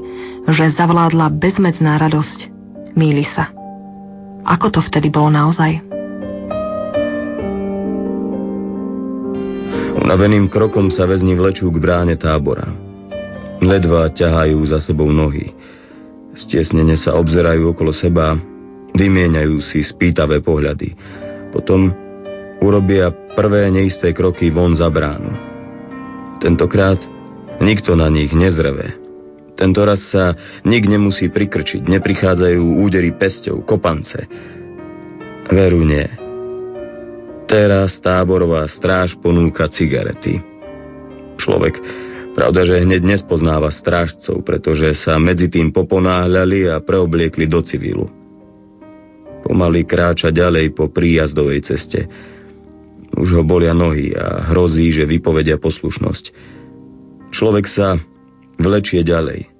že 0.49 0.75
zavládla 0.75 1.31
bezmedzná 1.37 2.01
radosť, 2.01 2.49
míli 2.97 3.29
sa. 3.29 3.53
Ako 4.43 4.75
to 4.75 4.81
vtedy 4.83 5.13
bolo 5.13 5.31
naozaj? 5.31 5.79
Unaveným 10.03 10.51
krokom 10.51 10.91
sa 10.91 11.07
väzni 11.07 11.39
vlečú 11.39 11.71
k 11.71 11.79
bráne 11.79 12.19
tábora. 12.19 12.92
Ledva 13.63 14.11
ťahajú 14.11 14.59
za 14.67 14.83
sebou 14.83 15.07
nohy. 15.07 15.55
Stiesnene 16.35 16.99
sa 16.99 17.15
obzerajú 17.15 17.71
okolo 17.71 17.95
seba, 17.95 18.35
vymieňajú 18.99 19.57
si 19.63 19.87
spýtavé 19.87 20.43
pohľady. 20.43 20.99
Potom 21.55 21.95
urobia 22.59 23.15
prvé 23.39 23.71
neisté 23.71 24.11
kroky 24.11 24.51
von 24.51 24.75
za 24.75 24.91
bránu. 24.91 25.31
Tentokrát 26.43 26.99
nikto 27.63 27.95
na 27.95 28.11
nich 28.11 28.35
nezreve. 28.35 28.99
Tento 29.55 29.87
raz 29.87 30.03
sa 30.11 30.35
nik 30.67 30.91
nemusí 30.91 31.31
prikrčiť, 31.31 31.87
neprichádzajú 31.87 32.83
údery 32.83 33.15
pesťou, 33.15 33.63
kopance. 33.63 34.27
Veru 35.55 35.87
nie. 35.87 36.03
Teraz 37.47 37.95
táborová 38.03 38.67
stráž 38.67 39.15
ponúka 39.23 39.71
cigarety. 39.71 40.41
Človek, 41.37 41.79
pravda, 42.33 42.65
že 42.65 42.83
hneď 42.83 43.03
nespoznáva 43.05 43.71
strážcov, 43.71 44.43
pretože 44.43 44.97
sa 45.05 45.21
medzi 45.21 45.53
tým 45.53 45.71
poponáhľali 45.71 46.69
a 46.73 46.81
preobliekli 46.81 47.47
do 47.47 47.61
civilu. 47.63 48.09
Pomaly 49.43 49.85
kráča 49.85 50.33
ďalej 50.33 50.73
po 50.73 50.89
príjazdovej 50.89 51.61
ceste. 51.67 52.09
Už 53.13 53.29
ho 53.37 53.43
bolia 53.45 53.77
nohy 53.77 54.15
a 54.17 54.49
hrozí, 54.55 54.89
že 54.95 55.05
vypovedia 55.05 55.61
poslušnosť. 55.61 56.25
Človek 57.33 57.67
sa 57.69 58.01
vlečie 58.57 59.05
ďalej. 59.05 59.51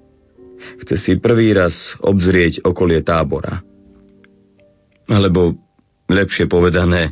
Chce 0.85 0.95
si 0.97 1.11
prvý 1.19 1.51
raz 1.53 1.75
obzrieť 1.99 2.63
okolie 2.63 3.03
tábora. 3.03 3.61
Alebo, 5.11 5.59
lepšie 6.07 6.47
povedané, 6.47 7.11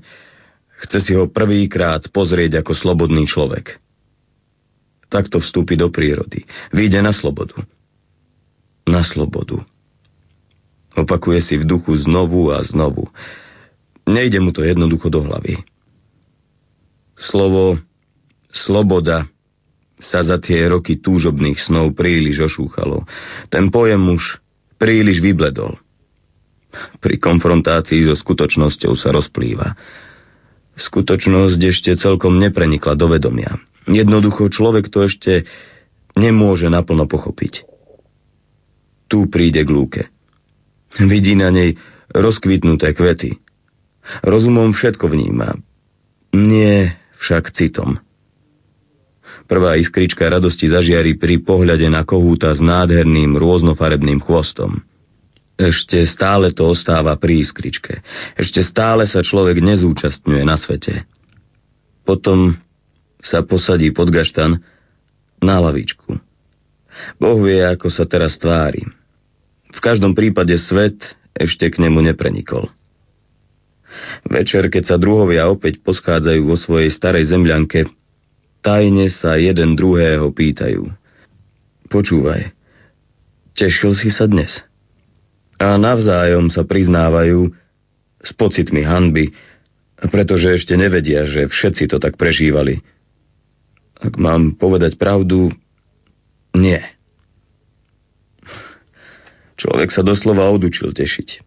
chce 0.88 0.99
si 1.03 1.11
ho 1.13 1.27
prvýkrát 1.27 2.07
pozrieť 2.09 2.63
ako 2.63 2.71
slobodný 2.71 3.27
človek. 3.27 3.77
Takto 5.11 5.43
vstúpi 5.43 5.75
do 5.75 5.91
prírody. 5.91 6.47
Výjde 6.71 7.03
na 7.03 7.11
slobodu. 7.11 7.59
Na 8.88 9.03
slobodu. 9.03 9.59
Opakuje 10.95 11.43
si 11.43 11.55
v 11.59 11.67
duchu 11.67 11.99
znovu 11.99 12.47
a 12.55 12.63
znovu. 12.63 13.11
Nejde 14.07 14.39
mu 14.39 14.55
to 14.55 14.63
jednoducho 14.63 15.11
do 15.11 15.27
hlavy. 15.27 15.59
Slovo 17.19 17.79
sloboda 18.51 19.27
sa 20.01 20.25
za 20.25 20.41
tie 20.41 20.65
roky 20.65 20.97
túžobných 20.97 21.61
snov 21.61 21.93
príliš 21.93 22.49
ošúchalo. 22.51 23.05
Ten 23.53 23.69
pojem 23.69 24.01
už 24.15 24.41
príliš 24.81 25.21
vybledol. 25.21 25.77
Pri 27.03 27.15
konfrontácii 27.21 28.07
so 28.07 28.15
skutočnosťou 28.17 28.97
sa 28.97 29.13
rozplýva. 29.13 29.77
Skutočnosť 30.79 31.59
ešte 31.61 31.91
celkom 31.99 32.41
neprenikla 32.41 32.97
do 32.97 33.11
vedomia. 33.11 33.59
Jednoducho 33.90 34.52
človek 34.52 34.94
to 34.94 35.10
ešte 35.10 35.49
nemôže 36.14 36.70
naplno 36.70 37.10
pochopiť. 37.10 37.66
Tu 39.10 39.20
príde 39.28 39.66
k 39.66 39.70
lúke. 39.70 40.02
Vidí 40.99 41.34
na 41.34 41.49
nej 41.49 41.80
rozkvitnuté 42.12 42.91
kvety. 42.94 43.40
Rozumom 44.22 44.76
všetko 44.76 45.08
vníma. 45.08 45.56
Nie 46.36 46.99
však 47.20 47.56
citom. 47.56 47.99
Prvá 49.48 49.76
iskrička 49.76 50.32
radosti 50.32 50.72
zažiari 50.72 51.20
pri 51.20 51.44
pohľade 51.44 51.88
na 51.91 52.08
kohúta 52.08 52.56
s 52.56 52.64
nádherným 52.64 53.36
rôznofarebným 53.36 54.24
chvostom. 54.24 54.80
Ešte 55.60 56.08
stále 56.08 56.56
to 56.56 56.72
ostáva 56.72 57.14
pri 57.20 57.44
iskričke. 57.44 57.99
Ešte 58.40 58.64
stále 58.64 59.06
sa 59.06 59.20
človek 59.22 59.60
nezúčastňuje 59.60 60.44
na 60.48 60.56
svete. 60.56 61.03
Potom 62.08 62.58
sa 63.22 63.45
posadí 63.45 63.93
pod 63.93 64.10
gaštan 64.10 64.61
na 65.41 65.57
lavičku. 65.57 66.18
Boh 67.18 67.39
vie, 67.41 67.61
ako 67.61 67.89
sa 67.89 68.06
teraz 68.06 68.38
tvári. 68.38 68.85
V 69.72 69.80
každom 69.80 70.14
prípade 70.14 70.53
svet 70.60 70.99
ešte 71.34 71.72
k 71.72 71.81
nemu 71.81 72.11
neprenikol. 72.11 72.69
Večer, 74.27 74.68
keď 74.69 74.84
sa 74.85 74.98
druhovia 74.99 75.48
opäť 75.49 75.81
poschádzajú 75.81 76.41
vo 76.45 76.56
svojej 76.60 76.91
starej 76.91 77.31
zemľanke, 77.31 77.88
tajne 78.61 79.10
sa 79.10 79.39
jeden 79.39 79.73
druhého 79.73 80.30
pýtajú. 80.31 80.91
Počúvaj, 81.91 82.53
tešil 83.57 83.98
si 83.98 84.14
sa 84.14 84.30
dnes? 84.30 84.64
A 85.60 85.77
navzájom 85.77 86.49
sa 86.49 86.65
priznávajú 86.65 87.52
s 88.22 88.31
pocitmi 88.38 88.81
hanby, 88.85 89.34
pretože 90.10 90.61
ešte 90.61 90.73
nevedia, 90.77 91.26
že 91.26 91.49
všetci 91.49 91.89
to 91.89 91.98
tak 92.02 92.18
prežívali. 92.18 92.81
Ak 94.02 94.18
mám 94.18 94.57
povedať 94.57 94.98
pravdu, 94.98 95.53
nie. 96.57 96.82
Človek 99.61 99.94
sa 99.94 100.02
doslova 100.02 100.49
odučil 100.49 100.90
tešiť. 100.90 101.45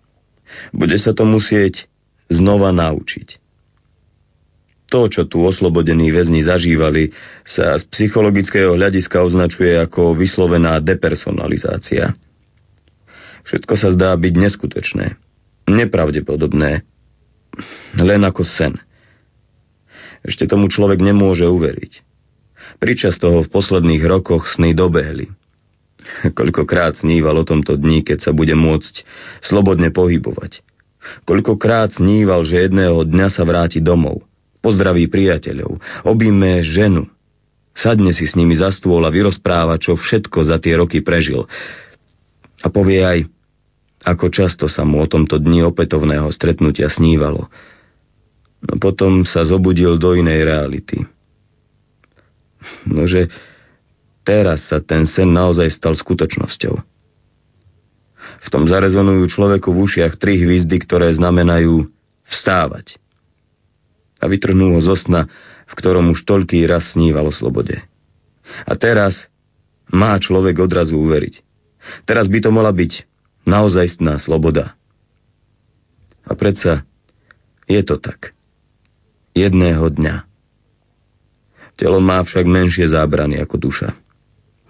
Bude 0.71 0.95
sa 1.03 1.11
to 1.11 1.27
musieť 1.27 1.91
znova 2.31 2.71
naučiť. 2.71 3.43
To, 4.95 5.11
čo 5.11 5.27
tu 5.27 5.43
oslobodení 5.43 6.15
väzni 6.15 6.47
zažívali, 6.47 7.11
sa 7.43 7.75
z 7.83 7.91
psychologického 7.91 8.79
hľadiska 8.79 9.19
označuje 9.27 9.75
ako 9.75 10.15
vyslovená 10.15 10.79
depersonalizácia. 10.79 12.15
Všetko 13.43 13.75
sa 13.75 13.91
zdá 13.91 14.15
byť 14.15 14.35
neskutočné, 14.39 15.19
nepravdepodobné, 15.67 16.87
len 17.99 18.23
ako 18.23 18.47
sen. 18.47 18.79
Ešte 20.23 20.47
tomu 20.47 20.71
človek 20.71 21.03
nemôže 21.03 21.45
uveriť. 21.45 22.14
Pričas 22.83 23.17
toho 23.19 23.45
v 23.45 23.53
posledných 23.53 24.03
rokoch 24.05 24.51
sny 24.55 24.75
dobehli. 24.75 25.31
Koľkokrát 26.39 27.01
sníval 27.01 27.43
o 27.43 27.49
tomto 27.49 27.77
dni, 27.77 28.05
keď 28.05 28.31
sa 28.31 28.33
bude 28.33 28.55
môcť 28.55 29.05
slobodne 29.45 29.91
pohybovať. 29.91 30.61
Koľkokrát 31.29 31.97
sníval, 32.01 32.49
že 32.49 32.65
jedného 32.65 33.05
dňa 33.05 33.29
sa 33.29 33.45
vráti 33.45 33.81
domov, 33.85 34.25
pozdraví 34.65 35.05
priateľov, 35.09 35.77
objíme 36.09 36.65
ženu, 36.65 37.13
sadne 37.77 38.17
si 38.17 38.25
s 38.25 38.33
nimi 38.33 38.57
za 38.57 38.73
stôl 38.73 39.05
a 39.05 39.13
vyrozpráva, 39.13 39.77
čo 39.77 40.01
všetko 40.01 40.49
za 40.49 40.57
tie 40.57 40.81
roky 40.81 41.05
prežil. 41.05 41.45
A 42.65 42.73
povie 42.73 43.05
aj, 43.05 43.19
ako 44.05 44.33
často 44.33 44.65
sa 44.69 44.89
mu 44.89 45.05
o 45.05 45.09
tomto 45.09 45.37
dni 45.37 45.69
opätovného 45.69 46.33
stretnutia 46.33 46.89
snívalo. 46.89 47.53
No 48.65 48.81
potom 48.81 49.29
sa 49.29 49.45
zobudil 49.45 50.01
do 50.01 50.17
inej 50.17 50.49
reality. 50.49 51.05
Nože 52.89 53.29
teraz 54.27 54.69
sa 54.69 54.81
ten 54.81 55.05
sen 55.09 55.31
naozaj 55.31 55.69
stal 55.73 55.95
skutočnosťou. 55.97 56.75
V 58.45 58.49
tom 58.53 58.69
zarezonujú 58.69 59.25
človeku 59.29 59.73
v 59.73 59.83
ušiach 59.89 60.21
tri 60.21 60.37
hviezdy, 60.41 60.77
ktoré 60.81 61.13
znamenajú 61.17 61.89
vstávať. 62.29 62.97
A 64.21 64.29
vytrhnú 64.29 64.77
ho 64.77 64.81
zo 64.81 64.97
sna, 64.97 65.29
v 65.69 65.73
ktorom 65.77 66.13
už 66.13 66.25
toľký 66.25 66.65
raz 66.65 66.93
sníval 66.93 67.29
o 67.29 67.35
slobode. 67.35 67.81
A 68.69 68.73
teraz 68.77 69.29
má 69.89 70.17
človek 70.17 70.61
odrazu 70.61 70.97
uveriť. 70.97 71.41
Teraz 72.09 72.29
by 72.29 72.39
to 72.41 72.51
mala 72.53 72.73
byť 72.73 73.05
naozajstná 73.45 74.21
sloboda. 74.25 74.77
A 76.25 76.33
predsa 76.33 76.89
je 77.69 77.81
to 77.85 78.01
tak. 78.01 78.33
Jedného 79.37 79.85
dňa. 79.93 80.34
Telo 81.75 81.99
má 81.99 82.23
však 82.23 82.47
menšie 82.47 82.87
zábrany 82.91 83.39
ako 83.43 83.57
duša. 83.59 83.91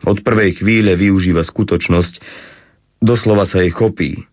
Od 0.05 0.21
prvej 0.21 0.61
chvíle 0.61 0.97
využíva 0.97 1.45
skutočnosť, 1.45 2.15
doslova 3.01 3.49
sa 3.49 3.65
jej 3.65 3.73
chopí. 3.73 4.25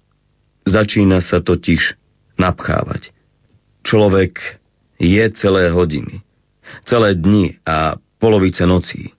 Začína 0.68 1.24
sa 1.24 1.40
totiž 1.40 1.96
napchávať. 2.40 3.12
Človek 3.82 4.62
je 5.02 5.24
celé 5.34 5.74
hodiny, 5.74 6.22
celé 6.86 7.18
dni 7.18 7.58
a 7.66 7.98
polovice 8.22 8.64
nocí. 8.70 9.12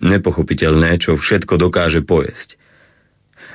Nepochopiteľné, 0.00 0.96
čo 1.00 1.16
všetko 1.16 1.60
dokáže 1.60 2.04
pojesť. 2.04 2.56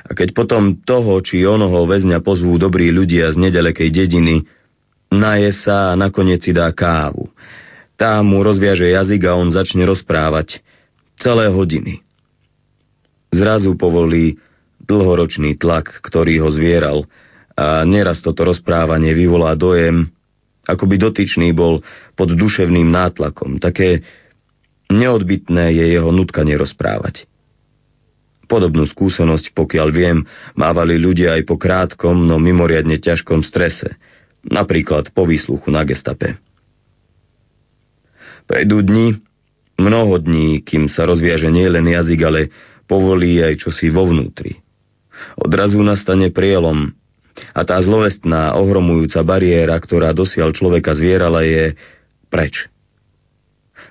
A 0.02 0.18
keď 0.18 0.34
potom 0.34 0.82
toho 0.82 1.22
či 1.22 1.46
onoho 1.46 1.86
väzňa 1.86 2.18
pozvú 2.22 2.58
dobrí 2.58 2.90
ľudia 2.90 3.30
z 3.30 3.38
nedalekej 3.38 3.90
dediny, 3.90 4.42
naje 5.10 5.54
sa 5.62 5.94
a 5.94 5.98
nakoniec 5.98 6.42
si 6.42 6.50
dá 6.50 6.70
kávu. 6.74 7.30
Tá 8.02 8.18
mu 8.18 8.42
rozviaže 8.42 8.90
jazyk 8.90 9.30
a 9.30 9.38
on 9.38 9.54
začne 9.54 9.86
rozprávať. 9.86 10.58
Celé 11.22 11.46
hodiny. 11.46 12.02
Zrazu 13.30 13.78
povolí 13.78 14.42
dlhoročný 14.82 15.54
tlak, 15.54 16.02
ktorý 16.02 16.42
ho 16.42 16.50
zvieral 16.50 17.06
a 17.54 17.86
neraz 17.86 18.18
toto 18.18 18.42
rozprávanie 18.42 19.14
vyvolá 19.14 19.54
dojem, 19.54 20.10
ako 20.66 20.82
by 20.90 20.98
dotyčný 20.98 21.54
bol 21.54 21.86
pod 22.18 22.34
duševným 22.34 22.90
nátlakom. 22.90 23.62
Také 23.62 24.02
neodbitné 24.90 25.70
je 25.70 25.94
jeho 25.94 26.10
nutkanie 26.10 26.58
rozprávať. 26.58 27.30
Podobnú 28.50 28.82
skúsenosť, 28.82 29.54
pokiaľ 29.54 29.88
viem, 29.94 30.26
mávali 30.58 30.98
ľudia 30.98 31.38
aj 31.38 31.46
po 31.46 31.54
krátkom, 31.54 32.18
no 32.26 32.42
mimoriadne 32.42 32.98
ťažkom 32.98 33.46
strese, 33.46 33.94
napríklad 34.42 35.14
po 35.14 35.22
výsluchu 35.22 35.70
na 35.70 35.86
gestape. 35.86 36.42
Prejdú 38.46 38.82
dni, 38.82 39.18
mnoho 39.78 40.18
dní, 40.18 40.62
kým 40.62 40.90
sa 40.90 41.06
rozviaže 41.06 41.48
nielen 41.48 41.86
jazyk, 41.86 42.20
ale 42.22 42.40
povolí 42.90 43.40
aj 43.40 43.62
čosi 43.62 43.88
vo 43.88 44.06
vnútri. 44.08 44.60
Odrazu 45.38 45.80
nastane 45.80 46.34
prielom 46.34 46.92
a 47.56 47.60
tá 47.64 47.80
zlovestná, 47.80 48.52
ohromujúca 48.58 49.24
bariéra, 49.24 49.78
ktorá 49.80 50.12
dosiaľ 50.12 50.52
človeka 50.52 50.92
zvierala, 50.92 51.44
je 51.46 51.74
preč. 52.28 52.68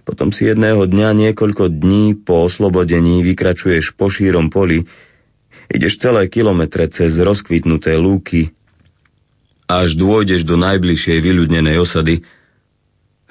Potom 0.02 0.34
si 0.34 0.50
jedného 0.50 0.82
dňa 0.86 1.14
niekoľko 1.14 1.70
dní 1.70 2.26
po 2.26 2.50
oslobodení 2.50 3.22
vykračuješ 3.22 3.94
po 3.94 4.10
šírom 4.10 4.50
poli, 4.50 4.86
ideš 5.70 6.02
celé 6.02 6.26
kilometre 6.26 6.90
cez 6.90 7.14
rozkvitnuté 7.22 7.96
lúky, 8.02 8.50
až 9.70 9.96
dôjdeš 9.96 10.44
do 10.44 10.60
najbližšej 10.60 11.18
vyľudnenej 11.22 11.78
osady. 11.80 12.26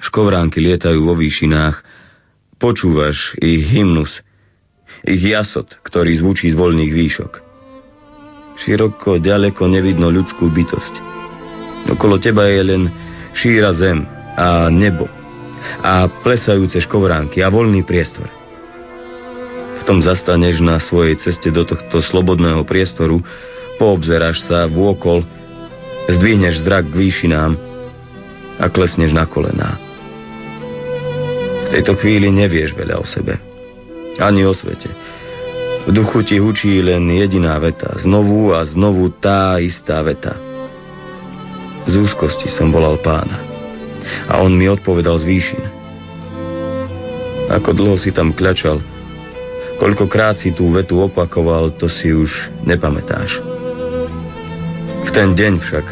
Škovránky 0.01 0.57
lietajú 0.57 1.05
vo 1.05 1.13
výšinách, 1.13 1.85
počúvaš 2.57 3.37
ich 3.37 3.69
hymnus, 3.69 4.25
ich 5.05 5.21
jasot, 5.21 5.77
ktorý 5.85 6.17
zvučí 6.17 6.49
z 6.49 6.57
voľných 6.57 6.93
výšok. 6.93 7.31
Široko, 8.61 9.21
ďaleko 9.21 9.65
nevidno 9.69 10.09
ľudskú 10.09 10.49
bytosť. 10.49 10.93
Okolo 11.89 12.21
teba 12.21 12.45
je 12.49 12.61
len 12.61 12.83
šíra 13.33 13.73
zem 13.73 14.05
a 14.37 14.69
nebo 14.69 15.09
a 15.81 16.09
plesajúce 16.25 16.81
škovránky 16.85 17.41
a 17.41 17.53
voľný 17.53 17.85
priestor. 17.85 18.29
V 19.81 19.83
tom 19.85 20.01
zastaneš 20.01 20.61
na 20.61 20.77
svojej 20.77 21.17
ceste 21.17 21.49
do 21.49 21.65
tohto 21.65 22.05
slobodného 22.05 22.61
priestoru, 22.65 23.21
poobzeráš 23.81 24.45
sa 24.45 24.69
vôkol, 24.69 25.25
zdvihneš 26.05 26.61
zrak 26.61 26.93
k 26.93 26.99
výšinám 27.09 27.57
a 28.61 28.65
klesneš 28.69 29.09
na 29.09 29.25
kolená. 29.25 29.90
V 31.71 31.79
tejto 31.79 31.95
chvíli 32.03 32.27
nevieš 32.27 32.75
veľa 32.75 32.99
o 32.99 33.07
sebe, 33.07 33.39
ani 34.19 34.43
o 34.43 34.51
svete. 34.51 34.91
V 35.87 35.95
duchu 35.95 36.19
ti 36.27 36.35
hučí 36.35 36.83
len 36.83 37.07
jediná 37.07 37.55
veta, 37.63 37.95
znovu 38.03 38.51
a 38.51 38.67
znovu 38.67 39.07
tá 39.23 39.55
istá 39.55 40.03
veta. 40.03 40.35
Z 41.87 41.95
úzkosti 41.95 42.51
som 42.59 42.75
volal 42.75 42.99
pána 42.99 43.39
a 44.27 44.43
on 44.43 44.51
mi 44.51 44.67
odpovedal 44.67 45.15
z 45.23 45.31
výšin. 45.31 45.63
Ako 47.55 47.71
dlho 47.71 47.95
si 47.95 48.11
tam 48.11 48.35
kľačal, 48.35 48.83
koľkokrát 49.79 50.43
si 50.43 50.51
tú 50.51 50.75
vetu 50.75 50.99
opakoval, 50.99 51.71
to 51.79 51.87
si 51.87 52.11
už 52.11 52.51
nepamätáš. 52.67 53.39
V 55.07 55.09
ten 55.15 55.39
deň 55.39 55.53
však, 55.63 55.85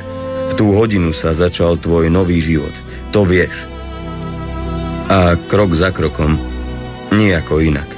v 0.43 0.53
tú 0.59 0.75
hodinu 0.75 1.15
sa 1.15 1.31
začal 1.31 1.79
tvoj 1.79 2.11
nový 2.11 2.43
život, 2.43 2.75
to 3.15 3.23
vieš. 3.23 3.78
A 5.09 5.33
krok 5.49 5.73
za 5.73 5.89
krokom, 5.89 6.37
nejako 7.09 7.65
inak. 7.65 7.89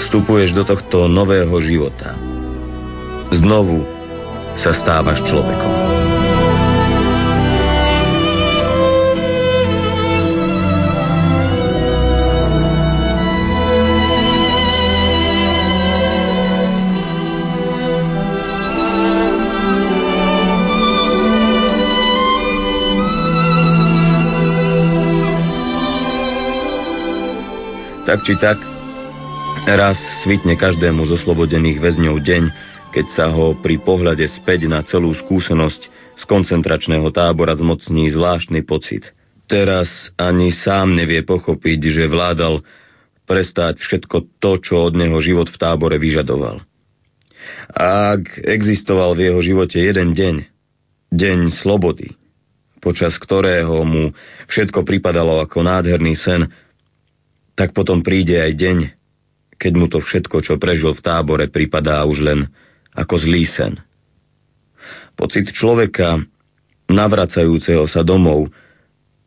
Vstupuješ 0.00 0.56
do 0.56 0.64
tohto 0.64 1.04
nového 1.04 1.52
života. 1.60 2.16
Znovu 3.28 3.84
sa 4.56 4.72
stávaš 4.72 5.20
človekom. 5.28 5.87
Tak 28.08 28.24
či 28.24 28.40
tak, 28.40 28.56
raz 29.68 30.00
svitne 30.24 30.56
každému 30.56 31.04
z 31.04 31.20
oslobodených 31.20 31.76
väzňov 31.76 32.16
deň, 32.24 32.42
keď 32.96 33.06
sa 33.12 33.28
ho 33.28 33.52
pri 33.52 33.76
pohľade 33.84 34.24
späť 34.32 34.64
na 34.64 34.80
celú 34.80 35.12
skúsenosť 35.12 35.80
z 36.16 36.24
koncentračného 36.24 37.04
tábora 37.12 37.52
zmocní 37.52 38.08
zvláštny 38.08 38.64
pocit. 38.64 39.12
Teraz 39.44 39.92
ani 40.16 40.56
sám 40.56 40.96
nevie 40.96 41.20
pochopiť, 41.20 41.80
že 41.84 42.08
vládal 42.08 42.64
prestať 43.28 43.76
všetko 43.76 44.40
to, 44.40 44.56
čo 44.56 44.88
od 44.88 44.96
neho 44.96 45.20
život 45.20 45.52
v 45.52 45.60
tábore 45.60 46.00
vyžadoval. 46.00 46.64
Ak 47.76 48.24
existoval 48.40 49.20
v 49.20 49.28
jeho 49.28 49.40
živote 49.44 49.84
jeden 49.84 50.16
deň, 50.16 50.48
deň 51.12 51.60
slobody, 51.60 52.16
počas 52.80 53.20
ktorého 53.20 53.84
mu 53.84 54.16
všetko 54.48 54.80
pripadalo 54.88 55.44
ako 55.44 55.60
nádherný 55.60 56.16
sen, 56.16 56.48
tak 57.58 57.74
potom 57.74 58.06
príde 58.06 58.38
aj 58.38 58.52
deň, 58.54 58.78
keď 59.58 59.72
mu 59.74 59.90
to 59.90 59.98
všetko, 59.98 60.46
čo 60.46 60.62
prežil 60.62 60.94
v 60.94 61.02
tábore, 61.02 61.50
pripadá 61.50 62.06
už 62.06 62.22
len 62.22 62.40
ako 62.94 63.18
zlý 63.18 63.50
sen. 63.50 63.82
Pocit 65.18 65.50
človeka, 65.50 66.22
navracajúceho 66.86 67.90
sa 67.90 68.06
domov, 68.06 68.54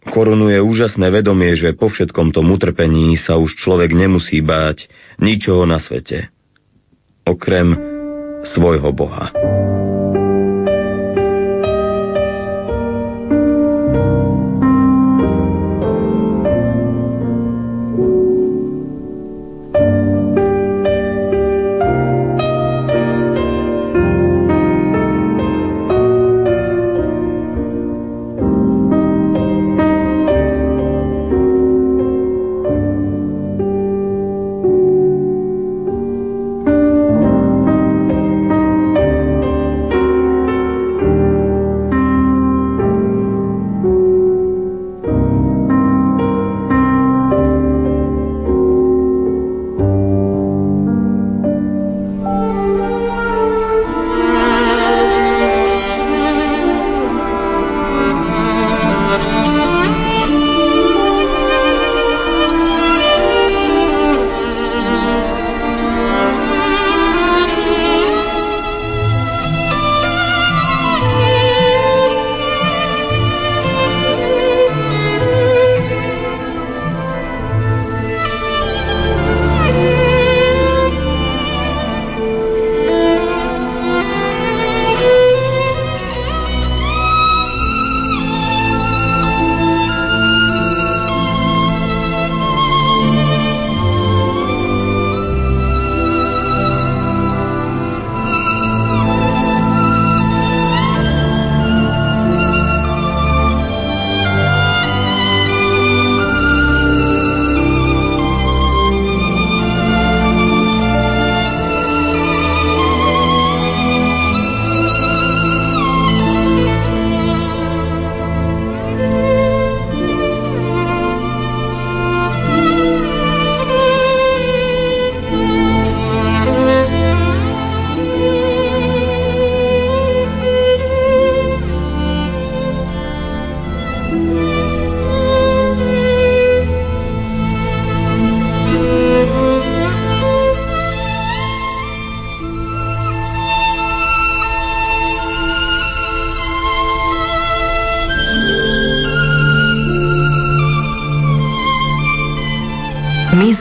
korunuje 0.07 0.63
úžasné 0.63 1.11
vedomie, 1.11 1.51
že 1.59 1.75
po 1.75 1.91
všetkom 1.91 2.31
tom 2.31 2.47
utrpení 2.55 3.19
sa 3.19 3.35
už 3.35 3.59
človek 3.59 3.91
nemusí 3.91 4.39
báť 4.39 4.87
ničoho 5.19 5.67
na 5.67 5.83
svete, 5.83 6.31
okrem 7.27 7.75
svojho 8.55 8.95
Boha. 8.95 9.35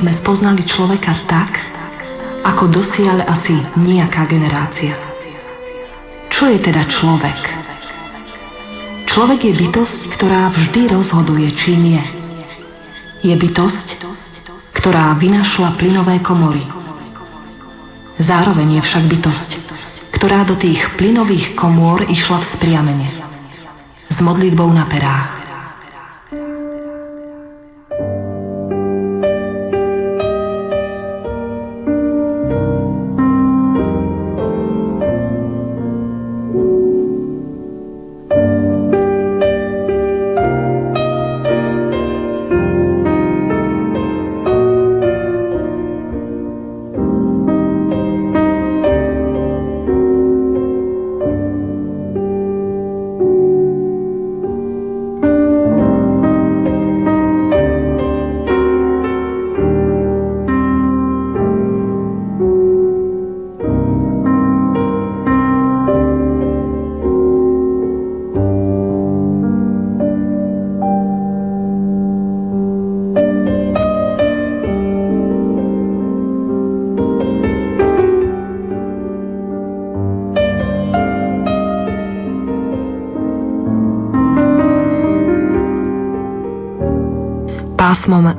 Spoznali 0.08 0.64
človeka 0.64 1.28
tak, 1.28 1.52
ako 2.40 2.72
dosiaľ 2.72 3.28
asi 3.28 3.52
nejaká 3.76 4.24
generácia. 4.24 4.96
Čo 6.32 6.48
je 6.48 6.58
teda 6.64 6.88
človek? 6.88 7.40
Človek 9.10 9.40
je 9.44 9.54
bytosť, 9.66 10.00
ktorá 10.16 10.48
vždy 10.54 10.94
rozhoduje, 10.94 11.52
čím 11.60 11.98
je. 11.98 12.04
Je 13.28 13.34
bytosť, 13.36 13.86
ktorá 14.72 15.12
vynašla 15.20 15.76
plynové 15.76 16.22
komory. 16.24 16.64
Zároveň 18.22 18.80
je 18.80 18.82
však 18.88 19.04
bytosť, 19.10 19.50
ktorá 20.16 20.48
do 20.48 20.56
tých 20.56 20.80
plynových 20.96 21.52
komôr 21.58 22.06
išla 22.08 22.40
vzpriamene. 22.48 23.08
S 24.08 24.18
modlitbou 24.22 24.68
na 24.72 24.88
perách. 24.88 25.39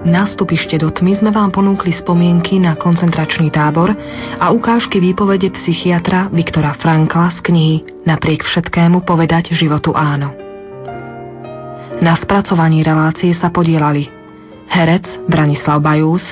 Na 0.01 0.25
do 0.81 0.89
tmy 0.89 1.21
sme 1.21 1.29
vám 1.29 1.53
ponúkli 1.53 1.93
spomienky 1.93 2.57
na 2.57 2.73
koncentračný 2.73 3.53
tábor 3.53 3.93
a 4.41 4.49
ukážky 4.49 4.97
výpovede 4.97 5.53
psychiatra 5.53 6.25
Viktora 6.33 6.73
Frankla 6.73 7.29
z 7.37 7.39
knihy 7.45 7.75
Napriek 8.09 8.41
všetkému 8.41 9.05
povedať 9.05 9.53
životu 9.53 9.93
áno. 9.93 10.33
Na 12.01 12.17
spracovaní 12.17 12.81
relácie 12.81 13.37
sa 13.37 13.53
podielali 13.53 14.09
herec 14.73 15.05
Branislav 15.29 15.85
Bajús, 15.85 16.25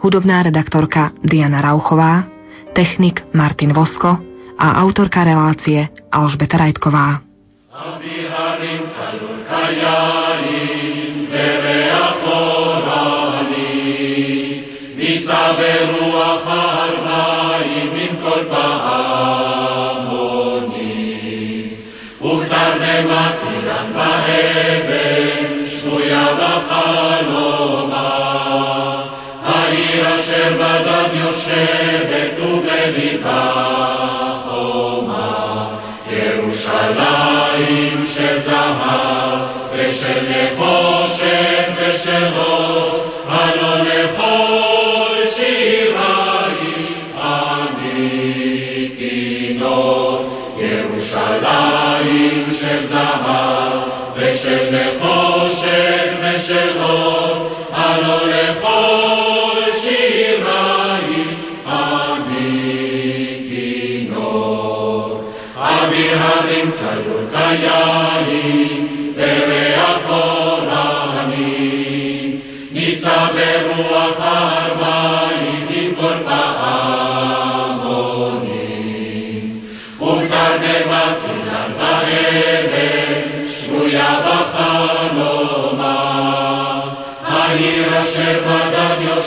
hudobná 0.00 0.40
redaktorka 0.40 1.12
Diana 1.20 1.60
Rauchová, 1.60 2.24
technik 2.72 3.20
Martin 3.36 3.76
Vosko 3.76 4.16
a 4.56 4.66
autorka 4.80 5.28
relácie 5.28 5.92
Alžbeta 6.08 6.56
Rajtková. 6.56 7.20
Aby 7.68 8.32
נישא 15.30 15.52
ברוח 15.58 16.42
הארבעים 16.46 17.90
עם 17.94 18.16
כל 18.22 18.40
פעמונים, 18.50 20.00
וכתרדמת 22.20 23.36
אילן 23.50 23.88
באבן, 23.94 25.66
שבויה 25.66 26.26
בחיים. 26.38 27.19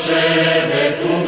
Boże, 0.04 0.68
me 0.68 0.92
tu 1.00 1.24